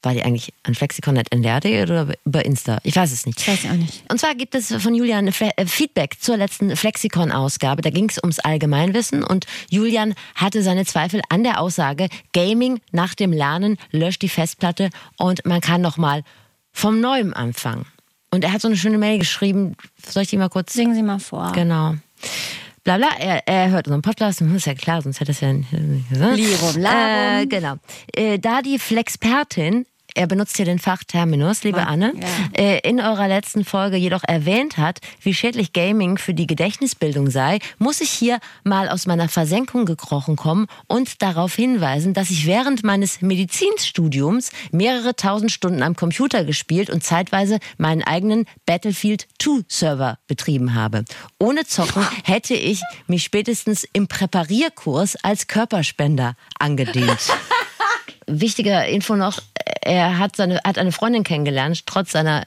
War 0.01 0.15
die 0.15 0.23
eigentlich 0.23 0.55
an 0.63 0.73
flexikon.ndr.de 0.73 1.83
oder 1.83 2.07
über 2.25 2.43
Insta? 2.43 2.79
Ich 2.81 2.95
weiß 2.95 3.11
es 3.11 3.27
nicht. 3.27 3.39
Ich 3.41 3.47
weiß 3.47 3.71
auch 3.71 3.75
nicht. 3.75 4.03
Und 4.09 4.19
zwar 4.19 4.33
gibt 4.33 4.55
es 4.55 4.73
von 4.73 4.95
Julian 4.95 5.27
äh, 5.27 5.67
Feedback 5.67 6.15
zur 6.19 6.38
letzten 6.38 6.75
Flexikon-Ausgabe. 6.75 7.83
Da 7.83 7.91
ging 7.91 8.09
es 8.09 8.17
ums 8.17 8.39
Allgemeinwissen 8.39 9.23
und 9.23 9.45
Julian 9.69 10.15
hatte 10.33 10.63
seine 10.63 10.83
Zweifel 10.83 11.21
an 11.29 11.43
der 11.43 11.61
Aussage, 11.61 12.07
Gaming 12.33 12.81
nach 12.91 13.13
dem 13.13 13.33
Lernen 13.33 13.77
löscht 13.91 14.23
die 14.23 14.29
Festplatte 14.29 14.89
und 15.19 15.45
man 15.45 15.61
kann 15.61 15.81
nochmal 15.81 16.23
vom 16.71 16.99
Neuem 17.01 17.35
anfangen. 17.35 17.85
Und 18.34 18.43
er 18.43 18.51
hat 18.51 18.61
so 18.61 18.67
eine 18.67 18.77
schöne 18.77 18.97
Mail 18.97 19.19
geschrieben. 19.19 19.75
Soll 20.03 20.23
ich 20.23 20.29
die 20.29 20.38
mal 20.38 20.49
kurz 20.49 20.73
Singen 20.73 20.95
Sie 20.95 21.03
mal 21.03 21.19
vor. 21.19 21.51
Genau. 21.53 21.95
Bla 22.84 22.97
bla, 22.97 23.09
er, 23.17 23.47
er 23.47 23.69
hört 23.69 23.88
unseren 23.88 24.01
Podcast, 24.01 24.41
ist 24.41 24.65
ja 24.65 24.73
klar, 24.73 25.01
sonst 25.01 25.19
hätte 25.19 25.31
es 25.31 25.39
ja 25.39 25.53
nicht 25.53 25.69
gesagt. 26.09 26.36
Lirum 26.36 26.77
larum. 26.77 27.43
Äh, 27.43 27.45
genau. 27.45 27.75
Äh, 28.13 28.39
da 28.39 28.61
die 28.61 28.79
Flexpertin 28.79 29.86
er 30.16 30.28
benutzt 30.28 30.57
hier 30.57 30.66
den 30.66 30.80
Fachterminus, 30.80 31.64
liebe 31.64 31.80
Ja. 31.80 31.86
Anne, 31.86 32.14
Ja. 32.16 32.28
äh, 32.64 32.80
in 32.88 32.99
eurer 32.99 33.28
letzten 33.28 33.66
Folge 33.66 33.97
jedoch 33.97 34.24
erwähnt 34.28 34.78
hat, 34.78 34.99
wie 35.22 35.34
schädlich 35.34 35.74
Gaming 35.74 36.18
für 36.18 36.34
die 36.34 36.47
Gedächtnisbildung 36.47 37.30
sei, 37.30 37.59
muss 37.80 38.01
ich 38.01 38.09
hier 38.09 38.39
mal 38.64 38.89
aus 38.89 39.05
meiner 39.05 39.30
Versenkung 39.30 39.86
gekrochen 39.86 40.36
kommen 40.36 40.68
und 40.88 41.22
darauf 41.22 41.55
hinweisen, 41.55 42.14
dass 42.14 42.30
ich 42.30 42.45
während 42.45 42.84
meines 42.84 43.22
Medizinstudiums 43.22 44.51
mehrere 44.72 45.16
tausend 45.16 45.51
Stunden 45.51 45.82
am 45.84 45.95
Computer 45.95 46.43
gespielt 46.43 46.89
und 46.89 47.03
zeitweise 47.03 47.59
meinen 47.78 48.03
eigenen 48.03 48.45
Battlefield 48.66 49.28
2 49.39 49.61
Server 49.68 50.18
betrieben 50.28 50.74
habe. 50.74 51.05
Ohne 51.39 51.66
Zocken 51.66 52.05
hätte 52.24 52.53
ich 52.53 52.82
mich 53.07 53.24
spätestens 53.24 53.86
im 53.93 54.07
Präparierkurs 54.07 55.16
als 55.24 55.47
Körperspender 55.47 56.36
angedient. 56.59 57.20
Wichtige 58.28 58.86
Info 58.86 59.16
noch, 59.16 59.39
er 59.86 60.17
hat, 60.19 60.36
seine, 60.36 60.59
hat 60.65 60.77
eine 60.77 60.91
Freundin 60.91 61.23
kennengelernt, 61.23 61.86
trotz 61.86 62.11
seiner, 62.11 62.45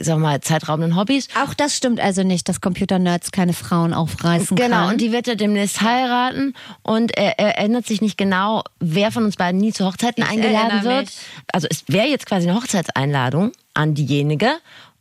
sag 0.00 0.18
mal, 0.18 0.40
zeitraubenden 0.40 0.96
Hobbys. 0.96 1.28
Auch 1.44 1.54
das 1.54 1.76
stimmt 1.76 2.00
also 2.00 2.22
nicht, 2.22 2.48
dass 2.48 2.60
Computernerds 2.60 3.30
keine 3.32 3.52
Frauen 3.52 3.92
aufreißen 3.94 4.56
Genau, 4.56 4.76
kann. 4.76 4.88
und 4.92 5.00
die 5.00 5.12
wird 5.12 5.28
er 5.28 5.36
demnächst 5.36 5.80
heiraten 5.82 6.54
und 6.82 7.16
er, 7.16 7.38
er 7.38 7.58
erinnert 7.58 7.86
sich 7.86 8.00
nicht 8.00 8.16
genau, 8.16 8.62
wer 8.80 9.12
von 9.12 9.24
uns 9.24 9.36
beiden 9.36 9.60
nie 9.60 9.72
zu 9.72 9.84
Hochzeiten 9.86 10.22
Ich 10.24 10.30
eingeladen 10.30 10.82
wird. 10.84 11.06
mich. 11.06 11.16
Also 11.52 11.66
es 11.70 11.84
wäre 11.88 12.06
jetzt 12.06 12.26
quasi 12.26 12.48
eine 12.48 12.58
Hochzeitseinladung 12.58 13.52
an 13.74 13.94
diejenige 13.94 14.50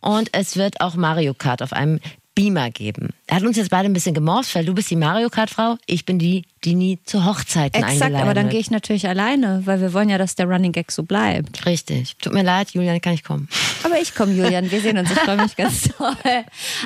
und 0.02 0.30
es 0.34 0.56
wird 0.58 0.82
auch 0.82 0.96
Mario 0.96 1.34
Kart 1.34 1.62
auf 1.62 1.74
einem 1.74 2.00
Beamer 2.36 2.70
geben. 2.72 3.10
Er 3.28 3.38
hat 3.38 3.44
uns 3.44 3.58
jetzt 3.58 3.70
beide 3.72 3.88
ein 3.90 3.94
bisschen 3.94 4.16
gemorst, 4.16 4.56
weil 4.56 4.66
du 4.66 4.74
bist 4.74 4.90
die 4.90 4.96
Mario 4.96 5.30
Kart 5.30 5.50
Frau, 5.50 5.78
ich 5.86 6.06
bin 6.06 6.18
die, 6.18 6.44
die 6.64 6.76
nie 6.76 7.00
zu 7.04 7.26
Hochzeiten 7.26 7.82
Exakt, 7.82 8.02
eingeladen 8.04 8.24
aber 8.24 8.34
dann 8.36 8.50
gehe 8.50 8.60
ich 8.60 8.70
natürlich 8.70 9.08
alleine, 9.08 9.62
weil 9.66 9.82
wir 9.82 9.94
wollen 9.94 10.10
ja, 10.10 10.18
dass 10.20 10.36
der 10.36 10.46
Running 10.46 10.72
Gag 10.72 10.92
so 10.92 11.04
bleibt. 11.04 11.66
Richtig. 11.66 12.16
Tut 12.18 12.34
mir 12.34 12.44
leid, 12.44 12.70
Julian, 12.72 13.02
kann 13.02 13.14
ich 13.14 13.24
kommen. 13.24 13.48
Aber 13.84 14.00
ich 14.00 14.14
komme, 14.14 14.32
Julian. 14.34 14.70
Wir 14.70 14.80
sehen 14.80 14.98
uns. 15.00 15.10
Ich 15.12 15.18
freue 15.20 15.38
mich 15.38 15.56
ganz 15.56 15.82
toll. 15.98 16.16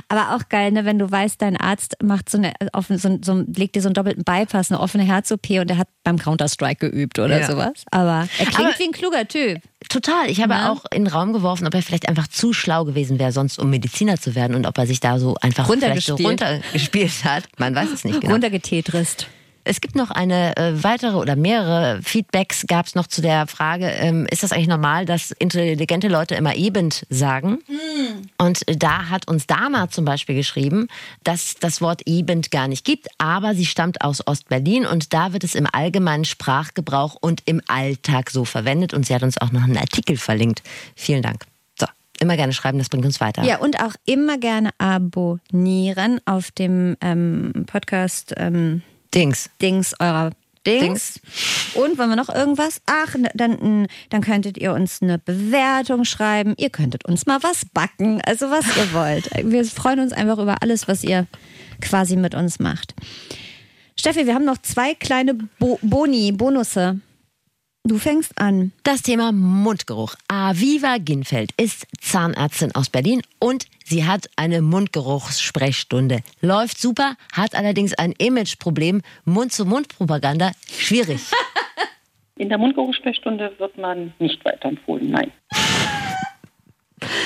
Aber 0.08 0.34
auch 0.36 0.48
geil, 0.50 0.72
ne, 0.72 0.86
wenn 0.86 0.98
du 0.98 1.12
weißt, 1.12 1.42
dein 1.42 1.58
Arzt 1.58 1.98
macht 2.02 2.30
so 2.30 2.38
eine, 2.38 2.54
offen, 2.72 2.98
so, 2.98 3.20
so, 3.22 3.44
legt 3.54 3.76
dir 3.76 3.82
so 3.82 3.90
einen 3.90 3.94
doppelten 3.96 4.24
Bypass, 4.24 4.72
eine 4.72 4.80
offene 4.80 5.04
Herz-OP 5.04 5.50
und 5.60 5.70
er 5.70 5.78
hat 5.78 5.90
beim 6.06 6.18
Counter-Strike 6.18 6.90
geübt 6.90 7.20
oder 7.20 7.42
Ja. 7.42 7.48
sowas. 7.48 7.84
Aber 7.92 8.28
er 8.40 8.46
klingt 8.46 8.70
Aber- 8.70 8.80
wie 8.80 8.84
ein 8.86 8.92
kluger 8.94 9.28
Typ. 9.28 9.60
Total. 9.90 10.30
Ich 10.30 10.42
habe 10.42 10.54
Ja. 10.54 10.72
auch 10.72 10.86
in 10.92 11.04
den 11.04 11.14
Raum 11.14 11.34
geworfen, 11.34 11.68
ob 11.68 11.74
er 11.74 11.82
vielleicht 11.82 12.08
einfach 12.08 12.28
zu 12.28 12.54
schlau 12.54 12.86
gewesen 12.86 13.20
wäre, 13.20 13.32
sonst 13.34 13.60
um 13.60 13.70
Mediziner 13.70 14.18
zu 14.20 14.34
werden 14.36 14.56
und 14.56 14.66
ob 14.66 14.78
er 14.78 14.88
sich 14.88 15.00
da 15.02 15.20
so 15.20 15.36
einfach 15.42 15.68
vielleicht 15.68 16.06
so 16.08 16.16
Runtergespielt. 16.16 16.42
runtergespielt 16.42 17.24
hat. 17.26 17.44
Man 17.58 17.76
weiß 17.76 17.90
es 17.94 18.04
nicht 18.06 18.22
genau. 18.22 18.34
Runtergetetrist. 18.34 19.28
Es 19.68 19.82
gibt 19.82 19.96
noch 19.96 20.12
eine 20.12 20.56
äh, 20.58 20.84
weitere 20.84 21.16
oder 21.18 21.36
mehrere 21.36 22.00
Feedbacks 22.04 22.66
gab 22.68 22.86
es 22.86 22.94
noch 22.94 23.08
zu 23.08 23.24
der 23.24 23.48
Frage, 23.48 23.88
ähm, 23.88 24.28
ist 24.30 24.44
das 24.44 24.52
eigentlich 24.52 24.68
normal, 24.68 25.06
dass 25.06 25.32
intelligente 25.32 26.08
Leute 26.08 26.36
immer 26.36 26.56
eben 26.56 26.92
sagen? 27.10 27.58
Und 28.38 28.68
äh, 28.68 28.78
da 28.78 29.10
hat 29.10 29.28
uns 29.28 29.48
Dana 29.48 29.90
zum 29.90 30.06
Beispiel 30.06 30.36
geschrieben, 30.36 30.88
dass 31.24 31.56
das 31.56 31.82
Wort 31.82 32.04
eben 32.06 32.44
gar 32.44 32.68
nicht 32.68 32.86
gibt, 32.86 33.08
aber 33.18 33.56
sie 33.56 33.66
stammt 33.66 34.02
aus 34.02 34.26
Ostberlin 34.28 34.86
und 34.86 35.14
da 35.14 35.34
wird 35.34 35.44
es 35.44 35.56
im 35.56 35.68
allgemeinen 35.72 36.26
Sprachgebrauch 36.26 37.16
und 37.20 37.42
im 37.46 37.60
Alltag 37.68 38.30
so 38.30 38.46
verwendet 38.46 38.94
und 38.94 39.08
sie 39.08 39.16
hat 39.16 39.24
uns 39.24 39.40
auch 39.40 39.52
noch 39.52 39.64
einen 39.64 39.78
Artikel 39.78 40.18
verlinkt. 40.18 40.62
Vielen 40.96 41.24
Dank. 41.24 41.44
So, 41.80 41.88
immer 42.20 42.38
gerne 42.38 42.54
schreiben, 42.54 42.78
das 42.78 42.90
bringt 42.90 43.06
uns 43.06 43.20
weiter. 43.20 43.44
Ja, 43.44 43.58
und 43.58 43.82
auch 43.82 43.96
immer 44.06 44.38
gerne 44.38 44.70
abonnieren 44.78 46.22
auf 46.26 46.52
dem 46.52 46.98
ähm, 47.02 47.66
Podcast 47.66 48.36
ähm, 48.38 48.84
Dings. 49.14 49.50
Dings 49.62 49.94
eurer 50.00 50.32
Dings. 50.66 51.20
Dings. 51.20 51.22
Und 51.76 51.98
wollen 51.98 52.10
wir 52.10 52.16
noch 52.16 52.34
irgendwas? 52.34 52.82
Ach, 52.86 53.16
ne, 53.16 53.30
dann, 53.36 53.88
dann 54.10 54.22
könntet 54.22 54.58
ihr 54.58 54.74
uns 54.74 55.02
eine 55.02 55.20
Bewertung 55.20 56.06
schreiben. 56.06 56.56
Ihr 56.58 56.70
könntet 56.70 57.06
uns 57.06 57.26
mal 57.26 57.44
was 57.44 57.66
backen. 57.66 58.22
Also 58.26 58.50
was 58.50 58.66
ihr 58.76 58.94
wollt. 58.94 59.30
Wir 59.44 59.64
freuen 59.66 60.00
uns 60.00 60.12
einfach 60.12 60.40
über 60.40 60.62
alles, 60.62 60.88
was 60.88 61.04
ihr 61.04 61.28
quasi 61.82 62.16
mit 62.16 62.34
uns 62.34 62.60
macht. 62.60 62.96
Steffi, 63.98 64.26
wir 64.26 64.34
haben 64.34 64.46
noch 64.46 64.58
zwei 64.58 64.94
kleine 64.94 65.36
Bo 65.60 65.80
Boni, 65.82 66.32
Bonusse. 66.32 67.00
Du 67.88 68.00
fängst 68.00 68.42
an. 68.42 68.72
Das 68.82 69.04
Thema 69.04 69.32
Mundgeruch. 69.32 70.16
Aviva 70.28 70.98
Ginfeld 70.98 71.52
ist 71.56 71.86
Zahnärztin 72.02 72.74
aus 72.74 72.90
Berlin 72.90 73.22
und 73.38 73.68
sie 73.86 74.06
hat 74.06 74.28
eine 74.38 74.64
Mundgeruchssprechstunde. 74.64 76.22
Läuft 76.42 76.80
super, 76.80 77.16
hat 77.32 77.54
allerdings 77.54 77.94
ein 77.94 78.14
Imageproblem. 78.18 79.04
Mund-zu-Mund-Propaganda 79.26 80.54
schwierig. 80.68 81.22
In 82.38 82.50
der 82.50 82.58
Mundgeruchssprechstunde 82.58 83.54
wird 83.60 83.78
man 83.78 84.16
nicht 84.18 84.44
weiterempfohlen, 84.44 85.12
nein. 85.12 85.32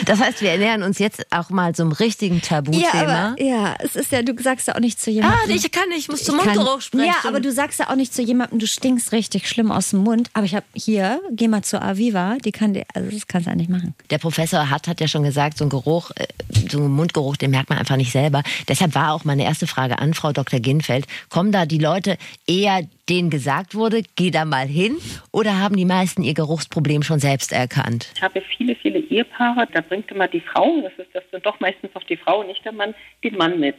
Das 0.05 0.19
heißt, 0.19 0.41
wir 0.41 0.51
ernähren 0.51 0.81
uns 0.81 0.97
jetzt 0.97 1.25
auch 1.31 1.49
mal 1.51 1.75
so 1.75 1.83
einem 1.83 1.91
richtigen 1.91 2.41
Tabuthema. 2.41 2.89
aber, 2.93 3.41
ja, 3.41 3.75
es 3.79 3.95
ist 3.95 4.11
ja, 4.11 4.23
du 4.23 4.33
sagst 4.41 4.67
ja 4.67 4.75
auch 4.75 4.79
nicht 4.79 4.99
zu 4.99 5.11
jemandem. 5.11 5.39
ah, 5.47 5.53
ich 5.53 5.71
kann 5.71 5.89
nicht, 5.89 5.99
ich 5.99 6.09
muss 6.09 6.23
zum 6.23 6.37
Mundgeruch 6.37 6.81
sprechen. 6.81 7.05
Ja, 7.05 7.27
aber 7.27 7.39
du 7.39 7.51
sagst 7.51 7.79
ja 7.79 7.89
auch 7.89 7.95
nicht 7.95 8.13
zu 8.13 8.21
jemandem, 8.21 8.59
du 8.59 8.67
stinkst 8.67 9.11
richtig 9.11 9.47
schlimm 9.47 9.71
aus 9.71 9.91
dem 9.91 9.99
Mund. 9.99 10.29
Aber 10.33 10.45
ich 10.45 10.55
habe 10.55 10.65
hier, 10.73 11.21
geh 11.31 11.47
mal 11.47 11.63
zur 11.63 11.81
Aviva, 11.83 12.37
die 12.43 12.51
kann 12.51 12.73
dir, 12.73 12.83
also 12.93 13.09
das 13.11 13.27
kannst 13.27 13.47
du 13.47 13.51
eigentlich 13.51 13.69
machen. 13.69 13.93
Der 14.09 14.17
Professor 14.17 14.69
hat, 14.69 14.87
hat 14.87 14.99
ja 15.01 15.07
schon 15.07 15.23
gesagt, 15.23 15.57
so 15.57 15.65
ein 15.65 15.69
Geruch, 15.69 16.11
äh, 16.15 16.27
so 16.69 16.79
ein 16.79 16.91
Mundgeruch, 16.91 17.37
den 17.37 17.51
merkt 17.51 17.69
man 17.69 17.77
einfach 17.77 17.97
nicht 17.97 18.11
selber. 18.11 18.41
Deshalb 18.67 18.95
war 18.95 19.13
auch 19.13 19.23
meine 19.23 19.43
erste 19.43 19.67
Frage 19.67 19.99
an 19.99 20.13
Frau 20.13 20.31
Dr. 20.31 20.59
Ginfeld. 20.59 21.05
Kommen 21.29 21.51
da 21.51 21.65
die 21.65 21.77
Leute 21.79 22.17
eher, 22.47 22.81
denen 23.09 23.29
gesagt 23.29 23.75
wurde, 23.75 24.03
geh 24.15 24.31
da 24.31 24.45
mal 24.45 24.67
hin? 24.67 24.97
Oder 25.31 25.59
haben 25.59 25.75
die 25.75 25.85
meisten 25.85 26.23
ihr 26.23 26.33
Geruchsproblem 26.33 27.03
schon 27.03 27.19
selbst 27.19 27.51
erkannt? 27.51 28.11
Ich 28.15 28.21
habe 28.21 28.41
viele, 28.41 28.75
viele 28.75 28.99
Ehepaare, 28.99 29.67
da 29.73 29.81
bringt 29.81 30.11
immer 30.11 30.27
die 30.27 30.41
Frau, 30.41 30.81
das 30.81 30.93
ist 30.97 31.09
das 31.13 31.23
sind 31.31 31.45
doch 31.45 31.59
meistens 31.59 31.95
auch 31.95 32.03
die 32.03 32.17
Frau, 32.17 32.43
nicht 32.43 32.63
der 32.65 32.71
Mann, 32.71 32.93
den 33.23 33.35
Mann 33.35 33.59
mit. 33.59 33.75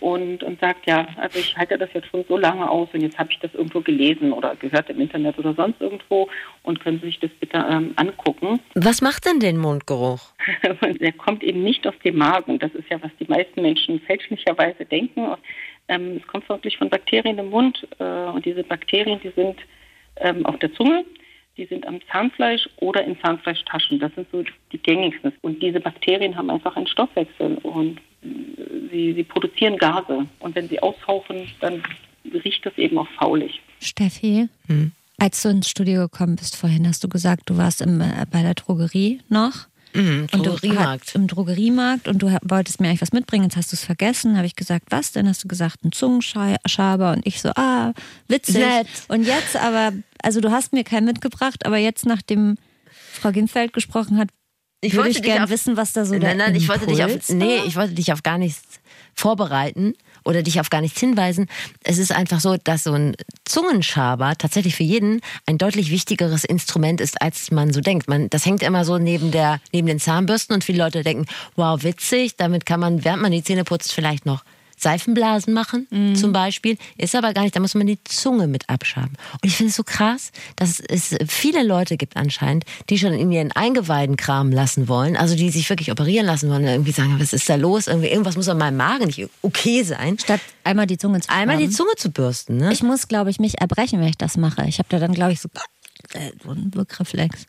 Und, 0.00 0.42
und 0.42 0.60
sagt, 0.60 0.86
ja, 0.86 1.06
also 1.16 1.38
ich 1.38 1.56
halte 1.56 1.76
das 1.76 1.90
jetzt 1.92 2.08
schon 2.08 2.24
so 2.28 2.36
lange 2.36 2.68
aus 2.70 2.88
und 2.92 3.02
jetzt 3.02 3.18
habe 3.18 3.30
ich 3.32 3.38
das 3.40 3.52
irgendwo 3.54 3.80
gelesen 3.80 4.32
oder 4.32 4.54
gehört 4.56 4.88
im 4.88 5.00
Internet 5.00 5.36
oder 5.38 5.52
sonst 5.54 5.80
irgendwo 5.80 6.28
und 6.62 6.80
können 6.80 7.00
Sie 7.00 7.06
sich 7.06 7.20
das 7.20 7.30
bitte 7.40 7.64
ähm, 7.68 7.92
angucken. 7.96 8.60
Was 8.74 9.02
macht 9.02 9.26
denn 9.26 9.40
den 9.40 9.56
Mundgeruch? 9.56 10.32
Und 10.80 11.00
der 11.00 11.12
kommt 11.12 11.42
eben 11.42 11.62
nicht 11.62 11.86
aus 11.86 11.94
dem 12.04 12.16
Magen. 12.16 12.58
Das 12.58 12.72
ist 12.74 12.88
ja, 12.88 13.02
was 13.02 13.10
die 13.18 13.26
meisten 13.26 13.62
Menschen 13.62 14.00
fälschlicherweise 14.00 14.84
denken. 14.84 15.26
Ähm, 15.88 16.20
es 16.20 16.26
kommt 16.26 16.48
wirklich 16.48 16.76
von 16.78 16.88
Bakterien 16.88 17.38
im 17.38 17.50
Mund. 17.50 17.86
Äh, 17.98 18.04
und 18.04 18.44
diese 18.44 18.64
Bakterien, 18.64 19.20
die 19.22 19.30
sind 19.30 19.56
ähm, 20.16 20.44
auf 20.46 20.58
der 20.58 20.72
Zunge, 20.74 21.04
die 21.56 21.66
sind 21.66 21.86
am 21.86 22.00
Zahnfleisch 22.10 22.68
oder 22.76 23.04
in 23.04 23.18
Zahnfleischtaschen. 23.20 23.98
Das 23.98 24.14
sind 24.14 24.26
so 24.32 24.44
die 24.72 24.78
gängigsten. 24.78 25.32
Und 25.42 25.62
diese 25.62 25.80
Bakterien 25.80 26.36
haben 26.36 26.50
einfach 26.50 26.76
einen 26.76 26.86
Stoffwechsel 26.86 27.58
und 27.58 27.98
äh, 28.22 28.26
sie, 28.90 29.12
sie 29.14 29.24
produzieren 29.24 29.78
Gase. 29.78 30.26
Und 30.40 30.54
wenn 30.54 30.68
sie 30.68 30.80
aushauchen, 30.82 31.48
dann 31.60 31.82
riecht 32.44 32.64
das 32.64 32.76
eben 32.78 32.98
auch 32.98 33.08
faulig. 33.18 33.60
Steffi, 33.80 34.48
als 35.18 35.42
du 35.42 35.48
ins 35.48 35.68
Studio 35.68 36.02
gekommen 36.08 36.36
bist 36.36 36.56
vorhin, 36.56 36.88
hast 36.88 37.04
du 37.04 37.08
gesagt, 37.08 37.42
du 37.46 37.56
warst 37.56 37.80
im, 37.80 38.00
äh, 38.00 38.26
bei 38.30 38.42
der 38.42 38.54
Drogerie 38.54 39.20
noch. 39.28 39.66
Mhm, 39.94 40.26
Und 40.32 40.44
du 40.46 40.50
Drogeriemarkt. 40.50 41.08
hat- 41.08 41.14
Im 41.14 41.26
Drogeriemarkt 41.28 42.08
und 42.08 42.18
du 42.22 42.36
wolltest 42.42 42.80
mir 42.80 42.88
eigentlich 42.88 43.00
was 43.02 43.12
mitbringen, 43.12 43.44
jetzt 43.44 43.56
hast 43.56 43.72
du 43.72 43.76
es 43.76 43.84
vergessen. 43.84 44.36
Habe 44.36 44.46
ich 44.46 44.56
gesagt, 44.56 44.86
was 44.90 45.12
denn? 45.12 45.28
Hast 45.28 45.44
du 45.44 45.48
gesagt, 45.48 45.84
ein 45.84 45.92
Zungenschaber 45.92 47.12
und 47.12 47.26
ich 47.26 47.40
so, 47.40 47.50
ah, 47.56 47.92
witzig. 48.28 48.56
Nett. 48.56 48.88
Und 49.08 49.24
jetzt 49.24 49.56
aber, 49.56 49.92
also 50.22 50.40
du 50.40 50.50
hast 50.50 50.72
mir 50.72 50.84
keinen 50.84 51.04
mitgebracht, 51.06 51.64
aber 51.64 51.78
jetzt, 51.78 52.06
nachdem 52.06 52.56
Frau 53.12 53.30
Ginfeld 53.30 53.72
gesprochen 53.72 54.18
hat, 54.18 54.28
Ich 54.80 54.94
würde 54.94 55.10
ich 55.10 55.22
gerne 55.22 55.48
wissen, 55.48 55.76
was 55.76 55.92
da 55.92 56.04
so 56.04 56.14
Nein, 56.16 56.36
nein, 56.38 56.54
ich 56.56 56.68
wollte 56.68 56.86
dich 56.86 57.02
auf, 57.02 57.28
nee, 57.30 57.58
ich 57.66 57.76
wollte 57.76 57.94
dich 57.94 58.12
auf 58.12 58.22
gar 58.22 58.36
nichts 58.38 58.62
vorbereiten 59.14 59.94
oder 60.24 60.42
dich 60.42 60.60
auf 60.60 60.70
gar 60.70 60.80
nichts 60.80 61.00
hinweisen. 61.00 61.46
Es 61.82 61.98
ist 61.98 62.12
einfach 62.12 62.40
so, 62.40 62.56
dass 62.62 62.84
so 62.84 62.92
ein 62.92 63.16
Zungenschaber 63.44 64.34
tatsächlich 64.36 64.76
für 64.76 64.82
jeden 64.82 65.20
ein 65.46 65.58
deutlich 65.58 65.90
wichtigeres 65.90 66.44
Instrument 66.44 67.00
ist, 67.00 67.20
als 67.20 67.50
man 67.50 67.72
so 67.72 67.80
denkt. 67.80 68.08
Man, 68.08 68.30
das 68.30 68.46
hängt 68.46 68.62
immer 68.62 68.84
so 68.84 68.98
neben 68.98 69.30
der, 69.30 69.60
neben 69.72 69.86
den 69.86 70.00
Zahnbürsten 70.00 70.54
und 70.54 70.64
viele 70.64 70.78
Leute 70.78 71.02
denken, 71.02 71.26
wow, 71.56 71.82
witzig, 71.82 72.36
damit 72.36 72.66
kann 72.66 72.80
man, 72.80 73.04
während 73.04 73.22
man 73.22 73.32
die 73.32 73.42
Zähne 73.42 73.64
putzt, 73.64 73.92
vielleicht 73.92 74.26
noch 74.26 74.44
Seifenblasen 74.84 75.52
machen, 75.52 76.14
zum 76.14 76.32
Beispiel. 76.32 76.78
Ist 76.96 77.16
aber 77.16 77.32
gar 77.34 77.42
nicht, 77.42 77.56
da 77.56 77.60
muss 77.60 77.74
man 77.74 77.86
die 77.86 77.98
Zunge 78.04 78.46
mit 78.46 78.68
abschaben. 78.68 79.16
Und 79.32 79.44
ich 79.48 79.56
finde 79.56 79.70
es 79.70 79.76
so 79.76 79.82
krass, 79.82 80.30
dass 80.54 80.78
es 80.78 81.16
viele 81.26 81.64
Leute 81.64 81.96
gibt 81.96 82.16
anscheinend, 82.16 82.64
die 82.88 82.98
schon 82.98 83.12
in 83.12 83.32
ihren 83.32 83.50
Eingeweiden 83.50 84.16
kramen 84.16 84.52
lassen 84.52 84.86
wollen, 84.86 85.16
also 85.16 85.34
die 85.34 85.50
sich 85.50 85.68
wirklich 85.68 85.90
operieren 85.90 86.26
lassen 86.26 86.48
wollen, 86.48 86.62
und 86.62 86.68
irgendwie 86.68 86.92
sagen, 86.92 87.16
was 87.18 87.32
ist 87.32 87.48
da 87.48 87.56
los? 87.56 87.88
Irgendwie, 87.88 88.08
irgendwas 88.08 88.36
muss 88.36 88.48
an 88.48 88.58
meinem 88.58 88.76
Magen 88.76 89.06
nicht 89.06 89.28
okay 89.42 89.82
sein. 89.82 90.18
Statt 90.18 90.40
einmal 90.62 90.86
die 90.86 90.98
Zunge 90.98 91.20
zu 91.20 91.30
Einmal 91.30 91.58
die. 91.58 91.70
Zunge 91.70 91.94
zu 91.96 92.10
bürsten, 92.10 92.58
ne? 92.58 92.72
Ich 92.72 92.82
muss, 92.82 93.08
glaube 93.08 93.30
ich, 93.30 93.40
mich 93.40 93.60
erbrechen, 93.60 94.00
wenn 94.00 94.08
ich 94.08 94.18
das 94.18 94.36
mache. 94.36 94.64
Ich 94.68 94.78
habe 94.78 94.88
da 94.90 94.98
dann, 94.98 95.12
glaube 95.12 95.32
ich, 95.32 95.40
so, 95.40 95.48
äh, 96.12 96.30
so 96.42 96.50
einen 96.50 96.72
Wirkreflex. 96.74 97.46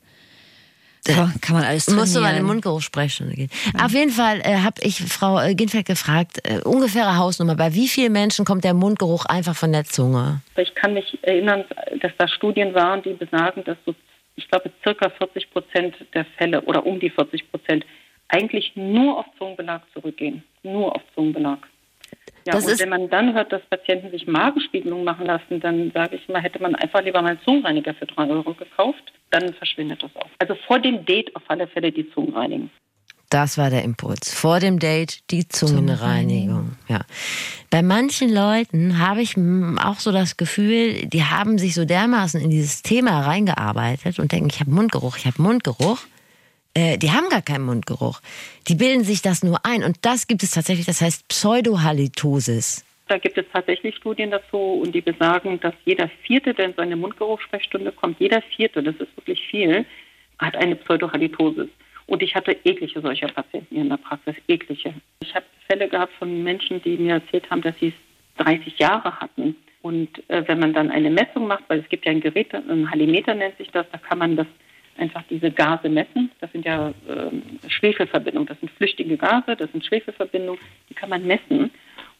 So, 1.08 1.14
kann 1.42 1.56
man 1.56 1.64
alles 1.64 1.86
trainieren. 1.86 2.04
Musst 2.04 2.16
du 2.16 2.22
mal 2.22 2.30
in 2.30 2.36
eine 2.38 2.44
Mundgeruchssprechstunde 2.46 3.36
gehen. 3.36 3.50
Auf 3.80 3.92
jeden 3.92 4.12
Fall 4.12 4.42
äh, 4.44 4.58
habe 4.58 4.82
ich 4.82 5.00
Frau 5.04 5.40
äh, 5.40 5.54
Ginfeld 5.54 5.86
gefragt, 5.86 6.40
äh, 6.44 6.62
ungefähre 6.64 7.18
Hausnummer, 7.18 7.56
bei 7.56 7.74
wie 7.74 7.88
vielen 7.88 8.12
Menschen 8.12 8.44
kommt 8.44 8.64
der 8.64 8.74
Mundgeruch 8.74 9.26
einfach 9.26 9.56
von 9.56 9.72
der 9.72 9.86
Zunge? 9.86 10.42
Ich 10.58 10.74
kann 10.74 10.94
mich 10.94 11.18
erinnern, 11.22 11.64
dass 12.02 12.12
da 12.18 12.28
Studien 12.28 12.74
waren, 12.74 13.04
die 13.04 13.14
besagen, 13.14 13.64
dass 13.66 13.78
so, 13.86 13.94
ich 14.36 14.50
glaube, 14.50 14.72
circa 14.84 15.10
40 15.10 15.52
Prozent 15.52 15.96
der 16.14 16.26
Fälle 16.38 16.62
oder 16.62 16.86
um 16.86 17.00
die 17.00 17.12
40 17.12 17.52
Prozent 17.52 17.86
eigentlich 18.30 18.72
nur 18.76 19.20
auf 19.20 19.26
Zungenbelag 19.38 19.82
zurückgehen. 19.94 20.44
Nur 20.64 20.96
auf 20.96 21.02
Zungenbelag. 21.14 21.60
Ja, 22.46 22.54
Das 22.54 22.66
und 22.66 22.80
wenn 22.80 22.90
man 22.90 23.10
dann 23.10 23.34
hört, 23.34 23.52
dass 23.52 23.62
Patienten 23.64 24.12
sich 24.12 24.28
Magenspiegelung 24.28 25.04
machen 25.04 25.26
lassen, 25.26 25.60
dann 25.60 25.92
sage 25.92 26.16
ich 26.18 26.28
mal, 26.30 26.42
hätte 26.42 26.62
man 26.62 26.76
einfach 26.76 27.02
lieber 27.04 27.22
mal 27.22 27.30
einen 27.30 27.42
Zungenreiniger 27.42 27.96
für 27.96 28.06
drei 28.06 28.28
Euro 28.30 28.54
gekauft, 28.54 29.14
dann 29.32 29.54
verschwindet 29.56 30.04
das 30.04 30.16
auch. 30.16 30.30
Also 30.38 30.56
vor 30.68 30.80
dem 30.80 31.06
Date 31.06 31.36
auf 31.36 31.42
alle 31.48 31.68
Fälle 31.68 31.92
die 31.92 32.10
Zungen 32.12 32.34
reinigen. 32.34 32.70
Das 33.30 33.58
war 33.58 33.70
der 33.70 33.84
Impuls. 33.84 34.34
Vor 34.34 34.60
dem 34.60 34.78
Date 34.78 35.30
die 35.32 35.48
Zungenreinigung. 35.48 36.74
Ja. 36.88 37.02
Bei 37.72 37.82
manchen 37.82 38.32
Leuten 38.32 39.00
habe 39.00 39.22
ich 39.22 39.36
auch 39.84 40.00
so 40.00 40.12
das 40.12 40.38
Gefühl, 40.38 41.08
die 41.08 41.24
haben 41.24 41.58
sich 41.58 41.74
so 41.74 41.86
dermaßen 41.86 42.40
in 42.40 42.52
dieses 42.52 42.84
Thema 42.84 43.22
reingearbeitet 43.22 44.20
und 44.20 44.32
denken, 44.32 44.50
ich 44.52 44.60
habe 44.60 44.70
Mundgeruch, 44.70 45.18
ich 45.18 45.26
habe 45.26 45.42
Mundgeruch. 45.42 46.00
Äh, 46.76 46.98
die 46.98 47.12
haben 47.12 47.30
gar 47.30 47.42
keinen 47.42 47.66
Mundgeruch. 47.66 48.22
Die 48.68 48.76
bilden 48.76 49.04
sich 49.04 49.22
das 49.22 49.44
nur 49.44 49.66
ein. 49.66 49.84
Und 49.84 49.98
das 50.02 50.28
gibt 50.28 50.44
es 50.44 50.52
tatsächlich, 50.52 50.86
das 50.86 51.02
heißt 51.02 51.28
Pseudohalitosis. 51.28 52.86
Da 53.08 53.18
gibt 53.18 53.38
es 53.38 53.46
tatsächlich 53.54 53.96
Studien 53.96 54.32
dazu 54.32 54.58
und 54.58 54.94
die 54.94 55.02
besagen, 55.02 55.60
dass 55.60 55.74
jeder 55.86 56.10
Vierte, 56.24 56.54
der 56.54 56.66
in 56.66 56.74
seine 56.76 56.96
Mundgeruchssprechstunde 56.96 57.92
kommt, 57.92 58.20
jeder 58.20 58.42
Vierte, 58.42 58.82
das 58.82 58.96
ist 58.96 59.16
wirklich 59.16 59.40
viel, 59.48 59.86
hat 60.40 60.56
eine 60.56 60.76
Pseudohalitosis. 60.76 61.70
Und 62.08 62.22
ich 62.22 62.36
hatte 62.36 62.52
eklige 62.64 63.00
solcher 63.00 63.28
Patienten 63.28 63.76
hier 63.76 63.84
in 63.84 63.90
der 63.90 63.98
Praxis, 63.98 64.36
eklige. 64.48 64.94
Ich 65.22 65.34
habe 65.34 65.46
Fälle 65.68 65.88
gehabt 65.88 66.14
von 66.20 66.44
Menschen, 66.44 66.82
die 66.82 66.98
mir 66.98 67.16
erzählt 67.16 67.50
haben, 67.50 67.62
dass 67.62 67.78
sie 67.80 67.90
es 67.90 68.44
30 68.44 68.78
Jahre 68.78 69.20
hatten. 69.20 69.56
Und 69.82 70.10
äh, 70.30 70.44
wenn 70.48 70.60
man 70.60 70.74
dann 70.74 70.92
eine 70.92 71.10
Messung 71.10 71.48
macht, 71.48 71.64
weil 71.68 71.80
es 71.80 71.90
gibt 71.90 72.06
ja 72.06 72.12
ein 72.12 72.22
Gerät, 72.22 72.54
ein 72.54 72.90
Halimeter 72.90 73.34
nennt 73.36 73.58
sich 73.58 73.70
das, 73.70 73.86
da 73.92 74.00
kann 74.00 74.18
man 74.18 74.36
das 74.36 74.48
einfach 74.98 75.24
diese 75.30 75.52
Gase 75.52 75.90
messen. 75.90 76.32
Das 76.40 76.52
sind 76.52 76.66
ja 76.66 76.94
ähm, 77.10 77.44
Schwefelverbindungen, 77.68 78.48
das 78.48 78.60
sind 78.60 78.72
flüchtige 78.72 79.18
Gase, 79.18 79.56
das 79.56 79.72
sind 79.72 79.86
Schwefelverbindungen, 79.86 80.60
die 80.90 80.94
kann 80.94 81.10
man 81.10 81.26
messen. 81.26 81.72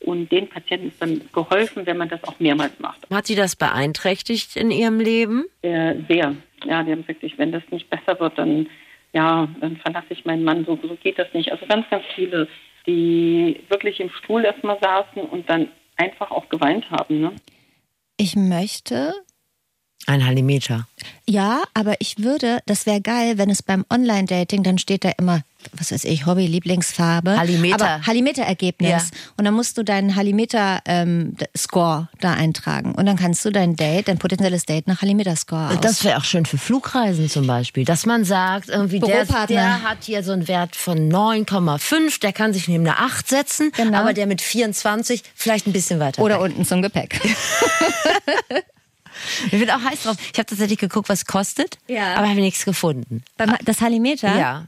Und 0.02 0.32
den 0.32 0.48
Patienten 0.50 0.90
ist 0.90 1.02
dann 1.02 1.22
geholfen, 1.34 1.86
wenn 1.86 1.98
man 1.98 2.10
das 2.10 2.24
auch 2.26 2.40
mehrmals 2.40 2.80
macht. 2.80 3.08
Hat 3.10 3.26
sie 3.26 3.36
das 3.36 3.56
beeinträchtigt 3.56 4.56
in 4.56 4.70
ihrem 4.70 5.00
Leben? 5.00 5.46
Äh, 5.62 5.96
sehr. 6.08 6.36
Ja, 6.66 6.84
die 6.84 6.92
haben 6.92 7.08
wirklich, 7.08 7.38
wenn 7.38 7.52
das 7.52 7.64
nicht 7.72 7.90
besser 7.90 8.20
wird, 8.20 8.38
dann 8.38 8.68
ja, 9.16 9.48
dann 9.62 9.78
verlasse 9.78 10.08
ich 10.10 10.26
meinen 10.26 10.44
Mann. 10.44 10.66
So, 10.66 10.78
so 10.82 10.96
geht 11.02 11.18
das 11.18 11.34
nicht. 11.34 11.52
Also 11.52 11.66
ganz, 11.66 11.90
ganz 11.90 12.04
viele, 12.14 12.50
die 12.86 13.62
wirklich 13.70 14.02
im 14.02 14.10
Stuhl 14.10 14.44
erstmal 14.44 14.78
saßen 14.82 15.24
und 15.24 15.50
dann 15.50 15.70
einfach 15.96 16.32
auch 16.32 16.50
geweint 16.50 16.92
haben. 16.92 17.22
Ne? 17.22 17.32
Ich 18.18 18.36
möchte, 18.36 19.14
Ein 20.08 20.26
Halimeter. 20.26 20.88
ja, 21.28 21.64
aber 21.74 21.96
ich 22.00 22.20
würde, 22.20 22.60
das 22.68 22.86
wäre 22.86 23.02
geil, 23.02 23.38
wenn 23.38 23.50
es 23.50 23.64
beim 23.64 23.86
Online-Dating, 23.92 24.62
dann 24.64 24.78
steht 24.78 25.04
da 25.04 25.10
immer, 25.18 25.42
was 25.74 25.92
weiß 25.92 26.04
ich, 26.04 26.28
Hobby, 26.28 26.46
Lieblingsfarbe. 26.46 27.38
Halimeter. 27.40 27.76
Aber 27.90 28.06
Halimeter-Ergebnis. 28.06 28.90
Ja. 28.90 29.02
Und 29.38 29.46
dann 29.46 29.56
musst 29.56 29.78
du 29.80 29.84
deinen 29.84 30.16
Halimeter-Score 30.16 32.10
da 32.22 32.34
eintragen. 32.34 32.94
Und 32.94 33.08
dann 33.08 33.16
kannst 33.18 33.44
du 33.46 33.50
dein 33.50 33.76
Date, 33.76 34.08
dein 34.08 34.20
potenzielles 34.20 34.66
Date 34.66 34.88
nach 34.88 35.02
Halimeter-Score 35.02 35.70
aus. 35.70 35.80
Das 35.82 36.04
wäre 36.04 36.18
auch 36.20 36.24
schön 36.24 36.46
für 36.46 36.60
Flugreisen 36.60 37.28
zum 37.30 37.48
Beispiel, 37.48 37.84
dass 37.84 38.06
man 38.06 38.24
sagt, 38.26 38.70
irgendwie 38.70 39.00
der, 39.00 39.26
der 39.48 39.82
hat 39.84 40.04
hier 40.04 40.22
so 40.24 40.34
einen 40.34 40.48
Wert 40.48 40.76
von 40.76 41.12
9,5, 41.12 42.20
der 42.20 42.32
kann 42.34 42.54
sich 42.54 42.68
neben 42.68 42.86
eine 42.88 43.00
8 43.00 43.28
setzen, 43.28 43.72
Genau. 43.76 43.98
aber 43.98 44.14
der 44.14 44.28
mit 44.28 44.42
24 44.42 45.24
vielleicht 45.34 45.66
ein 45.66 45.74
bisschen 45.74 46.00
weiter. 46.00 46.22
Oder 46.22 46.36
weg. 46.36 46.44
unten 46.44 46.64
zum 46.66 46.82
Gepäck. 46.84 47.20
Ich 49.46 49.52
bin 49.60 49.70
auch 49.70 49.82
heiß 49.82 50.04
drauf. 50.04 50.16
Ich 50.34 50.40
habe 50.40 50.46
tatsächlich 50.46 50.78
geguckt, 50.80 51.10
was 51.10 51.20
es 51.20 51.26
kostet, 51.26 51.78
Ja. 51.88 52.16
aber 52.16 52.28
habe 52.30 52.40
nichts 52.42 52.64
gefunden. 52.66 53.24
Beim, 53.38 53.56
das 53.66 53.82
Halimeter? 53.82 54.38
Ja. 54.38 54.68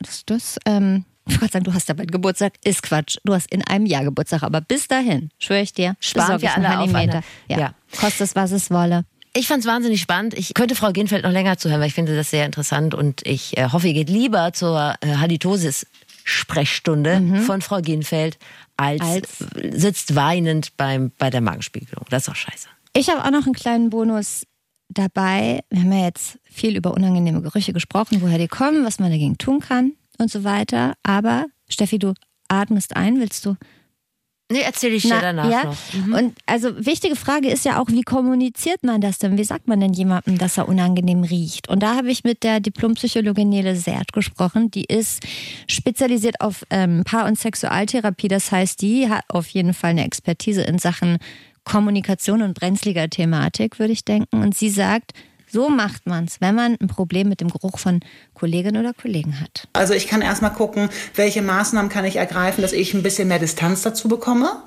Das, 0.00 0.24
das, 0.26 0.58
ähm, 0.66 1.04
ich 1.26 1.40
wollte 1.40 1.52
sagen, 1.52 1.64
du 1.64 1.72
hast 1.72 1.88
ja 1.88 1.94
bald 1.94 2.10
Geburtstag. 2.12 2.52
Ist 2.64 2.82
Quatsch. 2.82 3.16
Du 3.24 3.32
hast 3.34 3.50
in 3.52 3.64
einem 3.66 3.86
Jahr 3.86 4.04
Geburtstag. 4.04 4.42
Aber 4.42 4.60
bis 4.60 4.86
dahin, 4.88 5.30
schwöre 5.38 5.62
ich 5.62 5.72
dir, 5.72 5.94
Sparen 6.00 6.42
wir 6.42 6.54
alle 6.54 6.68
auf 6.70 6.74
Halimeter. 6.92 7.12
eine- 7.18 7.22
Ja. 7.48 7.58
Ja. 7.58 7.74
Kostet 7.98 8.20
es, 8.22 8.36
was 8.36 8.50
es 8.52 8.70
wolle. 8.70 9.04
Ich 9.34 9.46
fand 9.48 9.60
es 9.60 9.66
wahnsinnig 9.66 10.02
spannend. 10.02 10.34
Ich 10.34 10.52
könnte 10.52 10.74
Frau 10.74 10.92
Ginfeld 10.92 11.24
noch 11.24 11.30
länger 11.30 11.56
zuhören, 11.56 11.80
weil 11.80 11.86
ich 11.88 11.94
finde 11.94 12.14
das 12.14 12.28
sehr 12.30 12.44
interessant 12.44 12.92
und 12.94 13.26
ich 13.26 13.56
äh, 13.56 13.70
hoffe, 13.72 13.88
ihr 13.88 13.94
geht 13.94 14.10
lieber 14.10 14.52
zur 14.52 14.94
äh, 15.00 15.14
Halitosis-Sprechstunde 15.16 17.40
von 17.46 17.62
Frau 17.62 17.80
Ginfeld, 17.80 18.36
als, 18.76 19.00
Als- 19.00 19.38
sitzt 19.72 20.14
weinend 20.16 20.76
beim, 20.76 21.12
bei 21.18 21.30
der 21.30 21.40
Magenspiegelung. 21.40 22.04
Das 22.10 22.24
ist 22.24 22.28
doch 22.28 22.36
scheiße. 22.36 22.68
Ich 22.94 23.08
habe 23.08 23.24
auch 23.24 23.30
noch 23.30 23.46
einen 23.46 23.54
kleinen 23.54 23.90
Bonus 23.90 24.44
dabei. 24.88 25.60
Wir 25.70 25.80
haben 25.80 25.92
ja 25.92 26.04
jetzt 26.04 26.38
viel 26.44 26.76
über 26.76 26.92
unangenehme 26.92 27.40
Gerüche 27.40 27.72
gesprochen, 27.72 28.20
woher 28.20 28.38
die 28.38 28.48
kommen, 28.48 28.84
was 28.84 28.98
man 28.98 29.10
dagegen 29.10 29.38
tun 29.38 29.60
kann 29.60 29.92
und 30.18 30.30
so 30.30 30.44
weiter. 30.44 30.94
Aber 31.02 31.46
Steffi, 31.68 31.98
du 31.98 32.14
atmest 32.48 32.94
ein, 32.94 33.18
willst 33.18 33.46
du? 33.46 33.56
Nee, 34.52 34.60
erzähle 34.60 34.96
ich 34.96 35.02
dir 35.04 35.18
danach 35.18 35.50
ja? 35.50 35.64
noch. 35.64 36.18
Und 36.18 36.34
also 36.44 36.84
wichtige 36.84 37.16
Frage 37.16 37.48
ist 37.48 37.64
ja 37.64 37.80
auch, 37.80 37.88
wie 37.88 38.02
kommuniziert 38.02 38.84
man 38.84 39.00
das 39.00 39.16
denn? 39.16 39.38
Wie 39.38 39.44
sagt 39.44 39.66
man 39.66 39.80
denn 39.80 39.94
jemandem, 39.94 40.36
dass 40.36 40.58
er 40.58 40.68
unangenehm 40.68 41.24
riecht? 41.24 41.70
Und 41.70 41.82
da 41.82 41.96
habe 41.96 42.10
ich 42.10 42.22
mit 42.22 42.42
der 42.42 42.60
Diplompsychologin 42.60 43.48
Nele 43.48 43.76
Sert 43.76 44.12
gesprochen. 44.12 44.70
Die 44.70 44.84
ist 44.84 45.22
spezialisiert 45.68 46.42
auf 46.42 46.66
ähm, 46.68 47.02
Paar- 47.04 47.26
und 47.26 47.38
Sexualtherapie. 47.38 48.28
Das 48.28 48.52
heißt, 48.52 48.82
die 48.82 49.08
hat 49.08 49.24
auf 49.28 49.48
jeden 49.48 49.72
Fall 49.72 49.90
eine 49.90 50.04
Expertise 50.04 50.60
in 50.62 50.78
Sachen 50.78 51.16
Kommunikation 51.64 52.42
und 52.42 52.54
brenzliger 52.54 53.08
Thematik, 53.08 53.78
würde 53.78 53.92
ich 53.92 54.04
denken. 54.04 54.42
Und 54.42 54.56
sie 54.56 54.70
sagt, 54.70 55.12
so 55.52 55.68
macht 55.68 56.06
man's, 56.06 56.40
wenn 56.40 56.54
man 56.54 56.76
ein 56.80 56.88
Problem 56.88 57.28
mit 57.28 57.40
dem 57.40 57.48
Geruch 57.48 57.78
von 57.78 58.00
Kolleginnen 58.32 58.80
oder 58.82 58.94
Kollegen 58.94 59.38
hat. 59.38 59.68
Also 59.74 59.92
ich 59.92 60.06
kann 60.06 60.22
erstmal 60.22 60.54
gucken, 60.54 60.88
welche 61.14 61.42
Maßnahmen 61.42 61.90
kann 61.90 62.06
ich 62.06 62.16
ergreifen, 62.16 62.62
dass 62.62 62.72
ich 62.72 62.94
ein 62.94 63.02
bisschen 63.02 63.28
mehr 63.28 63.38
Distanz 63.38 63.82
dazu 63.82 64.08
bekomme. 64.08 64.62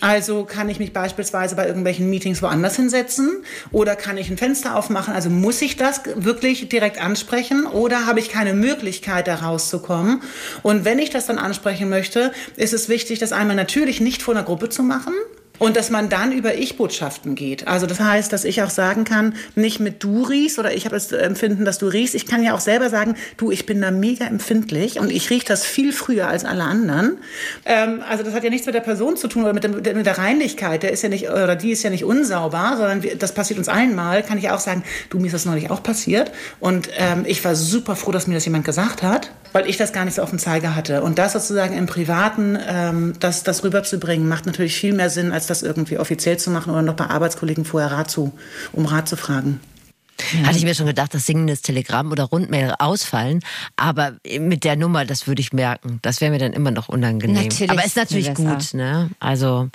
Also 0.00 0.44
kann 0.44 0.68
ich 0.68 0.78
mich 0.78 0.92
beispielsweise 0.92 1.56
bei 1.56 1.66
irgendwelchen 1.66 2.08
Meetings 2.08 2.42
woanders 2.42 2.76
hinsetzen 2.76 3.44
oder 3.72 3.96
kann 3.96 4.16
ich 4.16 4.30
ein 4.30 4.38
Fenster 4.38 4.76
aufmachen? 4.76 5.12
Also 5.12 5.28
muss 5.30 5.60
ich 5.60 5.76
das 5.76 6.02
wirklich 6.16 6.68
direkt 6.68 7.00
ansprechen 7.00 7.66
oder 7.66 8.06
habe 8.06 8.20
ich 8.20 8.28
keine 8.28 8.54
Möglichkeit, 8.54 9.26
da 9.26 9.36
rauszukommen? 9.36 10.20
Und 10.62 10.84
wenn 10.84 10.98
ich 10.98 11.10
das 11.10 11.26
dann 11.26 11.38
ansprechen 11.38 11.88
möchte, 11.88 12.32
ist 12.56 12.72
es 12.72 12.88
wichtig, 12.88 13.18
das 13.18 13.32
einmal 13.32 13.56
natürlich 13.56 14.00
nicht 14.00 14.22
vor 14.22 14.34
einer 14.34 14.44
Gruppe 14.44 14.68
zu 14.68 14.82
machen. 14.82 15.14
Und 15.58 15.76
dass 15.76 15.90
man 15.90 16.08
dann 16.08 16.32
über 16.32 16.54
Ich-Botschaften 16.54 17.34
geht. 17.34 17.66
Also 17.66 17.86
das 17.86 18.00
heißt, 18.00 18.32
dass 18.32 18.44
ich 18.44 18.62
auch 18.62 18.70
sagen 18.70 19.04
kann, 19.04 19.34
nicht 19.54 19.80
mit 19.80 20.02
du 20.02 20.22
riechst 20.22 20.58
oder 20.58 20.74
ich 20.74 20.84
habe 20.84 20.94
das 20.94 21.12
Empfinden, 21.12 21.64
dass 21.64 21.78
du 21.78 21.86
riechst. 21.86 22.14
Ich 22.14 22.26
kann 22.26 22.42
ja 22.42 22.54
auch 22.54 22.60
selber 22.60 22.90
sagen, 22.90 23.16
du, 23.36 23.50
ich 23.50 23.66
bin 23.66 23.80
da 23.80 23.90
mega 23.90 24.26
empfindlich 24.26 24.98
und 24.98 25.10
ich 25.10 25.30
rieche 25.30 25.46
das 25.46 25.64
viel 25.64 25.92
früher 25.92 26.28
als 26.28 26.44
alle 26.44 26.64
anderen. 26.64 27.18
Ähm, 27.64 28.02
also 28.08 28.22
das 28.22 28.34
hat 28.34 28.44
ja 28.44 28.50
nichts 28.50 28.66
mit 28.66 28.74
der 28.74 28.80
Person 28.80 29.16
zu 29.16 29.28
tun 29.28 29.42
oder 29.42 29.52
mit, 29.52 29.64
dem, 29.64 29.72
mit 29.72 30.06
der 30.06 30.18
Reinlichkeit. 30.18 30.82
Der 30.82 30.92
ist 30.92 31.02
ja 31.02 31.08
nicht 31.08 31.28
oder 31.28 31.56
die 31.56 31.72
ist 31.72 31.82
ja 31.82 31.90
nicht 31.90 32.04
unsauber, 32.04 32.74
sondern 32.76 33.18
das 33.18 33.32
passiert 33.32 33.58
uns 33.58 33.68
allen 33.68 33.94
mal. 33.94 34.22
Kann 34.22 34.38
ich 34.38 34.50
auch 34.50 34.60
sagen, 34.60 34.84
du 35.10 35.18
mir 35.18 35.26
ist 35.26 35.32
das 35.32 35.44
neulich 35.44 35.70
auch 35.70 35.82
passiert 35.82 36.32
und 36.60 36.88
ähm, 36.96 37.24
ich 37.26 37.44
war 37.44 37.54
super 37.54 37.96
froh, 37.96 38.12
dass 38.12 38.26
mir 38.26 38.34
das 38.34 38.44
jemand 38.44 38.64
gesagt 38.64 39.02
hat, 39.02 39.32
weil 39.52 39.68
ich 39.68 39.76
das 39.76 39.92
gar 39.92 40.04
nicht 40.04 40.14
so 40.14 40.22
auf 40.22 40.30
dem 40.30 40.38
Zeiger 40.38 40.74
hatte. 40.74 41.02
Und 41.02 41.18
das 41.18 41.32
sozusagen 41.32 41.76
im 41.76 41.86
Privaten, 41.86 42.58
ähm, 42.68 43.14
das, 43.20 43.42
das 43.42 43.64
rüberzubringen, 43.64 44.28
macht 44.28 44.46
natürlich 44.46 44.76
viel 44.76 44.94
mehr 44.94 45.10
Sinn, 45.10 45.32
als 45.32 45.46
das 45.50 45.62
irgendwie 45.62 45.98
offiziell 45.98 46.38
zu 46.38 46.50
machen 46.50 46.72
oder 46.72 46.82
noch 46.82 46.94
bei 46.94 47.06
Arbeitskollegen 47.06 47.64
vorher 47.64 47.90
Rat 47.92 48.10
zu, 48.10 48.32
um 48.72 48.86
Rat 48.86 49.08
zu 49.08 49.16
fragen. 49.16 49.60
Hatte 50.44 50.58
ich 50.58 50.64
mir 50.64 50.74
schon 50.74 50.86
gedacht, 50.86 51.14
dass 51.14 51.26
singendes 51.26 51.62
Telegramm 51.62 52.10
oder 52.10 52.24
Rundmail 52.24 52.74
ausfallen. 52.78 53.40
Aber 53.76 54.14
mit 54.40 54.64
der 54.64 54.76
Nummer, 54.76 55.04
das 55.04 55.26
würde 55.26 55.40
ich 55.40 55.52
merken. 55.52 56.00
Das 56.02 56.20
wäre 56.20 56.32
mir 56.32 56.38
dann 56.38 56.52
immer 56.52 56.72
noch 56.72 56.88
unangenehm. 56.88 57.44
Natürlich 57.44 57.70
aber 57.70 57.84
ist 57.84 57.96
natürlich 57.96 58.34
gut, 58.34 58.74
ne? 58.74 59.10
Also. 59.20 59.68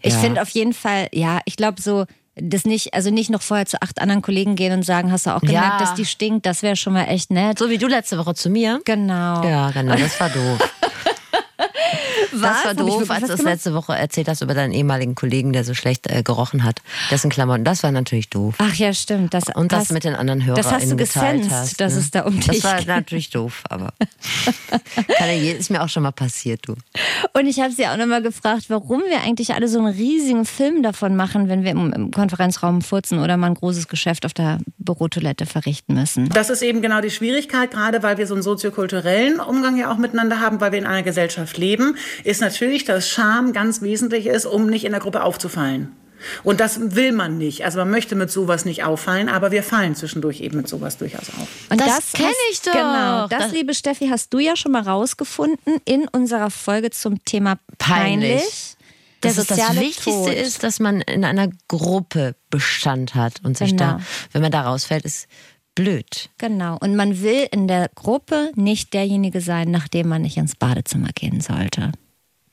Ich 0.00 0.14
ja. 0.14 0.20
finde 0.20 0.42
auf 0.42 0.50
jeden 0.50 0.72
Fall, 0.72 1.08
ja, 1.12 1.40
ich 1.46 1.56
glaube 1.56 1.82
so, 1.82 2.04
das 2.36 2.64
nicht, 2.64 2.94
also 2.94 3.10
nicht 3.10 3.30
noch 3.30 3.42
vorher 3.42 3.66
zu 3.66 3.82
acht 3.82 4.00
anderen 4.00 4.22
Kollegen 4.22 4.54
gehen 4.54 4.72
und 4.72 4.84
sagen, 4.84 5.10
hast 5.10 5.26
du 5.26 5.34
auch 5.34 5.40
gemerkt, 5.40 5.72
Ja. 5.72 5.78
dass 5.80 5.94
die 5.94 6.04
stinkt, 6.04 6.46
das 6.46 6.62
wäre 6.62 6.76
schon 6.76 6.92
mal 6.92 7.06
echt 7.06 7.32
nett. 7.32 7.58
So 7.58 7.68
wie 7.68 7.78
du 7.78 7.88
letzte 7.88 8.16
Woche 8.18 8.34
zu 8.34 8.48
mir. 8.50 8.80
Genau. 8.84 9.42
Ja, 9.44 9.72
genau, 9.72 9.96
das 9.96 10.18
war 10.20 10.30
doof. 10.30 10.58
Das 12.32 12.64
war 12.64 12.74
doof, 12.74 13.10
als 13.10 13.20
du 13.26 13.32
es 13.32 13.38
gemacht? 13.38 13.54
letzte 13.54 13.74
Woche 13.74 13.94
erzählt 13.96 14.28
hast 14.28 14.42
über 14.42 14.54
deinen 14.54 14.72
ehemaligen 14.72 15.14
Kollegen, 15.14 15.52
der 15.52 15.64
so 15.64 15.74
schlecht 15.74 16.06
äh, 16.10 16.22
gerochen 16.22 16.64
hat. 16.64 16.80
Dessen 17.10 17.30
Klamotten. 17.30 17.64
Das 17.64 17.82
war 17.82 17.90
natürlich 17.92 18.28
doof. 18.30 18.54
Ach 18.58 18.74
ja, 18.74 18.92
stimmt. 18.92 19.34
Das, 19.34 19.44
Und 19.54 19.72
das 19.72 19.80
hast- 19.80 19.92
mit 19.92 20.04
den 20.04 20.14
anderen 20.14 20.44
Hörern 20.44 20.62
Das 20.62 20.72
hast 20.72 20.90
du 20.90 20.96
gesensed, 20.96 21.50
hast, 21.50 21.80
dass 21.80 21.94
ne? 21.94 21.98
es 22.00 22.10
da 22.10 22.22
um 22.22 22.36
Das 22.36 22.46
dich 22.48 22.64
war 22.64 22.76
geht. 22.78 22.86
natürlich 22.88 23.30
doof, 23.30 23.62
aber 23.68 23.92
kann 25.18 25.28
ja, 25.28 25.52
ist 25.52 25.70
mir 25.70 25.82
auch 25.82 25.88
schon 25.88 26.02
mal 26.02 26.12
passiert, 26.12 26.60
du. 26.66 26.74
Und 27.32 27.46
ich 27.46 27.60
habe 27.60 27.72
sie 27.72 27.86
auch 27.86 27.96
nochmal 27.96 28.22
gefragt, 28.22 28.64
warum 28.68 29.00
wir 29.08 29.20
eigentlich 29.22 29.54
alle 29.54 29.68
so 29.68 29.78
einen 29.78 29.88
riesigen 29.94 30.44
Film 30.44 30.82
davon 30.82 31.16
machen, 31.16 31.48
wenn 31.48 31.64
wir 31.64 31.70
im, 31.72 31.92
im 31.92 32.10
Konferenzraum 32.10 32.82
furzen 32.82 33.18
oder 33.18 33.36
mal 33.36 33.48
ein 33.48 33.54
großes 33.54 33.88
Geschäft 33.88 34.26
auf 34.26 34.34
der 34.34 34.58
Bürotoilette 34.78 35.46
verrichten 35.46 35.94
müssen. 35.94 36.28
Das 36.30 36.50
ist 36.50 36.62
eben 36.62 36.82
genau 36.82 37.00
die 37.00 37.10
Schwierigkeit, 37.10 37.70
gerade 37.70 38.02
weil 38.02 38.18
wir 38.18 38.26
so 38.26 38.34
einen 38.34 38.42
soziokulturellen 38.42 39.40
Umgang 39.40 39.76
ja 39.76 39.90
auch 39.92 39.98
miteinander 39.98 40.40
haben, 40.40 40.60
weil 40.60 40.72
wir 40.72 40.78
in 40.78 40.86
einer 40.86 41.02
Gesellschaft 41.02 41.56
leben, 41.58 41.96
ist 42.24 42.40
natürlich, 42.40 42.84
dass 42.84 43.08
Scham 43.08 43.52
ganz 43.52 43.82
wesentlich 43.82 44.26
ist, 44.26 44.46
um 44.46 44.66
nicht 44.66 44.84
in 44.84 44.92
der 44.92 45.00
Gruppe 45.00 45.22
aufzufallen. 45.22 45.92
Und 46.42 46.58
das 46.58 46.96
will 46.96 47.12
man 47.12 47.38
nicht. 47.38 47.64
Also 47.64 47.78
man 47.78 47.90
möchte 47.90 48.16
mit 48.16 48.28
sowas 48.28 48.64
nicht 48.64 48.82
auffallen, 48.82 49.28
aber 49.28 49.52
wir 49.52 49.62
fallen 49.62 49.94
zwischendurch 49.94 50.40
eben 50.40 50.56
mit 50.56 50.66
sowas 50.68 50.96
durchaus 50.98 51.28
auf. 51.40 51.48
Und 51.70 51.80
Das 51.80 52.12
kenn 52.12 52.26
hast- 52.26 52.36
ich 52.50 52.60
doch. 52.62 52.72
Genau, 52.72 53.28
das, 53.28 53.44
Das- 53.44 53.52
liebe 53.52 53.72
Steffi, 53.72 54.08
hast 54.08 54.34
du 54.34 54.40
ja 54.40 54.56
schon 54.56 54.72
mal 54.72 54.82
rausgefunden 54.82 55.76
in 55.84 56.08
unserer 56.08 56.50
Folge 56.50 56.90
zum 56.90 57.24
Thema 57.24 57.58
peinlich. 57.78 58.30
Peinlich. 58.40 58.74
Der 59.22 59.32
das 59.32 59.46
soziale 59.48 59.80
Wichtigste 59.80 60.10
Tod. 60.10 60.32
ist, 60.34 60.62
dass 60.64 60.78
man 60.80 61.00
in 61.02 61.24
einer 61.24 61.48
Gruppe 61.68 62.34
Bestand 62.50 63.14
hat 63.16 63.34
und 63.44 63.56
sich 63.56 63.70
Genau. 63.70 63.84
da, 63.84 64.00
wenn 64.32 64.42
man 64.42 64.50
da 64.52 64.62
rausfällt, 64.62 65.04
ist 65.04 65.26
blöd. 65.74 66.30
Genau. 66.38 66.78
Und 66.80 66.94
man 66.96 67.20
will 67.22 67.46
in 67.52 67.68
der 67.68 67.90
Gruppe 67.94 68.50
nicht 68.56 68.92
derjenige 68.94 69.40
sein, 69.40 69.70
nachdem 69.70 70.08
man 70.08 70.22
nicht 70.22 70.36
ins 70.36 70.56
Badezimmer 70.56 71.10
gehen 71.14 71.40
sollte. 71.40 71.92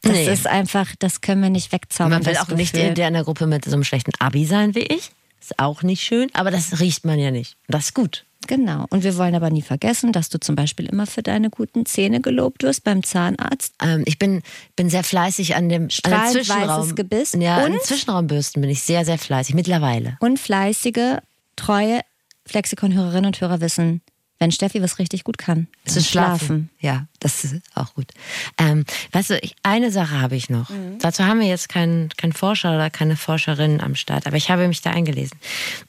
Das 0.05 0.13
Nee. 0.13 0.31
ist 0.31 0.47
einfach, 0.47 0.95
das 0.99 1.19
können 1.21 1.41
wir 1.41 1.49
nicht 1.49 1.71
wegzaubern. 1.71 2.13
Man 2.13 2.25
will 2.25 2.37
auch 2.37 2.47
nicht 2.49 2.73
Gefühl. 2.73 2.89
in 2.89 2.95
der 2.95 3.07
in 3.09 3.13
der 3.15 3.23
Gruppe 3.23 3.47
mit 3.47 3.65
so 3.65 3.73
einem 3.73 3.83
schlechten 3.83 4.11
Abi 4.19 4.45
sein 4.45 4.73
wie 4.75 4.79
ich. 4.83 5.11
Ist 5.41 5.59
auch 5.59 5.83
nicht 5.83 6.01
schön, 6.01 6.29
aber 6.33 6.49
das 6.51 6.79
riecht 6.79 7.05
man 7.05 7.19
ja 7.19 7.31
nicht. 7.31 7.57
Das 7.67 7.85
ist 7.85 7.93
gut. 7.93 8.25
Genau. 8.47 8.85
Und 8.91 9.03
wir 9.03 9.17
wollen 9.17 9.33
aber 9.33 9.49
nie 9.49 9.63
vergessen, 9.63 10.11
dass 10.11 10.29
du 10.29 10.39
zum 10.39 10.55
Beispiel 10.55 10.85
immer 10.85 11.07
für 11.07 11.23
deine 11.23 11.49
guten 11.49 11.85
Zähne 11.87 12.21
gelobt 12.21 12.61
wirst 12.61 12.83
beim 12.83 13.03
Zahnarzt. 13.03 13.73
Ähm, 13.81 14.03
ich 14.05 14.19
bin, 14.19 14.43
bin 14.75 14.89
sehr 14.91 15.03
fleißig 15.03 15.55
an 15.55 15.67
dem, 15.69 15.83
an 15.83 15.87
dem 15.87 15.89
Strahlend 15.89 16.31
Zwischenraum. 16.33 16.81
weißes 16.81 16.95
Gebiss. 16.95 17.33
Ja, 17.39 17.57
an 17.57 17.63
den 17.71 17.73
Und? 17.73 17.83
Zwischenraumbürsten 17.83 18.61
bin 18.61 18.69
ich 18.69 18.83
sehr, 18.83 19.03
sehr 19.05 19.17
fleißig. 19.17 19.55
Mittlerweile. 19.55 20.17
Und 20.19 20.39
fleißige, 20.39 21.17
treue 21.55 22.01
Flexikon-Hörerinnen 22.45 23.25
und 23.25 23.41
Hörer 23.41 23.61
wissen, 23.61 24.01
wenn 24.39 24.51
Steffi 24.51 24.81
was 24.81 24.99
richtig 24.99 25.23
gut 25.23 25.37
kann, 25.37 25.67
Es 25.85 25.95
ist 25.95 26.09
schlafen. 26.09 26.69
Ja, 26.79 27.07
das 27.19 27.45
ist 27.45 27.55
auch 27.73 27.93
gut. 27.93 28.11
Ähm, 28.57 28.85
weißt 29.11 29.29
du, 29.29 29.39
ich, 29.39 29.55
eine 29.63 29.91
Sache 29.91 30.19
habe 30.19 30.35
ich 30.35 30.49
noch. 30.49 30.69
Dazu 30.99 31.23
haben 31.23 31.39
wir 31.39 31.47
jetzt 31.47 31.69
keinen 31.69 32.09
kein 32.09 32.33
Forscher 32.33 32.75
oder 32.75 32.89
keine 32.89 33.15
Forscherin 33.15 33.79
am 33.79 33.95
Start, 33.95 34.27
aber 34.27 34.35
ich 34.35 34.49
habe 34.49 34.67
mich 34.67 34.81
da 34.81 34.91
eingelesen 34.91 35.37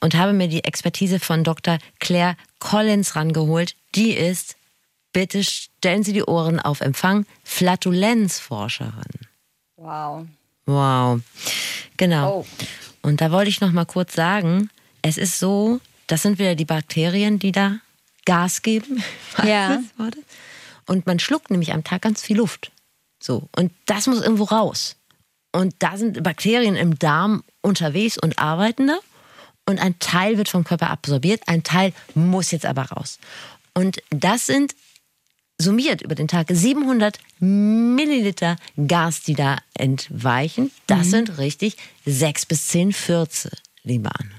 und 0.00 0.14
habe 0.14 0.32
mir 0.32 0.48
die 0.48 0.62
Expertise 0.62 1.18
von 1.18 1.42
Dr. 1.42 1.78
Claire 1.98 2.36
Collins 2.60 3.16
rangeholt. 3.16 3.74
Die 3.96 4.12
ist, 4.12 4.56
bitte 5.12 5.42
stellen 5.42 6.04
Sie 6.04 6.12
die 6.12 6.24
Ohren 6.24 6.60
auf 6.60 6.80
Empfang, 6.80 7.26
Flatulenzforscherin. 7.42 8.92
Wow. 9.76 10.26
Wow. 10.66 11.20
Genau. 11.96 12.40
Oh. 12.40 12.46
Und 13.02 13.20
da 13.20 13.30
wollte 13.30 13.50
ich 13.50 13.60
noch 13.60 13.72
mal 13.72 13.86
kurz 13.86 14.14
sagen, 14.14 14.70
es 15.02 15.18
ist 15.18 15.38
so, 15.38 15.80
das 16.06 16.22
sind 16.22 16.38
wieder 16.38 16.54
die 16.54 16.64
Bakterien, 16.64 17.38
die 17.38 17.52
da 17.52 17.78
Gas 18.26 18.60
geben. 18.62 19.02
Ja. 19.42 19.82
Und 20.86 21.06
man 21.06 21.18
schluckt 21.18 21.50
nämlich 21.50 21.72
am 21.72 21.82
Tag 21.82 22.02
ganz 22.02 22.22
viel 22.22 22.36
Luft. 22.36 22.70
So. 23.20 23.48
Und 23.56 23.72
das 23.86 24.06
muss 24.06 24.20
irgendwo 24.22 24.44
raus. 24.44 24.96
Und 25.52 25.74
da 25.78 25.96
sind 25.96 26.22
Bakterien 26.22 26.76
im 26.76 26.98
Darm 26.98 27.42
unterwegs 27.62 28.18
und 28.18 28.38
arbeiten 28.38 28.88
da. 28.88 28.98
Und 29.68 29.80
ein 29.80 29.98
Teil 29.98 30.38
wird 30.38 30.48
vom 30.48 30.62
Körper 30.62 30.90
absorbiert, 30.90 31.42
ein 31.46 31.64
Teil 31.64 31.92
muss 32.14 32.52
jetzt 32.52 32.66
aber 32.66 32.82
raus. 32.82 33.18
Und 33.74 34.00
das 34.10 34.46
sind 34.46 34.76
summiert 35.58 36.02
über 36.02 36.14
den 36.14 36.28
Tag 36.28 36.46
700 36.50 37.18
Milliliter 37.40 38.56
Gas, 38.86 39.22
die 39.22 39.34
da 39.34 39.58
entweichen. 39.74 40.70
Das 40.86 41.10
sind 41.10 41.38
richtig 41.38 41.76
sechs 42.04 42.46
bis 42.46 42.68
zehn 42.68 42.92
Fürze, 42.92 43.50
liebe 43.82 44.10
Anne. 44.14 44.30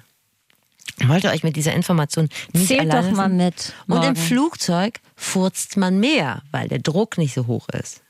Ich 1.00 1.08
wollte 1.08 1.30
euch 1.30 1.43
mit 1.43 1.56
dieser 1.56 1.74
Information 1.74 2.28
nicht 2.54 2.68
Zählt 2.68 2.91
doch 2.91 3.12
mal 3.12 3.30
mit. 3.30 3.74
Und 3.88 3.98
im 3.98 4.02
morgen. 4.02 4.16
Flugzeug 4.16 5.00
furzt 5.16 5.78
man 5.78 6.00
mehr, 6.00 6.41
weil 6.52 6.68
der 6.68 6.80
Druck 6.80 7.18
nicht 7.18 7.34
so 7.34 7.48
hoch 7.48 7.68
ist. 7.70 8.02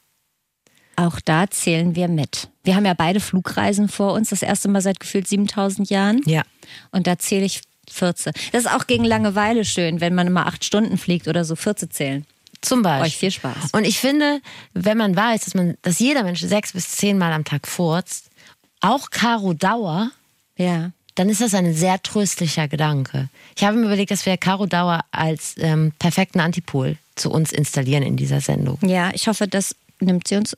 Auch 0.96 1.20
da 1.24 1.50
zählen 1.50 1.96
wir 1.96 2.08
mit. 2.08 2.50
Wir 2.64 2.76
haben 2.76 2.86
ja 2.86 2.94
beide 2.94 3.20
Flugreisen 3.20 3.88
vor 3.88 4.14
uns, 4.14 4.30
das 4.30 4.42
erste 4.42 4.68
Mal 4.68 4.82
seit 4.82 5.00
gefühlt 5.00 5.28
7000 5.28 5.90
Jahren. 5.90 6.22
Ja. 6.26 6.42
Und 6.92 7.08
da 7.08 7.20
zähle 7.20 7.46
ich 7.46 7.62
14. 7.92 8.34
Das 8.52 8.66
ist 8.66 8.72
auch 8.72 8.88
gegen 8.88 9.04
Langeweile 9.04 9.64
schön, 9.64 10.02
wenn 10.02 10.16
man 10.16 10.28
immer 10.28 10.48
acht 10.48 10.66
Stunden 10.66 10.98
fliegt 10.98 11.28
oder 11.28 11.46
so 11.46 11.56
14 11.56 11.92
zählen. 11.92 12.26
Zum 12.62 12.82
Beispiel. 12.82 13.08
Euch 13.08 13.18
viel 13.18 13.32
Spaß. 13.32 13.72
Und 13.74 13.86
ich 13.86 14.00
finde, 14.00 14.42
wenn 14.74 14.98
man 14.98 15.16
weiß, 15.16 15.46
dass 15.46 15.54
man, 15.54 15.76
dass 15.84 16.00
jeder 16.00 16.24
Mensch 16.24 16.42
sechs 16.42 16.74
bis 16.74 16.90
zehn 16.90 17.18
Mal 17.18 17.32
am 17.32 17.46
Tag 17.46 17.68
furzt, 17.68 18.30
auch 18.82 19.10
Karo 19.12 19.54
Dauer, 19.54 20.12
Ja. 20.58 20.92
Dann 21.18 21.30
ist 21.30 21.42
das 21.42 21.56
ein 21.56 21.74
sehr 21.74 22.02
tröstlicher 22.02 22.68
Gedanke. 22.68 23.30
Ich 23.56 23.64
habe 23.64 23.76
mir 23.76 23.88
überlegt, 23.88 24.12
dass 24.12 24.28
wir 24.28 24.38
Caro 24.38 24.68
Dauer 24.68 25.02
als 25.12 25.56
ähm, 25.58 25.92
perfekten 25.98 26.40
Antipol 26.40 26.98
zu 27.16 27.32
uns 27.32 27.52
installieren 27.52 28.04
in 28.04 28.18
dieser 28.18 28.40
Sendung. 28.40 28.78
Ja, 28.84 29.10
ich 29.14 29.28
hoffe, 29.28 29.48
das 29.48 29.76
nimmt 30.00 30.28
sie 30.28 30.36
uns 30.36 30.56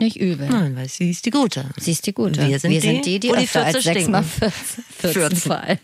nicht 0.00 0.16
übel. 0.16 0.48
Nein, 0.48 0.74
weil 0.74 0.88
sie 0.88 1.10
ist 1.10 1.26
die 1.26 1.30
Gute. 1.30 1.70
Sie 1.76 1.92
ist 1.92 2.06
die 2.06 2.12
Gute. 2.12 2.48
Wir 2.48 2.58
sind 2.58 2.72
die, 2.72 3.00
die, 3.02 3.20
die 3.20 3.28
wo 3.28 3.34
die 3.36 3.44
öfter 3.44 3.64
als 3.64 3.76
Fürze 3.76 3.92
sechs 3.92 4.08
Mal 4.08 4.24
stinken. 4.24 4.52
14, 4.98 5.12
14 5.12 5.36
vor 5.36 5.60
allem. 5.60 5.78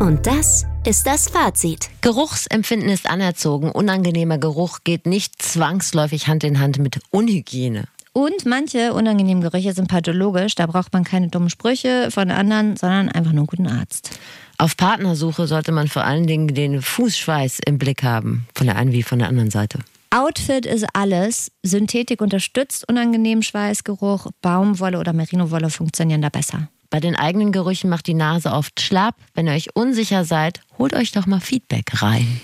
Und 0.00 0.26
das 0.26 0.66
ist 0.84 1.06
das 1.06 1.28
Fazit. 1.28 1.88
Geruchsempfinden 2.00 2.88
ist 2.88 3.08
anerzogen. 3.08 3.70
Unangenehmer 3.70 4.38
Geruch 4.38 4.80
geht 4.82 5.06
nicht 5.06 5.40
zwangsläufig 5.40 6.26
Hand 6.26 6.42
in 6.42 6.58
Hand 6.58 6.78
mit 6.78 6.98
Unhygiene. 7.10 7.84
Und 8.14 8.46
manche 8.46 8.94
unangenehmen 8.94 9.42
Gerüche 9.42 9.72
sind 9.72 9.88
pathologisch. 9.88 10.54
Da 10.54 10.66
braucht 10.66 10.92
man 10.92 11.02
keine 11.02 11.28
dummen 11.28 11.50
Sprüche 11.50 12.12
von 12.12 12.30
anderen, 12.30 12.76
sondern 12.76 13.08
einfach 13.08 13.32
nur 13.32 13.40
einen 13.40 13.46
guten 13.48 13.66
Arzt. 13.66 14.18
Auf 14.56 14.76
Partnersuche 14.76 15.48
sollte 15.48 15.72
man 15.72 15.88
vor 15.88 16.04
allen 16.04 16.28
Dingen 16.28 16.46
den 16.46 16.80
Fußschweiß 16.80 17.58
im 17.66 17.76
Blick 17.76 18.04
haben, 18.04 18.46
von 18.54 18.68
der 18.68 18.76
einen 18.76 18.92
wie 18.92 19.02
von 19.02 19.18
der 19.18 19.26
anderen 19.26 19.50
Seite. 19.50 19.80
Outfit 20.10 20.64
ist 20.64 20.86
alles. 20.92 21.50
Synthetik 21.64 22.20
unterstützt 22.20 22.88
unangenehmen 22.88 23.42
Schweißgeruch. 23.42 24.28
Baumwolle 24.42 25.00
oder 25.00 25.12
Merinowolle 25.12 25.70
funktionieren 25.70 26.22
da 26.22 26.28
besser. 26.28 26.68
Bei 26.90 27.00
den 27.00 27.16
eigenen 27.16 27.50
Gerüchen 27.50 27.90
macht 27.90 28.06
die 28.06 28.14
Nase 28.14 28.52
oft 28.52 28.80
schlapp. 28.80 29.16
Wenn 29.34 29.48
ihr 29.48 29.54
euch 29.54 29.74
unsicher 29.74 30.24
seid, 30.24 30.60
holt 30.78 30.94
euch 30.94 31.10
doch 31.10 31.26
mal 31.26 31.40
Feedback 31.40 32.00
rein. 32.00 32.40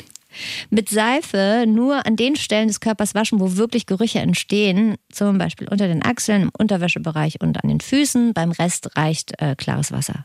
Mit 0.70 0.88
Seife 0.88 1.64
nur 1.66 2.06
an 2.06 2.16
den 2.16 2.36
Stellen 2.36 2.68
des 2.68 2.80
Körpers 2.80 3.14
waschen, 3.14 3.40
wo 3.40 3.56
wirklich 3.56 3.86
Gerüche 3.86 4.20
entstehen. 4.20 4.96
Zum 5.10 5.38
Beispiel 5.38 5.68
unter 5.68 5.88
den 5.88 6.04
Achseln, 6.04 6.42
im 6.42 6.50
Unterwäschebereich 6.56 7.40
und 7.40 7.62
an 7.62 7.68
den 7.68 7.80
Füßen. 7.80 8.32
Beim 8.34 8.52
Rest 8.52 8.96
reicht 8.96 9.40
äh, 9.40 9.54
klares 9.56 9.92
Wasser. 9.92 10.24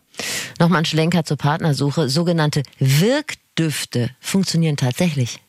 Nochmal 0.60 0.80
ein 0.80 0.86
Schlenker 0.86 1.26
zur 1.26 1.38
Partnersuche. 1.38 2.10
Sogenannte 2.10 2.64
Wirkdüfte 2.80 4.10
funktionieren 4.20 4.78
tatsächlich. 4.78 5.40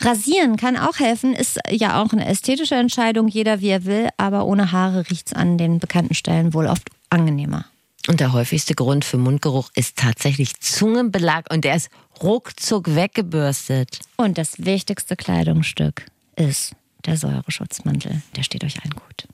Rasieren 0.00 0.56
kann 0.56 0.76
auch 0.76 0.98
helfen, 0.98 1.34
ist 1.34 1.58
ja 1.70 2.02
auch 2.02 2.12
eine 2.12 2.26
ästhetische 2.26 2.74
Entscheidung, 2.74 3.28
jeder 3.28 3.60
wie 3.60 3.68
er 3.68 3.86
will, 3.86 4.08
aber 4.18 4.44
ohne 4.44 4.70
Haare 4.72 5.08
riecht's 5.08 5.32
an 5.32 5.56
den 5.56 5.78
bekannten 5.78 6.14
Stellen 6.14 6.52
wohl 6.52 6.66
oft 6.66 6.90
angenehmer. 7.08 7.64
Und 8.08 8.20
der 8.20 8.32
häufigste 8.32 8.74
Grund 8.74 9.04
für 9.04 9.16
Mundgeruch 9.16 9.70
ist 9.74 9.96
tatsächlich 9.96 10.60
Zungenbelag 10.60 11.44
und 11.50 11.64
der 11.64 11.74
ist 11.76 11.88
ruckzuck 12.22 12.94
weggebürstet. 12.94 14.00
Und 14.16 14.38
das 14.38 14.64
wichtigste 14.64 15.16
Kleidungsstück 15.16 16.06
ist 16.36 16.72
der 17.04 17.16
Säureschutzmantel. 17.16 18.22
Der 18.36 18.42
steht 18.42 18.64
euch 18.64 18.76
allen 18.82 18.94
gut. 18.94 19.26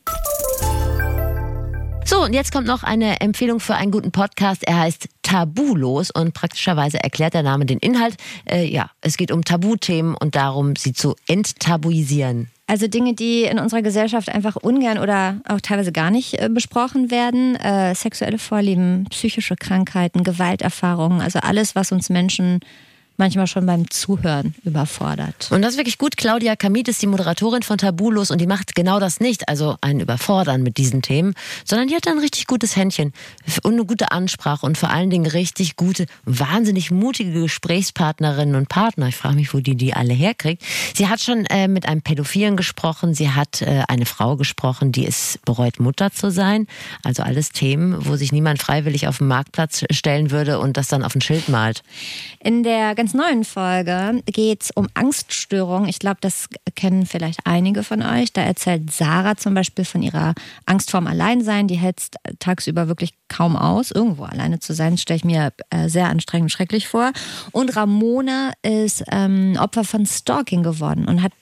So, 2.05 2.25
und 2.25 2.35
jetzt 2.35 2.53
kommt 2.53 2.67
noch 2.67 2.83
eine 2.83 3.21
Empfehlung 3.21 3.61
für 3.61 3.77
einen 3.77 3.93
guten 3.93 4.11
Podcast. 4.11 4.65
Er 4.65 4.81
heißt 4.81 5.09
Tabulos 5.23 6.11
und 6.11 6.35
praktischerweise 6.35 7.03
erklärt 7.03 7.35
der 7.35 7.43
Name 7.43 7.65
den 7.65 7.79
Inhalt. 7.79 8.17
Äh, 8.45 8.65
ja, 8.65 8.91
es 9.01 9.17
geht 9.17 9.31
um 9.31 9.45
Tabuthemen 9.45 10.15
und 10.15 10.35
darum, 10.35 10.75
sie 10.77 10.93
zu 10.93 11.15
enttabuisieren. 11.29 12.51
Also 12.73 12.87
Dinge, 12.87 13.13
die 13.13 13.43
in 13.43 13.59
unserer 13.59 13.83
Gesellschaft 13.83 14.31
einfach 14.31 14.57
ungern 14.57 14.97
oder 14.97 15.43
auch 15.47 15.61
teilweise 15.61 15.93
gar 15.93 16.11
nicht 16.11 16.41
äh, 16.41 16.49
besprochen 16.49 17.11
werden. 17.11 17.55
Äh, 17.57 17.95
sexuelle 17.95 18.39
Vorlieben, 18.39 19.05
psychische 19.11 19.57
Krankheiten, 19.57 20.25
Gewalterfahrungen, 20.25 21.21
also 21.21 21.39
alles, 21.41 21.75
was 21.75 21.93
uns 21.93 22.09
Menschen 22.09 22.61
manchmal 23.17 23.47
schon 23.47 23.67
beim 23.67 23.91
Zuhören 23.91 24.55
überfordert. 24.65 25.49
Und 25.51 25.63
das 25.63 25.73
ist 25.73 25.77
wirklich 25.79 25.99
gut. 25.99 26.17
Claudia 26.17 26.57
Kamit 26.57 26.89
ist 26.89 27.03
die 27.03 27.07
Moderatorin 27.07 27.63
von 27.63 27.79
Tabulos 27.79 28.31
und 28.31 28.41
die 28.41 28.47
macht 28.47 28.75
genau 28.75 29.01
das 29.01 29.21
nicht, 29.21 29.49
also 29.49 29.77
einen 29.81 30.01
Überfordern 30.01 30.63
mit 30.63 30.77
diesen 30.77 31.03
Themen, 31.03 31.35
sondern 31.65 31.89
die 31.89 31.95
hat 31.95 32.07
ein 32.09 32.19
richtig 32.19 32.47
gutes 32.47 32.77
Händchen 32.77 33.13
und 33.63 33.75
eine 33.75 33.85
gute 33.85 34.13
Ansprache 34.13 34.67
und 34.67 34.79
vor 34.79 34.91
allen 34.91 35.11
Dingen 35.11 35.27
richtig 35.27 35.77
gute, 35.77 36.07
wahnsinnig 36.25 36.91
mutige 36.91 37.33
Gesprächspartnerinnen 37.43 38.55
und 38.55 38.69
Partner. 38.69 39.09
Ich 39.09 39.17
frage 39.17 39.37
mich, 39.37 39.53
wo 39.55 39.61
die 39.61 39.77
die 39.77 39.95
alle 39.95 40.15
herkriegt. 40.15 40.63
Sie 40.95 41.09
hat 41.09 41.21
schon 41.21 41.45
äh, 41.47 41.69
mit 41.69 41.87
einem 41.87 42.03
Pädophilen 42.03 42.57
gesprochen, 42.57 43.15
sie 43.15 43.31
hat 43.31 43.63
äh, 43.63 43.83
eine 43.89 44.07
Frau 44.07 44.37
gesprochen, 44.37 44.93
die 44.93 45.07
es 45.07 45.39
bereut, 45.45 45.81
Mutter 45.81 46.13
zu 46.13 46.31
sein. 46.31 46.67
Also 47.03 47.23
alles 47.23 47.51
Themen, 47.51 48.07
wo 48.07 48.17
sich 48.17 48.33
niemand 48.33 48.61
freiwillig 48.61 49.09
auf 49.09 49.19
den 49.19 49.29
Marktplatz 49.29 49.85
stellen 49.91 50.31
würde 50.31 50.59
und 50.59 50.77
das 50.77 50.89
dann 50.89 51.03
auf 51.03 51.15
ein 51.15 51.21
Schild 51.21 51.49
malt. 51.49 51.83
In 52.41 52.63
der 52.63 52.95
ganz 53.13 53.15
neuen 53.15 53.45
Folge 53.45 54.23
geht 54.27 54.63
es 54.63 54.71
um 54.71 54.89
Angststörungen. 54.95 55.89
Ich 55.89 55.99
glaube, 55.99 56.19
das 56.21 56.49
kennen 56.75 57.07
vielleicht 57.07 57.41
einige 57.45 57.83
von 57.83 58.03
euch. 58.03 58.33
Da 58.33 58.43
erzählt 58.43 58.93
Sarah 58.93 59.37
zum 59.37 59.55
Beispiel 59.55 59.85
von 59.85 60.03
ihrer 60.03 60.35
Angst 60.67 60.91
vorm 60.91 61.07
Alleinsein. 61.07 61.69
Die 61.69 61.77
hält 61.77 62.03
tagsüber 62.39 62.89
wirklich 62.89 63.13
kaum 63.29 63.57
aus, 63.57 63.91
irgendwo 63.91 64.25
alleine 64.25 64.61
zu 64.61 64.73
sein. 64.73 64.97
Stelle 64.97 65.19
ich 65.19 65.25
mir 65.25 65.53
äh, 65.71 65.89
sehr 65.89 66.09
anstrengend 66.09 66.47
und 66.47 66.51
schrecklich 66.51 66.89
vor. 66.89 67.13
Und 67.51 67.77
Ramona 67.77 68.53
ist 68.63 69.05
ähm, 69.11 69.57
Opfer 69.59 69.85
von 69.85 70.07
Stalking 70.07 70.63
geworden 70.63 71.07
und 71.07 71.23
hat 71.23 71.33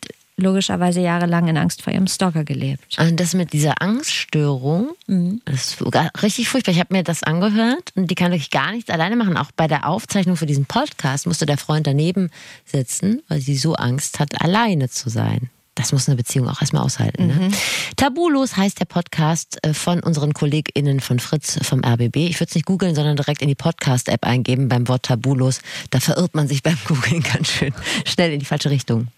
logischerweise 0.40 1.00
jahrelang 1.00 1.48
in 1.48 1.56
Angst 1.56 1.82
vor 1.82 1.92
ihrem 1.92 2.06
Stalker 2.06 2.44
gelebt. 2.44 2.98
Und 2.98 3.18
das 3.20 3.34
mit 3.34 3.52
dieser 3.52 3.80
Angststörung, 3.80 4.90
mhm. 5.06 5.40
das 5.44 5.74
ist 5.74 6.22
richtig 6.22 6.48
furchtbar. 6.48 6.72
Ich 6.72 6.80
habe 6.80 6.94
mir 6.94 7.02
das 7.02 7.22
angehört 7.22 7.92
und 7.94 8.10
die 8.10 8.14
kann 8.14 8.32
wirklich 8.32 8.50
gar 8.50 8.72
nichts 8.72 8.90
alleine 8.90 9.16
machen. 9.16 9.36
Auch 9.36 9.50
bei 9.52 9.66
der 9.66 9.86
Aufzeichnung 9.86 10.36
für 10.36 10.46
diesen 10.46 10.66
Podcast 10.66 11.26
musste 11.26 11.46
der 11.46 11.58
Freund 11.58 11.86
daneben 11.86 12.30
sitzen, 12.64 13.22
weil 13.28 13.40
sie 13.40 13.56
so 13.56 13.74
Angst 13.74 14.20
hat, 14.20 14.40
alleine 14.40 14.88
zu 14.88 15.08
sein. 15.10 15.50
Das 15.80 15.92
muss 15.92 16.08
eine 16.08 16.16
Beziehung 16.16 16.48
auch 16.48 16.60
erstmal 16.60 16.82
aushalten. 16.82 17.28
Ne? 17.28 17.34
Mhm. 17.34 17.54
Tabulos 17.96 18.56
heißt 18.56 18.80
der 18.80 18.84
Podcast 18.84 19.58
äh, 19.64 19.72
von 19.72 20.00
unseren 20.00 20.34
KollegInnen 20.34 21.00
von 21.00 21.20
Fritz 21.20 21.58
vom 21.62 21.82
RBB. 21.82 22.16
Ich 22.16 22.38
würde 22.38 22.50
es 22.50 22.54
nicht 22.54 22.66
googeln, 22.66 22.94
sondern 22.94 23.16
direkt 23.16 23.40
in 23.40 23.48
die 23.48 23.54
Podcast-App 23.54 24.26
eingeben 24.26 24.68
beim 24.68 24.88
Wort 24.88 25.04
Tabulos. 25.04 25.60
Da 25.90 26.00
verirrt 26.00 26.34
man 26.34 26.48
sich 26.48 26.62
beim 26.62 26.76
Googlen 26.84 27.22
ganz 27.22 27.48
schön 27.48 27.72
schnell 28.04 28.32
in 28.32 28.40
die 28.40 28.46
falsche 28.46 28.70
Richtung. 28.70 29.08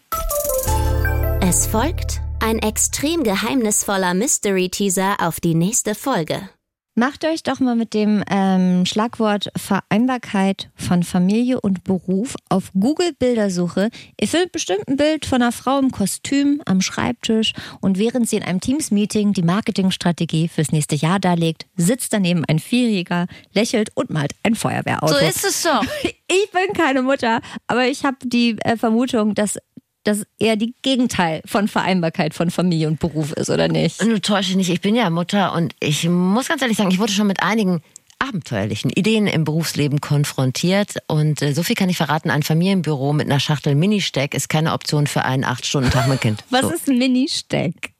Es 1.44 1.66
folgt 1.66 2.20
ein 2.38 2.60
extrem 2.60 3.24
geheimnisvoller 3.24 4.14
Mystery-Teaser 4.14 5.16
auf 5.18 5.40
die 5.40 5.56
nächste 5.56 5.96
Folge. 5.96 6.48
Macht 6.94 7.24
euch 7.24 7.42
doch 7.42 7.58
mal 7.58 7.74
mit 7.74 7.94
dem 7.94 8.22
ähm, 8.30 8.86
Schlagwort 8.86 9.50
Vereinbarkeit 9.56 10.70
von 10.76 11.02
Familie 11.02 11.60
und 11.60 11.82
Beruf 11.82 12.36
auf 12.48 12.70
Google 12.78 13.12
Bildersuche. 13.18 13.88
Ihr 14.20 14.28
findet 14.28 14.52
bestimmt 14.52 14.86
ein 14.86 14.96
Bild 14.96 15.26
von 15.26 15.42
einer 15.42 15.50
Frau 15.50 15.80
im 15.80 15.90
Kostüm 15.90 16.62
am 16.64 16.80
Schreibtisch 16.80 17.54
und 17.80 17.98
während 17.98 18.28
sie 18.28 18.36
in 18.36 18.44
einem 18.44 18.60
Teams-Meeting 18.60 19.32
die 19.32 19.42
Marketingstrategie 19.42 20.46
fürs 20.46 20.70
nächste 20.70 20.94
Jahr 20.94 21.18
darlegt, 21.18 21.66
sitzt 21.76 22.12
daneben 22.12 22.44
ein 22.44 22.60
Vierjähriger, 22.60 23.26
lächelt 23.52 23.90
und 23.96 24.10
malt 24.10 24.34
ein 24.44 24.54
Feuerwehrauto. 24.54 25.14
So 25.14 25.18
ist 25.18 25.44
es 25.44 25.62
doch. 25.62 25.84
Ich 26.34 26.50
bin 26.50 26.72
keine 26.72 27.02
Mutter, 27.02 27.42
aber 27.66 27.88
ich 27.88 28.06
habe 28.06 28.16
die 28.24 28.56
äh, 28.60 28.78
Vermutung, 28.78 29.34
dass 29.34 29.58
das 30.04 30.24
eher 30.38 30.56
die 30.56 30.74
Gegenteil 30.82 31.42
von 31.44 31.68
Vereinbarkeit 31.68 32.34
von 32.34 32.50
Familie 32.50 32.88
und 32.88 32.98
Beruf 32.98 33.32
ist, 33.32 33.50
oder 33.50 33.68
nicht? 33.68 34.04
Nur 34.04 34.20
täusche 34.20 34.56
nicht, 34.56 34.70
ich 34.70 34.80
bin 34.80 34.94
ja 34.94 35.08
Mutter 35.10 35.54
und 35.54 35.74
ich 35.80 36.08
muss 36.08 36.48
ganz 36.48 36.62
ehrlich 36.62 36.76
sagen, 36.76 36.90
ich 36.90 36.98
wurde 36.98 37.12
schon 37.12 37.26
mit 37.26 37.42
einigen 37.42 37.82
abenteuerlichen 38.18 38.90
Ideen 38.90 39.26
im 39.26 39.44
Berufsleben 39.44 40.00
konfrontiert. 40.00 40.96
Und 41.08 41.42
äh, 41.42 41.52
so 41.54 41.62
viel 41.62 41.74
kann 41.74 41.88
ich 41.88 41.96
verraten, 41.96 42.30
ein 42.30 42.42
Familienbüro 42.42 43.12
mit 43.12 43.26
einer 43.26 43.40
Schachtel 43.40 43.74
Ministeck 43.74 44.34
ist 44.34 44.48
keine 44.48 44.72
Option 44.72 45.06
für 45.06 45.24
einen 45.24 45.44
acht 45.44 45.66
stunden 45.66 45.90
tag 45.90 46.06
mit 46.08 46.20
Kind. 46.20 46.44
Was 46.50 46.62
so. 46.62 46.70
ist 46.70 46.88
ein 46.88 46.98
Ministeck? 46.98 47.92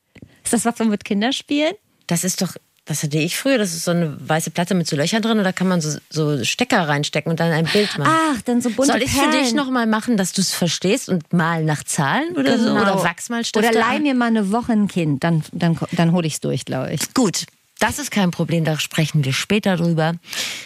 Ist 0.45 0.53
das 0.53 0.65
was 0.65 0.79
man 0.79 0.91
mit 0.91 1.05
Kinderspielen? 1.05 1.75
Das 2.07 2.25
ist 2.25 2.41
doch 2.43 2.55
das 2.85 3.05
hatte 3.05 3.19
ich 3.19 3.37
früher. 3.37 3.59
Das 3.59 3.75
ist 3.75 3.85
so 3.85 3.93
eine 3.93 4.17
weiße 4.19 4.51
Platte 4.51 4.75
mit 4.75 4.89
so 4.89 4.97
Löchern 4.97 5.23
drin 5.23 5.39
und 5.39 5.45
da 5.45 5.53
kann 5.53 5.69
man 5.69 5.81
so, 5.81 5.99
so 6.11 6.45
Stecker 6.45 6.89
reinstecken 6.89 7.31
und 7.31 7.39
dann 7.39 7.53
ein 7.53 7.67
Bild 7.67 7.97
machen. 7.97 8.13
Ach, 8.13 8.43
dann 8.43 8.61
so 8.61 8.71
bunte 8.71 8.93
Soll 8.93 9.03
ich 9.03 9.13
für 9.13 9.31
dich 9.31 9.55
nochmal 9.55 9.87
machen, 9.87 10.17
dass 10.17 10.33
du 10.33 10.41
es 10.41 10.53
verstehst 10.53 11.09
und 11.09 11.33
mal 11.33 11.65
nach 11.65 11.85
Zahlen 11.85 12.37
oder 12.37 12.57
genau. 12.57 12.77
so? 12.77 12.83
Oder 12.83 13.05
Wachsmalstifte? 13.05 13.69
Oder 13.69 13.79
leih 13.79 14.01
mir 14.01 14.15
mal 14.15 14.27
eine 14.27 14.51
Woche 14.51 14.73
ein 14.73 14.89
Kind, 14.89 15.23
dann, 15.23 15.45
dann, 15.53 15.79
dann 15.93 16.13
hole 16.13 16.27
ich 16.27 16.35
es 16.35 16.41
durch, 16.41 16.65
glaube 16.65 16.93
ich. 16.93 17.15
Gut, 17.15 17.47
das 17.83 17.99
ist 17.99 18.13
kein 18.13 18.31
Problem, 18.31 18.65
da 18.65 18.79
sprechen 18.79 19.25
wir 19.25 19.33
später 19.33 19.77
drüber. 19.77 20.15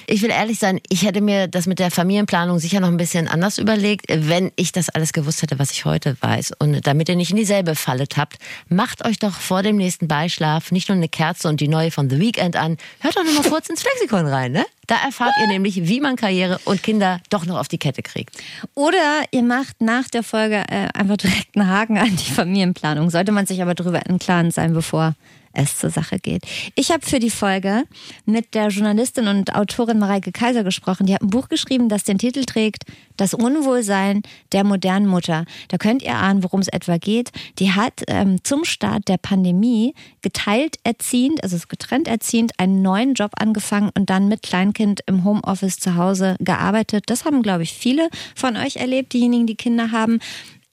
Ich 0.06 0.20
will 0.20 0.28
ehrlich 0.28 0.58
sein, 0.58 0.80
ich 0.90 1.02
hätte 1.02 1.22
mir 1.22 1.48
das 1.48 1.66
mit 1.66 1.78
der 1.78 1.90
Familienplanung 1.90 2.58
sicher 2.58 2.78
noch 2.80 2.88
ein 2.88 2.98
bisschen 2.98 3.26
anders 3.26 3.56
überlegt, 3.56 4.04
wenn 4.10 4.52
ich 4.56 4.70
das 4.70 4.90
alles 4.90 5.14
gewusst 5.14 5.40
hätte, 5.40 5.58
was 5.58 5.70
ich 5.70 5.86
heute 5.86 6.14
weiß. 6.20 6.52
Und 6.58 6.86
damit 6.86 7.08
ihr 7.08 7.16
nicht 7.16 7.30
in 7.30 7.38
dieselbe 7.38 7.74
Falle 7.74 8.06
tappt, 8.06 8.36
macht 8.68 9.02
euch 9.06 9.18
doch 9.18 9.32
vor 9.32 9.62
dem 9.62 9.76
nächsten 9.76 10.08
Beischlaf 10.08 10.72
nicht 10.72 10.90
nur 10.90 10.96
eine 10.96 11.08
Kerze 11.08 11.48
und 11.48 11.62
die 11.62 11.68
neue 11.68 11.90
von 11.90 12.10
The 12.10 12.20
Weekend 12.20 12.54
an, 12.54 12.76
hört 13.00 13.16
doch 13.16 13.24
noch 13.24 13.42
mal 13.42 13.48
kurz 13.48 13.70
ins 13.70 13.80
Flexikon 13.80 14.26
rein, 14.26 14.52
ne? 14.52 14.66
Da 14.86 14.96
erfahrt 15.02 15.34
ihr 15.40 15.48
nämlich, 15.48 15.88
wie 15.88 16.00
man 16.00 16.16
Karriere 16.16 16.60
und 16.64 16.82
Kinder 16.82 17.20
doch 17.30 17.46
noch 17.46 17.58
auf 17.58 17.66
die 17.66 17.78
Kette 17.78 18.02
kriegt. 18.02 18.36
Oder 18.74 19.24
ihr 19.30 19.42
macht 19.42 19.80
nach 19.80 20.08
der 20.08 20.22
Folge 20.22 20.62
äh, 20.68 20.88
einfach 20.92 21.16
direkt 21.16 21.56
einen 21.56 21.68
Haken 21.68 21.96
an 21.96 22.14
die 22.14 22.30
Familienplanung. 22.30 23.08
Sollte 23.10 23.32
man 23.32 23.46
sich 23.46 23.62
aber 23.62 23.74
darüber 23.74 24.04
im 24.04 24.18
Klaren 24.18 24.50
sein, 24.50 24.74
bevor 24.74 25.14
es 25.56 25.78
zur 25.78 25.90
Sache 25.90 26.18
geht. 26.18 26.42
Ich 26.74 26.90
habe 26.90 27.04
für 27.04 27.18
die 27.18 27.30
Folge 27.30 27.84
mit 28.24 28.54
der 28.54 28.68
Journalistin 28.68 29.28
und 29.28 29.54
Autorin 29.54 29.98
Mareike 29.98 30.32
Kaiser 30.32 30.64
gesprochen. 30.64 31.06
Die 31.06 31.14
hat 31.14 31.22
ein 31.22 31.30
Buch 31.30 31.48
geschrieben, 31.48 31.88
das 31.88 32.04
den 32.04 32.18
Titel 32.18 32.44
trägt 32.44 32.84
Das 33.16 33.34
Unwohlsein 33.34 34.22
der 34.52 34.64
modernen 34.64 35.06
Mutter. 35.06 35.44
Da 35.68 35.78
könnt 35.78 36.02
ihr 36.02 36.14
ahnen, 36.14 36.42
worum 36.42 36.60
es 36.60 36.68
etwa 36.68 36.98
geht. 36.98 37.30
Die 37.58 37.72
hat 37.72 38.02
ähm, 38.08 38.44
zum 38.44 38.64
Start 38.64 39.08
der 39.08 39.16
Pandemie 39.16 39.94
geteilt 40.22 40.76
erziehend, 40.84 41.42
also 41.42 41.56
getrennt 41.68 42.08
erziehend, 42.08 42.52
einen 42.58 42.82
neuen 42.82 43.14
Job 43.14 43.32
angefangen 43.38 43.90
und 43.96 44.10
dann 44.10 44.28
mit 44.28 44.42
Kleinkind 44.42 45.00
im 45.06 45.24
Homeoffice 45.24 45.78
zu 45.78 45.96
Hause 45.96 46.36
gearbeitet. 46.40 47.04
Das 47.06 47.24
haben, 47.24 47.42
glaube 47.42 47.62
ich, 47.62 47.72
viele 47.72 48.08
von 48.34 48.56
euch 48.56 48.76
erlebt, 48.76 49.12
diejenigen, 49.12 49.46
die 49.46 49.56
Kinder 49.56 49.90
haben. 49.92 50.20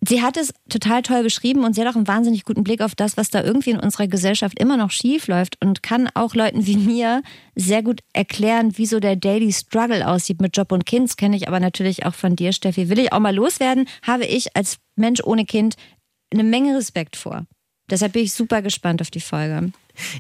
Sie 0.06 0.22
hat 0.22 0.36
es 0.36 0.54
total 0.70 1.02
toll 1.02 1.24
beschrieben 1.24 1.64
und 1.64 1.74
sie 1.74 1.82
hat 1.82 1.88
auch 1.88 1.96
einen 1.96 2.08
wahnsinnig 2.08 2.44
guten 2.44 2.64
Blick 2.64 2.82
auf 2.82 2.94
das, 2.94 3.16
was 3.16 3.30
da 3.30 3.42
irgendwie 3.42 3.70
in 3.70 3.80
unserer 3.80 4.08
Gesellschaft 4.08 4.60
immer 4.60 4.76
noch 4.76 4.92
schief 4.92 5.28
läuft 5.28 5.64
und 5.64 5.82
kann 5.82 6.10
auch 6.14 6.36
Leuten 6.36 6.66
wie 6.66 6.76
mir 6.78 7.22
sehr 7.56 7.84
gut 7.84 8.02
erklären, 8.12 8.78
wie 8.78 8.86
so 8.86 9.00
der 9.00 9.16
Daily 9.16 9.54
Struggle 9.54 10.06
aussieht 10.06 10.42
mit 10.42 10.58
Job 10.58 10.72
und 10.72 10.86
Kind. 10.86 11.16
Kenne 11.16 11.38
ich 11.38 11.48
aber 11.48 11.60
natürlich 11.60 12.06
auch 12.06 12.16
von 12.16 12.36
dir, 12.36 12.52
Steffi. 12.52 12.90
Will 12.90 13.00
ich 13.00 13.14
auch 13.14 13.20
mal 13.20 13.36
loswerden, 13.36 13.88
habe 14.02 14.26
ich 14.26 14.56
als 14.56 14.78
Mensch 14.96 15.22
ohne 15.24 15.46
Kind 15.46 15.76
eine 16.34 16.44
Menge 16.44 16.78
Respekt 16.78 17.16
vor. 17.16 17.46
Deshalb 17.90 18.14
bin 18.14 18.24
ich 18.24 18.34
super 18.34 18.62
gespannt 18.62 19.02
auf 19.02 19.12
die 19.12 19.22
Folge. 19.22 19.72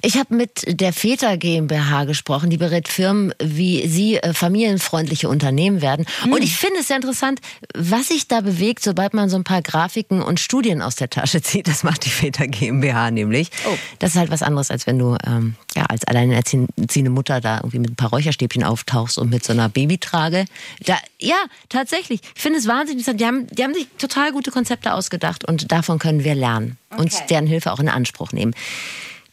Ich 0.01 0.17
habe 0.17 0.35
mit 0.35 0.63
der 0.67 0.93
Väter 0.93 1.37
GmbH 1.37 2.05
gesprochen, 2.05 2.49
die 2.49 2.57
berät 2.57 2.87
Firmen, 2.87 3.33
wie 3.41 3.87
sie 3.87 4.17
äh, 4.17 4.33
familienfreundliche 4.33 5.27
Unternehmen 5.27 5.81
werden. 5.81 6.05
Mhm. 6.25 6.33
Und 6.33 6.43
ich 6.43 6.55
finde 6.55 6.79
es 6.81 6.87
sehr 6.87 6.97
interessant, 6.97 7.41
was 7.75 8.09
sich 8.09 8.27
da 8.27 8.41
bewegt, 8.41 8.83
sobald 8.83 9.13
man 9.13 9.29
so 9.29 9.35
ein 9.35 9.43
paar 9.43 9.61
Grafiken 9.61 10.21
und 10.21 10.39
Studien 10.39 10.81
aus 10.81 10.95
der 10.95 11.09
Tasche 11.09 11.41
zieht. 11.41 11.67
Das 11.67 11.83
macht 11.83 12.05
die 12.05 12.09
Väter 12.09 12.47
GmbH 12.47 13.11
nämlich. 13.11 13.49
Oh. 13.65 13.77
Das 13.99 14.11
ist 14.11 14.17
halt 14.17 14.29
was 14.29 14.43
anderes, 14.43 14.69
als 14.69 14.85
wenn 14.85 14.99
du 14.99 15.17
ähm, 15.25 15.55
ja, 15.75 15.85
als 15.85 16.03
alleinerziehende 16.05 17.09
Mutter 17.09 17.41
da 17.41 17.57
irgendwie 17.57 17.79
mit 17.79 17.91
ein 17.91 17.95
paar 17.95 18.09
Räucherstäbchen 18.09 18.63
auftauchst 18.63 19.17
und 19.17 19.29
mit 19.29 19.43
so 19.43 19.53
einer 19.53 19.69
Babytrage. 19.69 20.45
Da, 20.85 20.97
ja, 21.19 21.37
tatsächlich. 21.69 22.21
Ich 22.35 22.41
finde 22.41 22.59
es 22.59 22.67
wahnsinnig 22.67 23.07
interessant. 23.07 23.19
Die 23.19 23.25
haben, 23.25 23.47
die 23.47 23.63
haben 23.63 23.73
sich 23.73 23.87
total 23.97 24.31
gute 24.31 24.51
Konzepte 24.51 24.93
ausgedacht 24.93 25.45
und 25.45 25.71
davon 25.71 25.99
können 25.99 26.23
wir 26.23 26.35
lernen. 26.35 26.77
Okay. 26.91 27.01
Und 27.01 27.29
deren 27.29 27.47
Hilfe 27.47 27.71
auch 27.71 27.79
in 27.79 27.89
Anspruch 27.89 28.31
nehmen. 28.31 28.53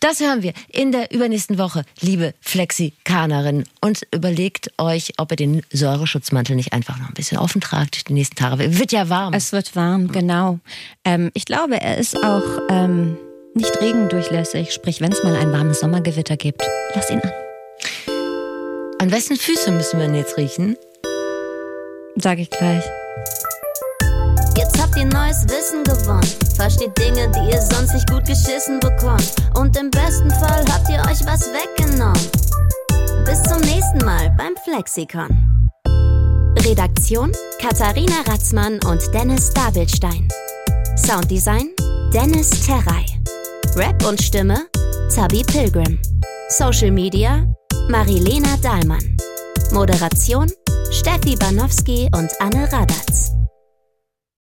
Das 0.01 0.21
hören 0.21 0.43
wir 0.43 0.55
in 0.69 0.93
der 0.93 1.13
übernächsten 1.13 1.59
Woche, 1.59 1.85
liebe 2.01 2.33
Flexikanerinnen. 2.41 3.65
Und 3.83 4.01
überlegt 4.15 4.73
euch, 4.79 5.13
ob 5.19 5.31
ihr 5.33 5.37
den 5.37 5.63
Säureschutzmantel 5.71 6.57
nicht 6.57 6.73
einfach 6.73 6.99
noch 6.99 7.09
ein 7.09 7.15
bisschen 7.15 7.37
offen 7.37 7.61
tragt 7.61 8.09
die 8.09 8.15
nächsten 8.15 8.37
Tage. 8.37 8.79
Wird 8.79 8.93
ja 8.93 9.11
warm. 9.11 9.35
Es 9.35 9.53
wird 9.53 9.77
warm, 9.77 10.09
genau. 10.09 10.59
Ähm, 11.05 11.31
ich 11.35 11.45
glaube, 11.45 11.79
er 11.79 11.99
ist 11.99 12.17
auch 12.17 12.43
ähm, 12.71 13.19
nicht 13.55 13.79
regendurchlässig. 13.79 14.73
Sprich, 14.73 15.03
wenn 15.03 15.13
es 15.13 15.23
mal 15.23 15.37
ein 15.37 15.53
warmes 15.53 15.81
Sommergewitter 15.81 16.39
gibt, 16.39 16.63
lass 16.95 17.11
ihn 17.11 17.21
an. 17.21 17.33
An 19.01 19.11
wessen 19.11 19.37
Füße 19.37 19.71
müssen 19.71 19.99
wir 19.99 20.07
denn 20.07 20.15
jetzt 20.15 20.39
riechen? 20.39 20.77
Sag 22.17 22.39
ich 22.39 22.49
gleich. 22.49 22.85
Ihr 25.01 25.07
neues 25.07 25.49
Wissen 25.49 25.83
gewonnen. 25.83 26.29
Versteht 26.57 26.93
Dinge, 26.99 27.31
die 27.31 27.53
ihr 27.53 27.63
sonst 27.63 27.95
nicht 27.95 28.11
gut 28.11 28.27
geschissen 28.27 28.79
bekommt. 28.81 29.33
Und 29.57 29.75
im 29.79 29.91
besten 29.91 30.31
Fall 30.31 30.63
habt 30.71 30.91
ihr 30.91 31.01
euch 31.11 31.25
was 31.25 31.49
weggenommen. 31.55 32.21
Bis 33.25 33.43
zum 33.45 33.63
nächsten 33.63 34.05
Mal 34.05 34.31
beim 34.37 34.55
Flexikon. 34.63 35.71
Redaktion 36.67 37.33
Katharina 37.59 38.17
Ratzmann 38.29 38.75
und 38.91 39.01
Dennis 39.15 39.51
Dabelstein. 39.55 40.29
Sounddesign 40.99 41.71
Dennis 42.13 42.51
Terrei. 42.67 43.07
Rap 43.77 44.07
und 44.07 44.21
Stimme 44.21 44.67
Zabi 45.09 45.43
Pilgrim. 45.45 45.99
Social 46.51 46.91
Media 46.91 47.47
Marilena 47.89 48.55
Dahlmann. 48.61 49.17
Moderation 49.73 50.53
Steffi 50.91 51.37
Banowski 51.37 52.11
und 52.15 52.31
Anne 52.39 52.71
Radatz. 52.71 53.33